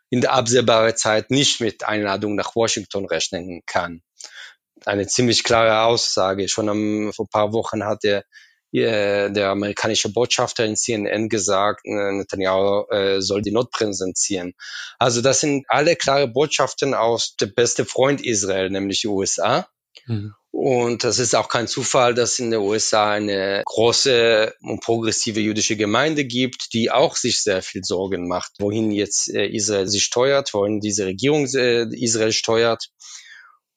in 0.09 0.21
der 0.21 0.33
absehbaren 0.33 0.97
Zeit 0.97 1.29
nicht 1.29 1.61
mit 1.61 1.83
Einladung 1.83 2.33
nach 2.33 2.55
Washington 2.55 3.05
rechnen 3.05 3.61
kann. 3.67 4.01
Eine 4.85 5.05
ziemlich 5.05 5.43
klare 5.43 5.83
Aussage. 5.83 6.49
Schon 6.49 6.67
am, 6.67 7.13
vor 7.13 7.25
ein 7.25 7.29
paar 7.29 7.53
Wochen 7.53 7.85
hat 7.85 8.03
der, 8.03 8.25
der 8.73 9.49
amerikanische 9.49 10.09
Botschafter 10.09 10.65
in 10.65 10.75
CNN 10.75 11.29
gesagt, 11.29 11.81
äh, 11.85 12.11
Netanyahu 12.11 12.85
äh, 12.89 13.21
soll 13.21 13.41
die 13.41 13.51
Notbremsen 13.51 14.15
ziehen. 14.15 14.53
Also 14.97 15.21
das 15.21 15.41
sind 15.41 15.65
alle 15.67 15.95
klare 15.95 16.27
Botschaften 16.27 16.93
aus 16.93 17.35
der 17.35 17.47
beste 17.47 17.85
Freund 17.85 18.25
Israel, 18.25 18.69
nämlich 18.69 19.01
die 19.01 19.07
USA. 19.07 19.67
Mhm. 20.05 20.33
Und 20.51 21.05
das 21.05 21.17
ist 21.19 21.33
auch 21.33 21.47
kein 21.47 21.67
Zufall, 21.67 22.13
dass 22.13 22.37
in 22.37 22.51
den 22.51 22.59
USA 22.59 23.11
eine 23.11 23.63
große 23.65 24.53
und 24.61 24.81
progressive 24.81 25.39
jüdische 25.39 25.77
Gemeinde 25.77 26.25
gibt, 26.25 26.73
die 26.73 26.91
auch 26.91 27.15
sich 27.15 27.41
sehr 27.41 27.61
viel 27.61 27.83
Sorgen 27.85 28.27
macht, 28.27 28.51
wohin 28.59 28.91
jetzt 28.91 29.33
äh, 29.33 29.47
Israel 29.47 29.87
sich 29.87 30.03
steuert, 30.03 30.53
wohin 30.53 30.81
diese 30.81 31.05
Regierung 31.05 31.47
äh, 31.55 31.83
Israel 31.95 32.33
steuert. 32.33 32.89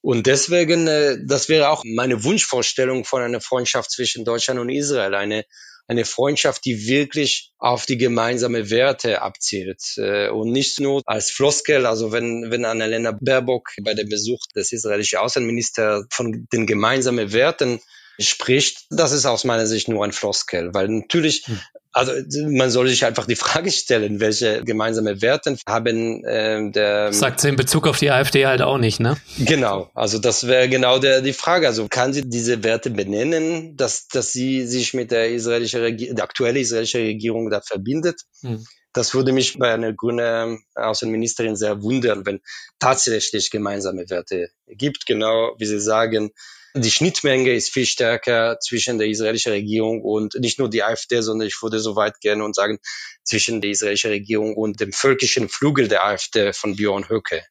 Und 0.04 0.26
deswegen, 0.26 0.86
äh, 0.86 1.16
das 1.24 1.48
wäre 1.48 1.70
auch 1.70 1.82
meine 1.82 2.24
Wunschvorstellung 2.24 3.06
von 3.06 3.22
einer 3.22 3.40
Freundschaft 3.40 3.90
zwischen 3.90 4.26
Deutschland 4.26 4.60
und 4.60 4.68
Israel, 4.68 5.14
eine 5.14 5.46
eine 5.86 6.04
Freundschaft, 6.04 6.64
die 6.64 6.86
wirklich 6.86 7.52
auf 7.58 7.84
die 7.84 7.98
gemeinsame 7.98 8.70
Werte 8.70 9.20
abzielt 9.20 9.82
äh, 9.96 10.28
und 10.28 10.50
nicht 10.50 10.80
nur 10.80 11.02
als 11.04 11.30
Floskel, 11.30 11.84
also 11.84 12.10
wenn, 12.10 12.50
wenn 12.50 12.64
Annalena 12.64 13.12
Baerbock 13.12 13.68
bei 13.82 13.92
dem 13.92 14.08
Besuch 14.08 14.40
des 14.54 14.72
israelischen 14.72 15.18
Außenministers 15.18 16.06
von 16.10 16.46
den 16.52 16.66
gemeinsamen 16.66 17.32
Werten 17.34 17.80
spricht, 18.18 18.86
das 18.90 19.12
ist 19.12 19.26
aus 19.26 19.44
meiner 19.44 19.66
Sicht 19.66 19.88
nur 19.88 20.04
ein 20.04 20.12
Floskel, 20.12 20.72
weil 20.72 20.88
natürlich 20.88 21.46
hm. 21.46 21.60
Also 21.94 22.12
man 22.48 22.70
soll 22.70 22.88
sich 22.88 23.04
einfach 23.04 23.24
die 23.24 23.36
Frage 23.36 23.70
stellen, 23.70 24.18
welche 24.18 24.64
gemeinsame 24.64 25.22
Werte 25.22 25.56
haben 25.68 26.24
äh, 26.24 26.72
der. 26.72 27.12
Sagt 27.12 27.40
sie 27.40 27.48
in 27.48 27.56
Bezug 27.56 27.86
auf 27.86 27.98
die 27.98 28.10
AfD 28.10 28.46
halt 28.46 28.62
auch 28.62 28.78
nicht, 28.78 28.98
ne? 28.98 29.16
Genau, 29.38 29.90
also 29.94 30.18
das 30.18 30.48
wäre 30.48 30.68
genau 30.68 30.98
der, 30.98 31.22
die 31.22 31.32
Frage. 31.32 31.68
Also 31.68 31.86
kann 31.88 32.12
sie 32.12 32.28
diese 32.28 32.64
Werte 32.64 32.90
benennen, 32.90 33.76
dass, 33.76 34.08
dass 34.08 34.32
sie 34.32 34.66
sich 34.66 34.92
mit 34.92 35.12
der 35.12 35.30
israelischen 35.30 35.82
Regierung, 35.82 36.16
der 36.16 36.24
aktuellen 36.24 36.56
israelischen 36.56 37.02
Regierung 37.02 37.48
da 37.48 37.60
verbindet? 37.60 38.22
Hm. 38.40 38.64
Das 38.92 39.14
würde 39.14 39.30
mich 39.30 39.56
bei 39.56 39.72
einer 39.72 39.92
grünen 39.92 40.64
Außenministerin 40.74 41.54
sehr 41.54 41.80
wundern, 41.80 42.26
wenn 42.26 42.40
tatsächlich 42.80 43.52
gemeinsame 43.52 44.10
Werte 44.10 44.48
gibt, 44.66 45.06
genau 45.06 45.54
wie 45.58 45.66
Sie 45.66 45.80
sagen 45.80 46.32
Die 46.76 46.90
Schnittmenge 46.90 47.52
ist 47.52 47.72
viel 47.72 47.86
stärker 47.86 48.58
zwischen 48.58 48.98
der 48.98 49.06
israelischen 49.06 49.52
Regierung 49.52 50.02
und 50.02 50.34
nicht 50.34 50.58
nur 50.58 50.68
die 50.68 50.82
AfD, 50.82 51.20
sondern 51.20 51.46
ich 51.46 51.62
würde 51.62 51.78
so 51.78 51.94
weit 51.94 52.20
gehen 52.20 52.42
und 52.42 52.56
sagen, 52.56 52.78
zwischen 53.22 53.60
der 53.60 53.70
israelischen 53.70 54.10
Regierung 54.10 54.56
und 54.56 54.80
dem 54.80 54.92
völkischen 54.92 55.48
Flügel 55.48 55.86
der 55.86 56.04
AfD 56.04 56.52
von 56.52 56.74
Björn 56.74 57.08
Höcke. 57.08 57.44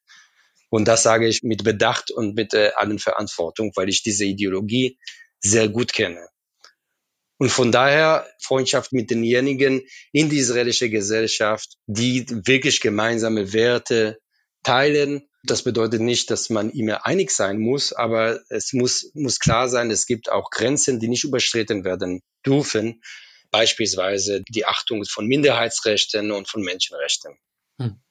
Und 0.69 0.87
das 0.89 1.03
sage 1.03 1.27
ich 1.27 1.43
mit 1.43 1.63
Bedacht 1.63 2.11
und 2.11 2.35
mit 2.35 2.53
äh, 2.53 2.71
allen 2.75 2.99
Verantwortung, 2.99 3.71
weil 3.75 3.89
ich 3.89 4.03
diese 4.03 4.25
Ideologie 4.25 4.97
sehr 5.39 5.69
gut 5.69 5.93
kenne. 5.93 6.27
Und 7.37 7.49
von 7.49 7.71
daher 7.71 8.27
Freundschaft 8.41 8.91
mit 8.91 9.11
denjenigen 9.11 9.83
in 10.11 10.29
die 10.29 10.39
israelische 10.39 10.89
Gesellschaft, 10.89 11.77
die 11.87 12.25
wirklich 12.27 12.81
gemeinsame 12.81 13.53
Werte 13.53 14.19
teilen. 14.63 15.29
Das 15.45 15.63
bedeutet 15.63 16.01
nicht, 16.01 16.31
dass 16.31 16.49
man 16.49 16.69
immer 16.69 17.05
einig 17.05 17.29
sein 17.31 17.59
muss, 17.59 17.91
aber 17.91 18.39
es 18.49 18.71
muss, 18.71 19.11
muss 19.13 19.39
klar 19.39 19.67
sein, 19.67 19.91
es 19.91 20.05
gibt 20.05 20.31
auch 20.31 20.49
Grenzen, 20.49 20.99
die 20.99 21.09
nicht 21.09 21.25
überschritten 21.25 21.83
werden 21.83 22.21
dürfen. 22.45 23.01
Beispielsweise 23.51 24.41
die 24.47 24.65
Achtung 24.65 25.03
von 25.05 25.27
Minderheitsrechten 25.27 26.31
und 26.31 26.47
von 26.47 26.61
Menschenrechten. 26.61 27.37
Hm. 27.79 28.01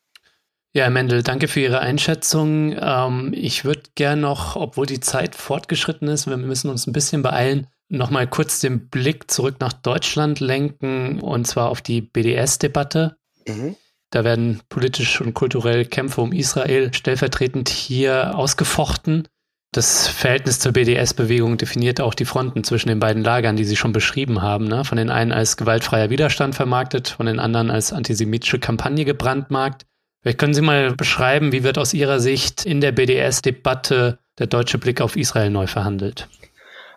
Ja, 0.74 0.84
Herr 0.84 0.90
Mendel, 0.90 1.22
danke 1.22 1.48
für 1.48 1.60
Ihre 1.60 1.80
Einschätzung. 1.80 2.76
Ähm, 2.78 3.32
ich 3.34 3.64
würde 3.64 3.82
gerne 3.94 4.20
noch, 4.20 4.56
obwohl 4.56 4.86
die 4.86 5.00
Zeit 5.00 5.34
fortgeschritten 5.34 6.08
ist, 6.08 6.26
wir 6.26 6.36
müssen 6.36 6.70
uns 6.70 6.86
ein 6.86 6.92
bisschen 6.92 7.22
beeilen, 7.22 7.66
nochmal 7.88 8.26
kurz 8.26 8.60
den 8.60 8.88
Blick 8.88 9.30
zurück 9.30 9.56
nach 9.60 9.72
Deutschland 9.72 10.40
lenken 10.40 11.20
und 11.20 11.46
zwar 11.46 11.70
auf 11.70 11.82
die 11.82 12.00
BDS-Debatte. 12.00 13.16
Mhm. 13.46 13.76
Da 14.12 14.24
werden 14.24 14.60
politisch 14.68 15.22
und 15.22 15.32
kulturell 15.32 15.86
Kämpfe 15.86 16.20
um 16.20 16.32
Israel 16.32 16.92
stellvertretend 16.92 17.70
hier 17.70 18.36
ausgefochten. 18.36 19.26
Das 19.72 20.06
Verhältnis 20.06 20.58
zur 20.58 20.72
BDS-Bewegung 20.72 21.56
definiert 21.56 21.98
auch 21.98 22.12
die 22.12 22.26
Fronten 22.26 22.62
zwischen 22.62 22.90
den 22.90 23.00
beiden 23.00 23.24
Lagern, 23.24 23.56
die 23.56 23.64
Sie 23.64 23.74
schon 23.74 23.92
beschrieben 23.92 24.42
haben. 24.42 24.66
Ne? 24.66 24.84
Von 24.84 24.98
den 24.98 25.08
einen 25.08 25.32
als 25.32 25.56
gewaltfreier 25.56 26.10
Widerstand 26.10 26.54
vermarktet, 26.54 27.08
von 27.08 27.24
den 27.24 27.38
anderen 27.38 27.70
als 27.70 27.94
antisemitische 27.94 28.58
Kampagne 28.58 29.06
gebrandmarkt. 29.06 29.86
Vielleicht 30.20 30.36
können 30.36 30.52
Sie 30.52 30.60
mal 30.60 30.94
beschreiben, 30.94 31.52
wie 31.52 31.62
wird 31.62 31.78
aus 31.78 31.94
Ihrer 31.94 32.20
Sicht 32.20 32.66
in 32.66 32.82
der 32.82 32.92
BDS-Debatte 32.92 34.18
der 34.38 34.46
deutsche 34.46 34.76
Blick 34.76 35.00
auf 35.00 35.16
Israel 35.16 35.48
neu 35.48 35.66
verhandelt? 35.66 36.28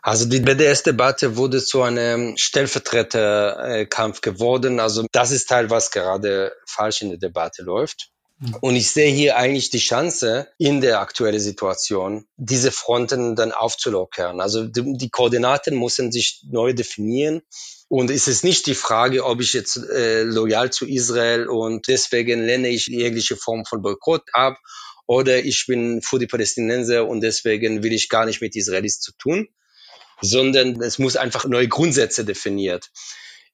Also 0.06 0.26
die 0.26 0.39
BDS-Debatte 0.39 1.36
wurde 1.36 1.66
zu 1.66 1.82
einem 1.82 2.38
Stellvertreterkampf 2.38 4.22
geworden. 4.22 4.80
Also 4.80 5.08
das 5.12 5.32
ist 5.32 5.49
Teil, 5.49 5.72
was 5.72 5.89
gerade 5.89 6.53
falsch 6.68 7.01
in 7.01 7.10
der 7.10 7.18
Debatte 7.18 7.64
läuft. 7.64 8.12
Mhm. 8.38 8.56
Und 8.62 8.76
ich 8.76 8.91
sehe 8.91 9.12
hier 9.12 9.36
eigentlich 9.36 9.72
die 9.72 9.80
Chance 9.80 10.47
in 10.60 10.80
der 10.80 10.99
aktuellen 10.99 11.39
Situation, 11.39 12.28
diese 12.38 12.72
Fronten 12.72 13.36
dann 13.36 13.51
aufzulockern. 13.51 14.41
Also 14.41 14.68
die, 14.68 14.95
die 14.95 15.10
Koordinaten 15.10 15.80
müssen 15.80 16.12
sich 16.12 16.43
neu 16.51 16.74
definieren. 16.74 17.41
Und 17.88 18.12
es 18.12 18.28
ist 18.28 18.43
nicht 18.43 18.68
die 18.68 18.76
Frage, 18.76 19.26
ob 19.26 19.41
ich 19.41 19.53
jetzt 19.53 19.76
äh, 19.76 20.22
loyal 20.22 20.70
zu 20.70 20.86
Israel 20.86 21.47
und 21.47 21.88
deswegen 21.88 22.45
lehne 22.45 22.68
ich 22.68 22.86
jegliche 22.86 23.38
Form 23.38 23.66
von 23.66 23.82
Boykott 23.82 24.22
ab 24.34 24.60
oder 25.08 25.43
ich 25.43 25.66
bin 25.66 26.03
für 26.03 26.20
die 26.20 26.28
Palästinenser 26.28 27.08
und 27.08 27.22
deswegen 27.22 27.82
will 27.82 27.93
ich 27.93 28.08
gar 28.08 28.28
nicht 28.28 28.41
mit 28.41 28.56
Israelis 28.56 28.99
zu 28.99 29.12
tun, 29.18 29.47
sondern 30.22 30.82
es 30.82 30.99
muss 30.99 31.16
einfach 31.16 31.45
neue 31.45 31.68
Grundsätze 31.68 32.26
definiert. 32.26 32.91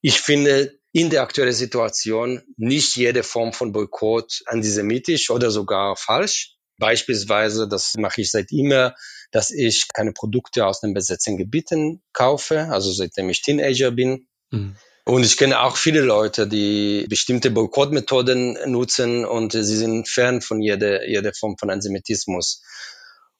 Ich 0.00 0.20
finde 0.20 0.78
in 0.92 1.10
der 1.10 1.22
aktuellen 1.22 1.54
Situation 1.54 2.42
nicht 2.56 2.96
jede 2.96 3.22
Form 3.22 3.52
von 3.52 3.72
Boykott 3.72 4.42
antisemitisch 4.46 5.30
oder 5.30 5.50
sogar 5.50 5.96
falsch. 5.96 6.56
Beispielsweise, 6.78 7.68
das 7.68 7.94
mache 7.96 8.20
ich 8.20 8.30
seit 8.30 8.50
immer, 8.50 8.94
dass 9.30 9.50
ich 9.50 9.86
keine 9.92 10.12
Produkte 10.12 10.66
aus 10.66 10.80
den 10.80 10.94
besetzten 10.94 11.36
Gebieten 11.36 12.02
kaufe, 12.12 12.68
also 12.70 12.92
seitdem 12.92 13.30
ich 13.30 13.42
Teenager 13.42 13.90
bin. 13.90 14.26
Mhm. 14.50 14.76
Und 15.04 15.24
ich 15.24 15.36
kenne 15.36 15.60
auch 15.60 15.76
viele 15.76 16.00
Leute, 16.00 16.46
die 16.46 17.06
bestimmte 17.08 17.50
Boykottmethoden 17.50 18.70
nutzen 18.70 19.24
und 19.24 19.52
sie 19.52 19.62
sind 19.62 20.08
fern 20.08 20.40
von 20.40 20.60
jeder, 20.60 21.08
jeder 21.08 21.32
Form 21.32 21.56
von 21.58 21.70
Antisemitismus. 21.70 22.62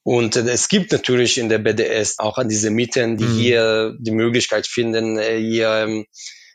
Und 0.04 0.36
es 0.36 0.68
gibt 0.68 0.90
natürlich 0.92 1.38
in 1.38 1.48
der 1.48 1.58
BDS 1.58 2.18
auch 2.18 2.38
Antisemiten, 2.38 3.16
die 3.16 3.24
mhm. 3.24 3.36
hier 3.36 3.96
die 3.98 4.10
Möglichkeit 4.10 4.66
finden, 4.66 5.18
äh, 5.18 5.38
hier 5.38 5.68
ähm, 5.70 6.06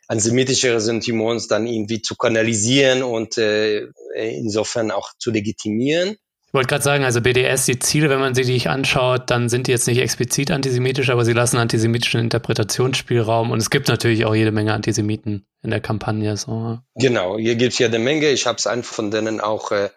antisemitische 0.08 0.74
Ressentiments 0.74 1.48
dann 1.48 1.68
irgendwie 1.68 2.02
zu 2.02 2.16
kanalisieren 2.16 3.04
und 3.04 3.38
äh, 3.38 3.88
insofern 4.16 4.91
auch 4.91 5.12
zu 5.18 5.32
legitimieren. 5.32 6.18
Ich 6.48 6.54
wollte 6.54 6.68
gerade 6.68 6.84
sagen, 6.84 7.04
also 7.04 7.20
BDS, 7.20 7.66
die 7.66 7.78
Ziele, 7.78 8.10
wenn 8.10 8.22
man 8.22 8.34
sie 8.34 8.45
sich 8.45 8.70
anschaut, 8.70 9.30
dann 9.30 9.50
sind 9.50 9.68
die 9.68 9.72
jetzt 9.72 9.86
nicht 9.86 10.00
explizit 10.00 10.50
antisemitisch, 10.50 11.10
aber 11.10 11.26
sie 11.26 11.34
lassen 11.34 11.58
antisemitischen 11.58 12.22
Interpretationsspielraum 12.22 13.52
und 13.52 13.60
es 13.60 13.70
gibt 13.70 13.89
natürlich 13.89 14.24
auch 14.26 14.34
jede 14.34 14.54
Menge 14.54 14.74
Antisemiten 14.74 15.45
in 15.62 15.72
der 15.72 15.82
Kampagne. 15.82 16.38
So. 16.38 16.80
Genau, 16.95 17.38
hier 17.38 17.56
gibt 17.56 17.74
es 17.74 17.80
jede 17.80 18.00
Menge. 18.00 18.30
Ich 18.30 18.48
habe 18.48 18.58
es 18.58 18.66
einen 18.66 18.84
von 18.84 19.12
denen 19.12 19.41
auch 19.41 19.72
äh, 19.72 19.89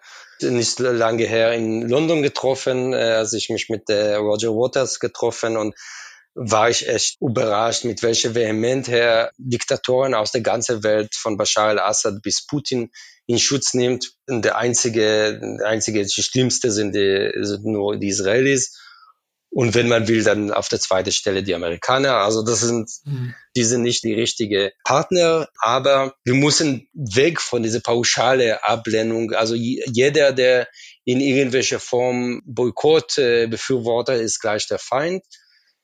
nicht 0.43 0.79
lange 0.79 1.25
her 1.25 1.53
in 1.53 1.87
London 1.87 2.21
getroffen, 2.21 2.93
äh, 2.93 2.97
als 2.97 3.33
ich 3.33 3.49
mich 3.49 3.69
mit 3.69 3.89
äh, 3.89 4.15
Roger 4.15 4.49
Waters 4.49 4.99
getroffen 4.99 5.57
und 5.57 5.75
war 6.33 6.69
ich 6.69 6.87
echt 6.87 7.17
überrascht, 7.21 7.83
mit 7.83 8.03
welcher 8.03 8.35
Vehement 8.35 8.87
her 8.87 9.31
Diktatoren 9.37 10.13
aus 10.13 10.31
der 10.31 10.41
ganzen 10.41 10.83
Welt, 10.83 11.13
von 11.15 11.37
Bashar 11.37 11.69
al-Assad 11.69 12.21
bis 12.21 12.45
Putin, 12.45 12.89
in 13.25 13.37
Schutz 13.37 13.73
nimmt. 13.73 14.13
Und 14.27 14.45
der 14.45 14.57
einzige, 14.57 15.39
der 15.39 15.67
einzige, 15.67 16.03
die 16.03 16.21
schlimmste 16.21 16.71
sind, 16.71 16.95
die, 16.95 17.31
sind 17.41 17.65
nur 17.65 17.97
die 17.97 18.07
Israelis. 18.07 18.79
Und 19.53 19.75
wenn 19.75 19.89
man 19.89 20.07
will, 20.07 20.23
dann 20.23 20.49
auf 20.49 20.69
der 20.69 20.79
zweiten 20.79 21.11
Stelle 21.11 21.43
die 21.43 21.53
Amerikaner. 21.53 22.15
Also 22.15 22.41
das 22.41 22.61
sind, 22.61 22.89
mhm. 23.03 23.35
die 23.53 23.65
sind 23.65 23.81
nicht 23.81 24.01
die 24.03 24.13
richtige 24.13 24.71
Partner, 24.85 25.49
aber 25.59 26.15
wir 26.23 26.35
müssen 26.35 26.87
weg 26.93 27.41
von 27.41 27.61
dieser 27.61 27.81
pauschale 27.81 28.65
Ablehnung. 28.65 29.33
Also 29.33 29.53
jeder, 29.55 30.31
der 30.31 30.69
in 31.03 31.19
irgendwelcher 31.19 31.81
Form 31.81 32.41
Boykott 32.45 33.17
äh, 33.17 33.47
befürworter 33.47 34.15
ist 34.15 34.39
gleich 34.39 34.67
der 34.67 34.79
Feind. 34.79 35.21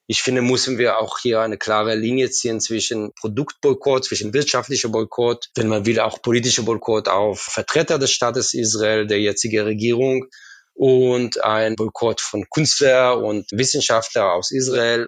Ich 0.09 0.21
finde, 0.21 0.41
müssen 0.41 0.77
wir 0.77 0.99
auch 0.99 1.19
hier 1.19 1.41
eine 1.41 1.57
klare 1.57 1.95
Linie 1.95 2.29
ziehen 2.29 2.61
zwischen 2.61 3.13
Produktboykott, 3.15 4.05
zwischen 4.05 4.33
wirtschaftlicher 4.33 4.87
Boykott, 4.87 5.49
wenn 5.55 5.67
man 5.67 5.85
will, 5.85 5.99
auch 5.99 6.21
politischer 6.21 6.63
Boykott 6.63 7.09
auf 7.09 7.41
Vertreter 7.41 7.99
des 7.99 8.13
Staates 8.13 8.53
Israel, 8.53 9.07
der 9.07 9.19
jetzigen 9.19 9.65
Regierung 9.65 10.29
und 10.77 11.43
ein 11.43 11.75
Boykott 11.75 12.21
von 12.21 12.45
Künstler 12.49 13.17
und 13.17 13.47
Wissenschaftler 13.51 14.33
aus 14.33 14.51
Israel. 14.51 15.07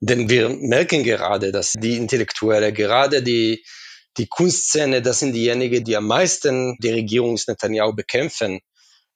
Denn 0.00 0.28
wir 0.28 0.50
merken 0.50 1.02
gerade, 1.04 1.52
dass 1.52 1.72
die 1.72 1.96
Intellektuelle, 1.96 2.72
gerade 2.72 3.22
die, 3.22 3.64
die 4.18 4.26
Kunstszene, 4.26 5.00
das 5.00 5.20
sind 5.20 5.32
diejenigen, 5.32 5.84
die 5.84 5.96
am 5.96 6.06
meisten 6.06 6.76
die 6.80 6.90
Regierung 6.90 7.38
Netanyahu 7.46 7.94
bekämpfen. 7.94 8.60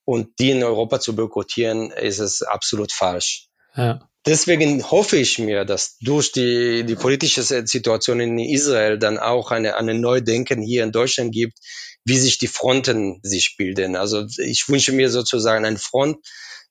Und 0.03 0.39
die 0.39 0.49
in 0.49 0.63
Europa 0.63 0.99
zu 0.99 1.15
boykottieren, 1.15 1.91
ist 1.91 2.17
es 2.17 2.41
absolut 2.41 2.91
falsch. 2.91 3.47
Ja. 3.75 3.99
Deswegen 4.25 4.83
hoffe 4.83 5.17
ich 5.17 5.39
mir, 5.39 5.65
dass 5.65 5.97
durch 5.99 6.31
die, 6.31 6.83
die 6.83 6.95
politische 6.95 7.43
Situation 7.43 8.19
in 8.19 8.39
Israel 8.39 8.97
dann 8.97 9.17
auch 9.17 9.51
eine, 9.51 9.77
eine 9.77 9.93
Neudenken 9.93 10.61
hier 10.61 10.83
in 10.83 10.91
Deutschland 10.91 11.31
gibt, 11.31 11.57
wie 12.05 12.17
sich 12.17 12.37
die 12.37 12.47
Fronten 12.47 13.19
sich 13.23 13.55
bilden. 13.57 13.95
Also 13.95 14.25
ich 14.37 14.67
wünsche 14.69 14.91
mir 14.91 15.09
sozusagen 15.09 15.65
eine 15.65 15.77
Front 15.77 16.17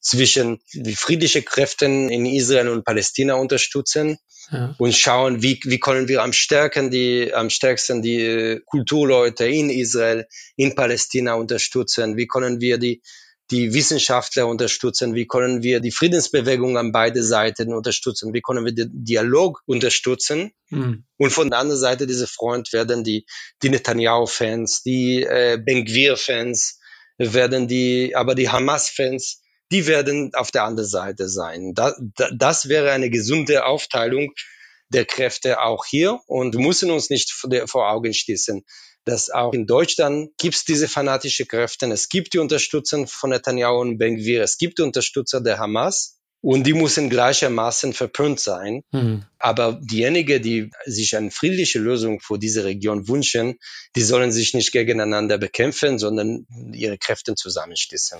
zwischen 0.00 0.60
die 0.72 0.96
friedliche 0.96 1.42
Kräften 1.42 2.08
in 2.08 2.24
Israel 2.26 2.68
und 2.68 2.84
Palästina 2.84 3.34
unterstützen 3.34 4.18
ja. 4.50 4.74
und 4.78 4.94
schauen, 4.94 5.42
wie, 5.42 5.60
wie 5.64 5.78
können 5.78 6.08
wir 6.08 6.22
am 6.22 6.32
stärken 6.32 6.90
die, 6.90 7.32
am 7.34 7.50
stärksten 7.50 8.00
die 8.00 8.60
Kulturleute 8.64 9.46
in 9.46 9.68
Israel, 9.68 10.26
in 10.56 10.74
Palästina 10.74 11.34
unterstützen, 11.34 12.16
wie 12.16 12.26
können 12.26 12.60
wir 12.60 12.78
die 12.78 13.02
die 13.50 13.74
Wissenschaftler 13.74 14.46
unterstützen, 14.46 15.14
wie 15.14 15.26
können 15.26 15.62
wir 15.62 15.80
die 15.80 15.90
Friedensbewegung 15.90 16.78
an 16.78 16.92
beide 16.92 17.22
Seiten 17.22 17.74
unterstützen, 17.74 18.32
wie 18.32 18.42
können 18.42 18.64
wir 18.64 18.72
den 18.72 18.90
Dialog 18.92 19.62
unterstützen. 19.66 20.52
Mhm. 20.68 21.04
Und 21.16 21.32
von 21.32 21.50
der 21.50 21.58
anderen 21.58 21.80
Seite 21.80 22.06
dieser 22.06 22.28
Front 22.28 22.72
werden 22.72 23.02
die, 23.02 23.26
die 23.62 23.70
Netanyahu-Fans, 23.70 24.82
die 24.82 25.22
äh, 25.22 25.58
Ben-Gvir-Fans, 25.64 26.78
werden 27.18 27.68
die, 27.68 28.14
aber 28.14 28.34
die 28.34 28.48
Hamas-Fans, 28.48 29.42
die 29.72 29.86
werden 29.86 30.32
auf 30.34 30.50
der 30.50 30.64
anderen 30.64 30.88
Seite 30.88 31.28
sein. 31.28 31.74
Da, 31.74 31.94
da, 32.16 32.30
das 32.34 32.68
wäre 32.68 32.92
eine 32.92 33.10
gesunde 33.10 33.66
Aufteilung 33.66 34.32
der 34.88 35.04
Kräfte 35.04 35.60
auch 35.60 35.84
hier 35.84 36.20
und 36.26 36.54
müssen 36.56 36.90
uns 36.90 37.10
nicht 37.10 37.30
vor 37.30 37.90
Augen 37.90 38.12
schließen 38.12 38.64
dass 39.04 39.30
auch 39.30 39.52
in 39.52 39.66
Deutschland 39.66 40.30
gibt 40.38 40.54
es 40.54 40.64
diese 40.64 40.88
fanatische 40.88 41.46
Kräfte. 41.46 41.86
Es 41.86 42.08
gibt 42.08 42.34
die 42.34 42.38
Unterstützer 42.38 43.06
von 43.06 43.30
Netanyahu 43.30 43.80
und 43.80 43.98
ben 43.98 44.16
-Gvir. 44.16 44.42
Es 44.42 44.58
gibt 44.58 44.78
die 44.78 44.82
Unterstützer 44.82 45.40
der 45.40 45.58
Hamas. 45.58 46.16
Und 46.42 46.66
die 46.66 46.72
müssen 46.72 47.10
gleichermaßen 47.10 47.92
verpönt 47.92 48.40
sein. 48.40 48.82
Mhm. 48.92 49.24
Aber 49.38 49.78
diejenigen, 49.82 50.42
die 50.42 50.70
sich 50.86 51.14
eine 51.16 51.30
friedliche 51.30 51.78
Lösung 51.78 52.20
für 52.20 52.38
diese 52.38 52.64
Region 52.64 53.08
wünschen, 53.08 53.58
die 53.94 54.02
sollen 54.02 54.32
sich 54.32 54.54
nicht 54.54 54.72
gegeneinander 54.72 55.36
bekämpfen, 55.36 55.98
sondern 55.98 56.46
ihre 56.72 56.96
Kräfte 56.96 57.34
zusammenschließen. 57.34 58.18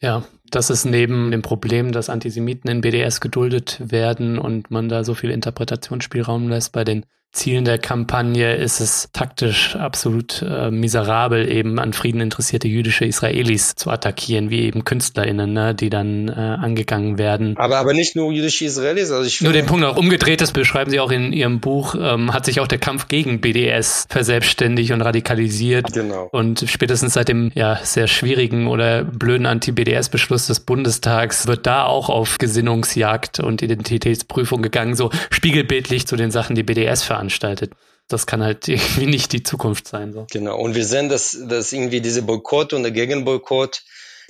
Ja, 0.00 0.26
das 0.50 0.70
ist 0.70 0.86
neben 0.86 1.30
dem 1.30 1.42
Problem, 1.42 1.92
dass 1.92 2.08
Antisemiten 2.08 2.70
in 2.70 2.80
BDS 2.80 3.20
geduldet 3.20 3.76
werden 3.80 4.38
und 4.38 4.70
man 4.70 4.88
da 4.88 5.04
so 5.04 5.14
viel 5.14 5.30
Interpretationsspielraum 5.30 6.48
lässt 6.48 6.72
bei 6.72 6.84
den 6.84 7.04
Zielen 7.32 7.64
der 7.64 7.78
Kampagne 7.78 8.56
ist 8.56 8.80
es 8.80 9.08
taktisch 9.12 9.76
absolut 9.76 10.42
äh, 10.42 10.72
miserabel, 10.72 11.48
eben 11.48 11.78
an 11.78 11.92
Frieden 11.92 12.20
interessierte 12.20 12.66
jüdische 12.66 13.04
Israelis 13.04 13.76
zu 13.76 13.88
attackieren, 13.88 14.50
wie 14.50 14.62
eben 14.62 14.82
KünstlerInnen, 14.82 15.52
ne, 15.52 15.72
die 15.72 15.90
dann 15.90 16.26
äh, 16.26 16.32
angegangen 16.32 17.18
werden. 17.18 17.56
Aber, 17.56 17.78
aber 17.78 17.94
nicht 17.94 18.16
nur 18.16 18.32
jüdische 18.32 18.64
Israelis. 18.64 19.12
Also 19.12 19.24
ich 19.24 19.40
nur 19.42 19.52
den 19.52 19.66
Punkt 19.66 19.84
auch 19.84 19.96
umgedreht, 19.96 20.40
das 20.40 20.50
beschreiben 20.50 20.90
Sie 20.90 20.98
auch 20.98 21.12
in 21.12 21.32
Ihrem 21.32 21.60
Buch, 21.60 21.94
ähm, 21.94 22.34
hat 22.34 22.46
sich 22.46 22.58
auch 22.58 22.66
der 22.66 22.78
Kampf 22.78 23.06
gegen 23.06 23.40
BDS 23.40 24.06
verselbstständigt 24.10 24.90
und 24.90 25.00
radikalisiert. 25.00 25.92
Genau. 25.92 26.28
Und 26.32 26.64
spätestens 26.66 27.14
seit 27.14 27.28
dem 27.28 27.52
ja 27.54 27.78
sehr 27.84 28.08
schwierigen 28.08 28.66
oder 28.66 29.04
blöden 29.04 29.46
Anti-BDS-Beschluss 29.46 30.48
des 30.48 30.58
Bundestags 30.60 31.46
wird 31.46 31.64
da 31.64 31.84
auch 31.84 32.08
auf 32.08 32.38
Gesinnungsjagd 32.38 33.38
und 33.38 33.62
Identitätsprüfung 33.62 34.62
gegangen, 34.62 34.96
so 34.96 35.10
spiegelbildlich 35.30 36.08
zu 36.08 36.16
den 36.16 36.32
Sachen, 36.32 36.56
die 36.56 36.64
BDS 36.64 37.04
veranstaltet 37.04 37.19
veranstaltet. 37.20 37.72
Das 38.08 38.26
kann 38.26 38.42
halt 38.42 38.66
irgendwie 38.68 39.06
nicht 39.06 39.32
die 39.32 39.42
Zukunft 39.42 39.86
sein. 39.86 40.12
So. 40.12 40.26
Genau. 40.30 40.58
Und 40.58 40.74
wir 40.74 40.84
sehen, 40.84 41.08
dass, 41.08 41.38
dass 41.46 41.72
irgendwie 41.72 42.00
diese 42.00 42.22
Boykott 42.22 42.72
und 42.72 42.82
der 42.82 42.92
Gegenboykott 42.92 43.82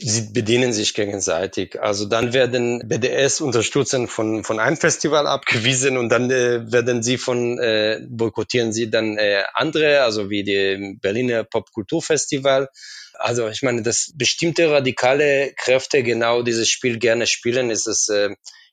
sie 0.03 0.33
bedienen 0.33 0.73
sich 0.73 0.95
gegenseitig. 0.95 1.79
Also 1.79 2.07
dann 2.07 2.33
werden 2.33 2.83
BDS 2.89 3.43
unterstützen 3.43 4.09
von, 4.09 4.45
von 4.45 4.59
einem 4.59 4.79
Festival 4.79 5.27
abgewiesen 5.27 5.99
und 5.99 6.09
dann 6.09 6.31
äh, 6.31 6.73
werden 6.73 7.03
sie 7.03 7.19
von, 7.19 7.59
äh, 7.59 8.01
boykottieren 8.09 8.73
sie 8.73 8.89
dann 8.89 9.19
äh, 9.19 9.43
andere, 9.53 10.01
also 10.01 10.31
wie 10.31 10.43
die 10.43 10.97
Berliner 11.03 11.45
Popkulturfestival. 11.45 12.71
Also 13.13 13.49
ich 13.49 13.61
meine, 13.61 13.83
dass 13.83 14.13
bestimmte 14.17 14.71
radikale 14.71 15.53
Kräfte 15.55 16.03
genau 16.03 16.43
dieses 16.43 16.71
Spiel 16.71 16.99
gerne 16.99 17.27
spielen, 17.27 17.69
ist 17.69 17.87
es 17.87 18.09
äh, 18.09 18.31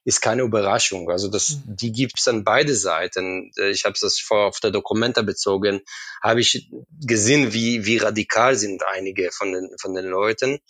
ist 0.08 0.22
keine 0.22 0.42
Überraschung. 0.42 1.10
Also 1.10 1.28
das, 1.28 1.50
mhm. 1.50 1.76
die 1.76 1.92
gibt 1.92 2.18
es 2.18 2.26
an 2.28 2.42
beide 2.42 2.74
Seiten. 2.74 3.52
Äh, 3.58 3.70
ich 3.70 3.84
habe 3.84 3.96
das 4.00 4.18
vor 4.18 4.46
auf 4.46 4.60
der 4.60 4.70
Dokumenta 4.70 5.20
bezogen, 5.20 5.82
habe 6.22 6.40
ich 6.40 6.70
gesehen, 7.04 7.52
wie 7.52 7.84
wie 7.84 7.98
radikal 7.98 8.56
sind 8.56 8.82
einige 8.90 9.30
von 9.30 9.52
den 9.52 9.68
von 9.78 9.94
den 9.94 10.06
Leuten. 10.06 10.60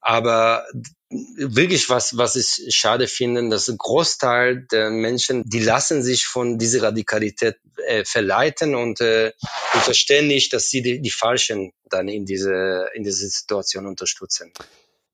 Aber 0.00 0.66
wirklich 1.36 1.88
was, 1.90 2.16
was 2.16 2.34
ich 2.34 2.74
schade 2.74 3.06
finde, 3.06 3.48
dass 3.50 3.68
ein 3.68 3.78
Großteil 3.78 4.66
der 4.72 4.90
Menschen, 4.90 5.44
die 5.44 5.60
lassen 5.60 6.02
sich 6.02 6.26
von 6.26 6.58
dieser 6.58 6.82
Radikalität 6.82 7.58
äh, 7.86 8.04
verleiten 8.04 8.74
und, 8.74 9.00
äh, 9.00 9.32
und 9.74 9.82
verstehen 9.82 10.26
nicht, 10.26 10.52
dass 10.54 10.68
sie 10.68 10.82
die, 10.82 11.00
die 11.00 11.10
Falschen 11.10 11.72
dann 11.88 12.08
in 12.08 12.24
diese, 12.24 12.88
in 12.94 13.04
diese 13.04 13.28
Situation 13.28 13.86
unterstützen. 13.86 14.52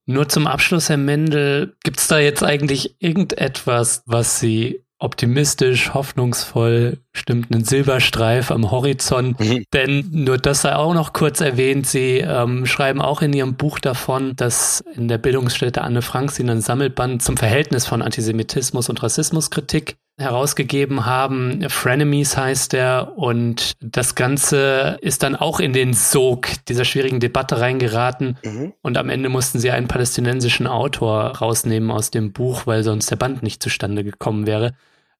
Nur 0.09 0.27
zum 0.27 0.47
Abschluss, 0.47 0.89
Herr 0.89 0.97
Mendel, 0.97 1.75
gibt 1.83 1.99
es 1.99 2.07
da 2.07 2.17
jetzt 2.17 2.43
eigentlich 2.43 2.95
irgendetwas, 2.97 4.01
was 4.07 4.39
Sie 4.39 4.83
optimistisch, 4.97 5.93
hoffnungsvoll 5.93 6.97
stimmt, 7.13 7.53
einen 7.53 7.63
Silberstreif 7.63 8.49
am 8.49 8.71
Horizont. 8.71 9.39
Mhm. 9.39 9.65
Denn 9.71 10.09
nur 10.11 10.39
das 10.39 10.63
sei 10.63 10.75
auch 10.75 10.95
noch 10.95 11.13
kurz 11.13 11.41
erwähnt, 11.41 11.85
Sie 11.85 12.17
ähm, 12.17 12.65
schreiben 12.65 13.01
auch 13.01 13.21
in 13.21 13.33
Ihrem 13.33 13.53
Buch 13.53 13.77
davon, 13.77 14.35
dass 14.35 14.83
in 14.95 15.07
der 15.09 15.19
Bildungsstätte 15.19 15.83
Anne 15.83 16.01
Frank 16.01 16.31
Sie 16.31 16.41
einen 16.41 16.61
Sammelband 16.61 17.21
zum 17.21 17.37
Verhältnis 17.37 17.85
von 17.85 18.01
Antisemitismus 18.01 18.89
und 18.89 19.03
Rassismuskritik 19.03 19.95
herausgegeben 20.19 21.05
haben. 21.05 21.67
Frenemies 21.69 22.37
heißt 22.37 22.73
er 22.73 23.17
und 23.17 23.73
das 23.81 24.15
Ganze 24.15 24.97
ist 25.01 25.23
dann 25.23 25.35
auch 25.35 25.59
in 25.59 25.73
den 25.73 25.93
Sog 25.93 26.47
dieser 26.67 26.85
schwierigen 26.85 27.19
Debatte 27.19 27.59
reingeraten 27.59 28.37
mhm. 28.43 28.73
und 28.81 28.97
am 28.97 29.09
Ende 29.09 29.29
mussten 29.29 29.59
sie 29.59 29.71
einen 29.71 29.87
palästinensischen 29.87 30.67
Autor 30.67 31.37
rausnehmen 31.37 31.89
aus 31.89 32.11
dem 32.11 32.33
Buch, 32.33 32.67
weil 32.67 32.83
sonst 32.83 33.09
der 33.09 33.15
Band 33.15 33.43
nicht 33.43 33.63
zustande 33.63 34.03
gekommen 34.03 34.45
wäre. 34.45 34.73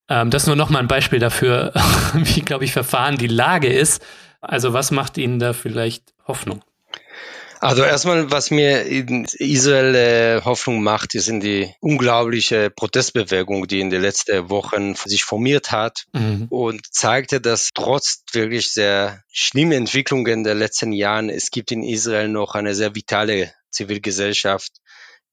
Ähm, 0.09 0.29
das 0.29 0.47
nur 0.47 0.55
noch 0.55 0.69
mal 0.69 0.79
ein 0.79 0.87
Beispiel 0.87 1.19
dafür, 1.19 1.71
wie, 2.13 2.41
glaube 2.41 2.65
ich, 2.65 2.73
verfahren 2.73 3.17
die 3.17 3.27
Lage 3.27 3.67
ist. 3.67 4.05
Also 4.41 4.73
was 4.73 4.91
macht 4.91 5.17
Ihnen 5.17 5.39
da 5.39 5.53
vielleicht 5.53 6.13
Hoffnung? 6.27 6.61
Also 7.61 7.83
erstmal, 7.83 8.31
was 8.31 8.51
mir 8.51 8.83
in 8.85 9.25
Israel 9.37 9.95
äh, 9.95 10.41
Hoffnung 10.45 10.81
macht, 10.81 11.13
ist 11.13 11.27
in 11.27 11.41
die 11.41 11.73
unglaubliche 11.81 12.69
Protestbewegung, 12.69 13.67
die 13.67 13.81
in 13.81 13.89
den 13.89 14.01
letzten 14.01 14.49
Wochen 14.49 14.95
sich 14.95 15.25
formiert 15.25 15.71
hat 15.71 16.05
mhm. 16.13 16.47
und 16.49 16.93
zeigte, 16.93 17.41
dass 17.41 17.71
trotz 17.73 18.23
wirklich 18.31 18.71
sehr 18.71 19.23
schlimmen 19.31 19.73
Entwicklungen 19.73 20.43
der 20.45 20.55
letzten 20.55 20.93
Jahren, 20.93 21.29
es 21.29 21.51
gibt 21.51 21.71
in 21.71 21.83
Israel 21.83 22.29
noch 22.29 22.55
eine 22.55 22.75
sehr 22.75 22.95
vitale 22.95 23.53
Zivilgesellschaft, 23.71 24.71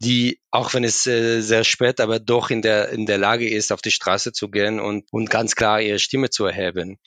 die, 0.00 0.40
auch 0.50 0.74
wenn 0.74 0.84
es 0.84 1.06
äh, 1.06 1.40
sehr 1.40 1.64
spät, 1.64 2.00
aber 2.00 2.18
doch 2.18 2.50
in 2.50 2.60
der, 2.60 2.90
in 2.90 3.06
der 3.06 3.18
Lage 3.18 3.48
ist, 3.48 3.72
auf 3.72 3.80
die 3.80 3.90
Straße 3.90 4.32
zu 4.32 4.50
gehen 4.50 4.80
und, 4.80 5.04
und 5.12 5.30
ganz 5.30 5.54
klar 5.54 5.80
ihre 5.80 6.00
Stimme 6.00 6.28
zu 6.30 6.44
erheben. 6.44 6.98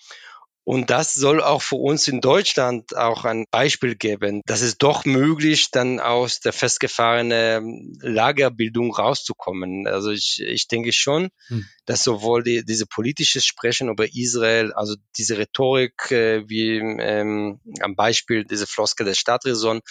Und 0.64 0.92
das 0.92 1.16
soll 1.16 1.42
auch 1.42 1.64
für 1.64 1.78
uns 1.78 2.08
in 2.08 2.22
Deutschland 2.22 2.96
auch 2.96 3.26
ein 3.26 3.46
Beispiel 3.50 3.96
geben, 3.96 4.42
dass 4.46 4.62
es 4.62 4.78
doch 4.78 5.04
möglich, 5.04 5.72
dann 5.72 6.00
aus 6.00 6.42
der 6.42 6.54
festgefahrenen 6.54 7.98
Lagerbildung 8.02 8.94
rauszukommen. 8.94 9.88
Also 9.88 10.12
ich, 10.12 10.44
ich 10.46 10.68
denke 10.68 10.94
schon, 10.94 11.30
hm. 11.48 11.68
dass 11.86 12.04
sowohl 12.04 12.44
die, 12.44 12.64
diese 12.64 12.86
politische 12.86 13.42
Sprechen 13.42 13.90
über 13.90 14.14
Israel, 14.14 14.72
also 14.74 14.96
diese 15.18 15.40
Rhetorik, 15.40 16.12
äh, 16.12 16.48
wie 16.48 16.78
ähm, 16.78 17.60
am 17.82 17.96
Beispiel 17.96 18.46
diese 18.46 18.68
Floskel 18.68 19.08
der 19.08 19.16
Stadträson, 19.16 19.82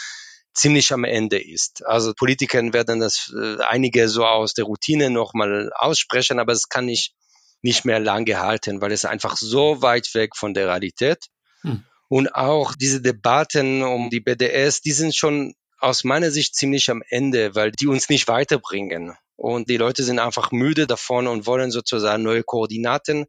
ziemlich 0.55 0.93
am 0.93 1.05
Ende 1.05 1.43
ist. 1.43 1.85
Also 1.87 2.13
Politiker 2.15 2.61
werden 2.73 3.01
das 3.01 3.33
äh, 3.37 3.63
einige 3.63 4.09
so 4.09 4.25
aus 4.25 4.55
der 4.55 4.65
Routine 4.65 5.11
nochmal 5.11 5.71
aussprechen, 5.75 6.39
aber 6.39 6.53
es 6.53 6.69
kann 6.69 6.87
nicht 6.87 7.15
nicht 7.63 7.85
mehr 7.85 8.01
lang 8.01 8.25
gehalten, 8.25 8.81
weil 8.81 8.93
es 8.93 9.05
einfach 9.05 9.37
so 9.37 9.83
weit 9.83 10.15
weg 10.15 10.37
von 10.37 10.55
der 10.55 10.67
Realität. 10.67 11.27
Hm. 11.63 11.85
Und 12.09 12.35
auch 12.35 12.75
diese 12.75 13.03
Debatten 13.03 13.83
um 13.83 14.11
die 14.11 14.21
BDS, 14.21 14.81
die 14.81 14.93
sind 14.93 15.15
schon 15.15 15.55
aus 15.79 16.05
meiner 16.05 16.31
Sicht 16.31 16.55
ziemlich 16.55 16.91
am 16.91 17.03
Ende, 17.09 17.55
weil 17.55 17.71
die 17.73 17.87
uns 17.87 18.09
nicht 18.09 18.29
weiterbringen. 18.29 19.15
Und 19.37 19.69
die 19.69 19.77
Leute 19.77 20.03
sind 20.03 20.19
einfach 20.19 20.51
müde 20.51 20.87
davon 20.87 21.29
und 21.29 21.47
wollen 21.47 21.71
sozusagen 21.71 22.23
neue 22.23 22.43
Koordinaten. 22.43 23.27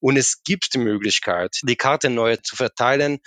Und 0.00 0.16
es 0.16 0.42
gibt 0.42 0.74
die 0.74 0.78
Möglichkeit, 0.78 1.60
die 1.62 1.76
Karte 1.76 2.10
neu 2.10 2.36
zu 2.36 2.56
verteilen, 2.56 3.20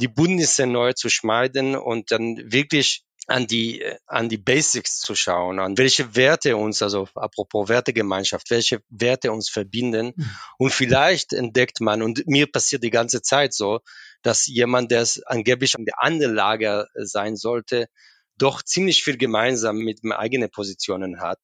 die 0.00 0.08
Bündnisse 0.08 0.66
neu 0.66 0.92
zu 0.94 1.08
schneiden 1.08 1.76
und 1.76 2.10
dann 2.10 2.36
wirklich 2.46 3.04
an 3.26 3.46
die, 3.46 3.84
an 4.06 4.28
die 4.28 4.38
Basics 4.38 5.00
zu 5.00 5.14
schauen, 5.14 5.58
an 5.58 5.78
welche 5.78 6.14
Werte 6.14 6.56
uns, 6.56 6.82
also 6.82 7.08
apropos 7.14 7.68
Wertegemeinschaft, 7.68 8.50
welche 8.50 8.82
Werte 8.90 9.32
uns 9.32 9.48
verbinden. 9.48 10.12
Mhm. 10.16 10.30
Und 10.58 10.72
vielleicht 10.72 11.32
entdeckt 11.32 11.80
man, 11.80 12.02
und 12.02 12.26
mir 12.26 12.50
passiert 12.50 12.82
die 12.82 12.90
ganze 12.90 13.22
Zeit 13.22 13.54
so, 13.54 13.80
dass 14.22 14.46
jemand, 14.46 14.90
der 14.90 15.02
es 15.02 15.22
angeblich 15.22 15.74
an 15.76 15.84
der 15.84 16.02
anderen 16.02 16.34
Lager 16.34 16.88
sein 16.94 17.36
sollte, 17.36 17.88
doch 18.36 18.62
ziemlich 18.62 19.04
viel 19.04 19.16
gemeinsam 19.16 19.76
mit 19.76 20.00
eigenen 20.04 20.50
Positionen 20.50 21.20
hat. 21.20 21.38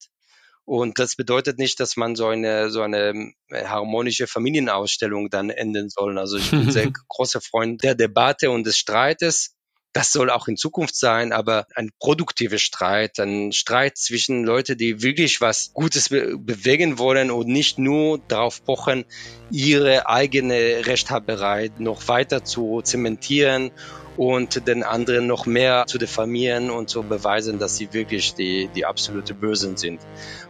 Und 0.64 0.98
das 0.98 1.16
bedeutet 1.16 1.58
nicht, 1.58 1.80
dass 1.80 1.96
man 1.96 2.14
so 2.14 2.28
eine, 2.28 2.70
so 2.70 2.82
eine 2.82 3.32
äh, 3.48 3.64
harmonische 3.64 4.26
Familienausstellung 4.26 5.28
dann 5.28 5.50
enden 5.50 5.88
soll. 5.88 6.18
Also 6.18 6.36
ich 6.36 6.50
bin 6.50 6.70
sehr 6.70 6.90
großer 7.08 7.40
Freund 7.40 7.82
der 7.82 7.94
Debatte 7.94 8.50
und 8.50 8.66
des 8.66 8.78
Streites 8.78 9.56
das 9.92 10.12
soll 10.12 10.30
auch 10.30 10.46
in 10.46 10.56
Zukunft 10.56 10.94
sein, 10.94 11.32
aber 11.32 11.66
ein 11.74 11.90
produktiver 11.98 12.58
Streit, 12.58 13.18
ein 13.18 13.52
Streit 13.52 13.96
zwischen 13.96 14.44
Leuten, 14.44 14.78
die 14.78 15.02
wirklich 15.02 15.40
was 15.40 15.72
Gutes 15.72 16.10
be 16.10 16.38
bewegen 16.38 16.98
wollen 16.98 17.30
und 17.30 17.48
nicht 17.48 17.78
nur 17.78 18.18
darauf 18.28 18.64
pochen, 18.64 19.04
ihre 19.50 20.08
eigene 20.08 20.86
Rechthaberei 20.86 21.70
noch 21.78 22.06
weiter 22.08 22.44
zu 22.44 22.82
zementieren 22.82 23.72
und 24.16 24.68
den 24.68 24.82
anderen 24.82 25.26
noch 25.26 25.46
mehr 25.46 25.86
zu 25.86 25.98
diffamieren 25.98 26.70
und 26.70 26.90
zu 26.90 27.02
beweisen, 27.02 27.58
dass 27.58 27.76
sie 27.76 27.92
wirklich 27.92 28.34
die, 28.34 28.68
die 28.74 28.84
absolute 28.84 29.34
Bösen 29.34 29.76
sind. 29.76 30.00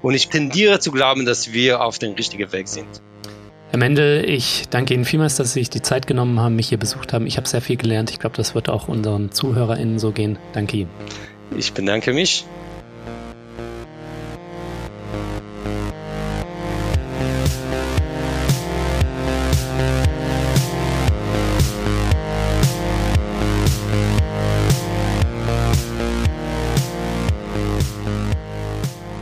Und 0.03 0.15
ich 0.15 0.29
tendiere 0.29 0.81
zu 0.81 0.91
glauben, 0.91 1.25
dass 1.25 1.53
wir 1.53 1.83
auf 1.83 1.99
dem 1.99 2.15
richtigen 2.15 2.53
Weg 2.53 2.69
sind. 2.69 3.01
Herr 3.71 3.79
Mendel, 3.79 4.29
ich 4.29 4.65
danke 4.69 4.95
Ihnen 4.95 5.05
vielmals, 5.05 5.37
dass 5.37 5.53
Sie 5.53 5.61
sich 5.61 5.71
die 5.71 5.81
Zeit 5.81 6.09
genommen 6.09 6.41
haben, 6.41 6.57
mich 6.57 6.71
hier 6.71 6.79
besucht 6.79 7.13
haben. 7.13 7.25
Ich 7.29 7.37
habe 7.37 7.47
sehr 7.47 7.61
viel 7.61 7.77
gelernt. 7.77 8.11
Ich 8.11 8.19
glaube, 8.19 8.37
das 8.37 8.57
wird 8.57 8.69
auch 8.69 8.89
unseren 8.89 9.31
ZuhörerInnen 9.31 10.01
so 10.01 10.11
gehen. 10.11 10.41
Danke 10.53 10.79
Ihnen. 10.79 10.91
Ich 11.57 11.73
bedanke 11.73 12.13
mich. 12.13 12.45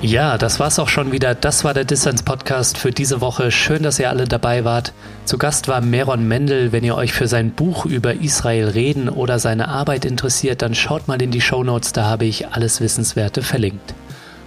Ja, 0.08 0.38
das 0.38 0.58
war's 0.58 0.78
auch 0.78 0.88
schon 0.88 1.12
wieder. 1.12 1.34
Das 1.34 1.64
war 1.64 1.74
der 1.74 1.84
Dissens 1.84 2.22
Podcast 2.22 2.78
für 2.78 2.92
diese 2.92 3.20
Woche. 3.20 3.50
Schön, 3.50 3.82
dass 3.82 3.98
ihr 3.98 4.08
alle 4.08 4.24
dabei 4.24 4.64
wart. 4.64 4.94
Zu 5.26 5.36
Gast 5.36 5.68
war 5.68 5.82
Meron 5.82 6.26
Mendel. 6.26 6.72
Wenn 6.72 6.82
ihr 6.82 6.94
euch 6.94 7.12
für 7.12 7.28
sein 7.28 7.50
Buch 7.50 7.84
über 7.84 8.14
Israel 8.14 8.68
reden 8.68 9.10
oder 9.10 9.38
seine 9.38 9.68
Arbeit 9.68 10.06
interessiert, 10.06 10.62
dann 10.62 10.74
schaut 10.74 11.08
mal 11.08 11.20
in 11.20 11.30
die 11.30 11.42
Show 11.42 11.62
Notes. 11.62 11.92
Da 11.92 12.06
habe 12.06 12.24
ich 12.24 12.48
alles 12.48 12.80
Wissenswerte 12.80 13.42
verlinkt. 13.42 13.92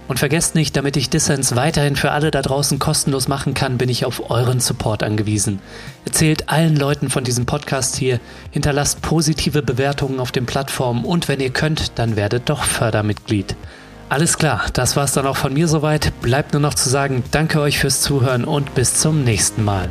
Und 0.08 0.18
vergesst 0.18 0.56
nicht, 0.56 0.76
damit 0.76 0.96
ich 0.96 1.10
Dissens 1.10 1.54
weiterhin 1.54 1.94
für 1.94 2.10
alle 2.10 2.32
da 2.32 2.42
draußen 2.42 2.80
kostenlos 2.80 3.28
machen 3.28 3.54
kann, 3.54 3.78
bin 3.78 3.88
ich 3.88 4.04
auf 4.04 4.32
euren 4.32 4.58
Support 4.58 5.04
angewiesen. 5.04 5.60
Erzählt 6.04 6.48
allen 6.48 6.74
Leuten 6.74 7.08
von 7.08 7.22
diesem 7.22 7.46
Podcast 7.46 7.94
hier, 7.94 8.18
hinterlasst 8.50 9.00
positive 9.00 9.62
Bewertungen 9.62 10.18
auf 10.18 10.32
den 10.32 10.44
Plattformen 10.44 11.04
und 11.04 11.28
wenn 11.28 11.38
ihr 11.38 11.50
könnt, 11.50 12.00
dann 12.00 12.16
werdet 12.16 12.48
doch 12.50 12.64
Fördermitglied. 12.64 13.54
Alles 14.12 14.36
klar, 14.36 14.66
das 14.74 14.94
war's 14.94 15.12
dann 15.12 15.26
auch 15.26 15.38
von 15.38 15.54
mir 15.54 15.68
soweit. 15.68 16.12
Bleibt 16.20 16.52
nur 16.52 16.60
noch 16.60 16.74
zu 16.74 16.90
sagen, 16.90 17.24
danke 17.30 17.62
euch 17.62 17.78
fürs 17.78 18.02
Zuhören 18.02 18.44
und 18.44 18.74
bis 18.74 18.92
zum 18.92 19.24
nächsten 19.24 19.64
Mal. 19.64 19.88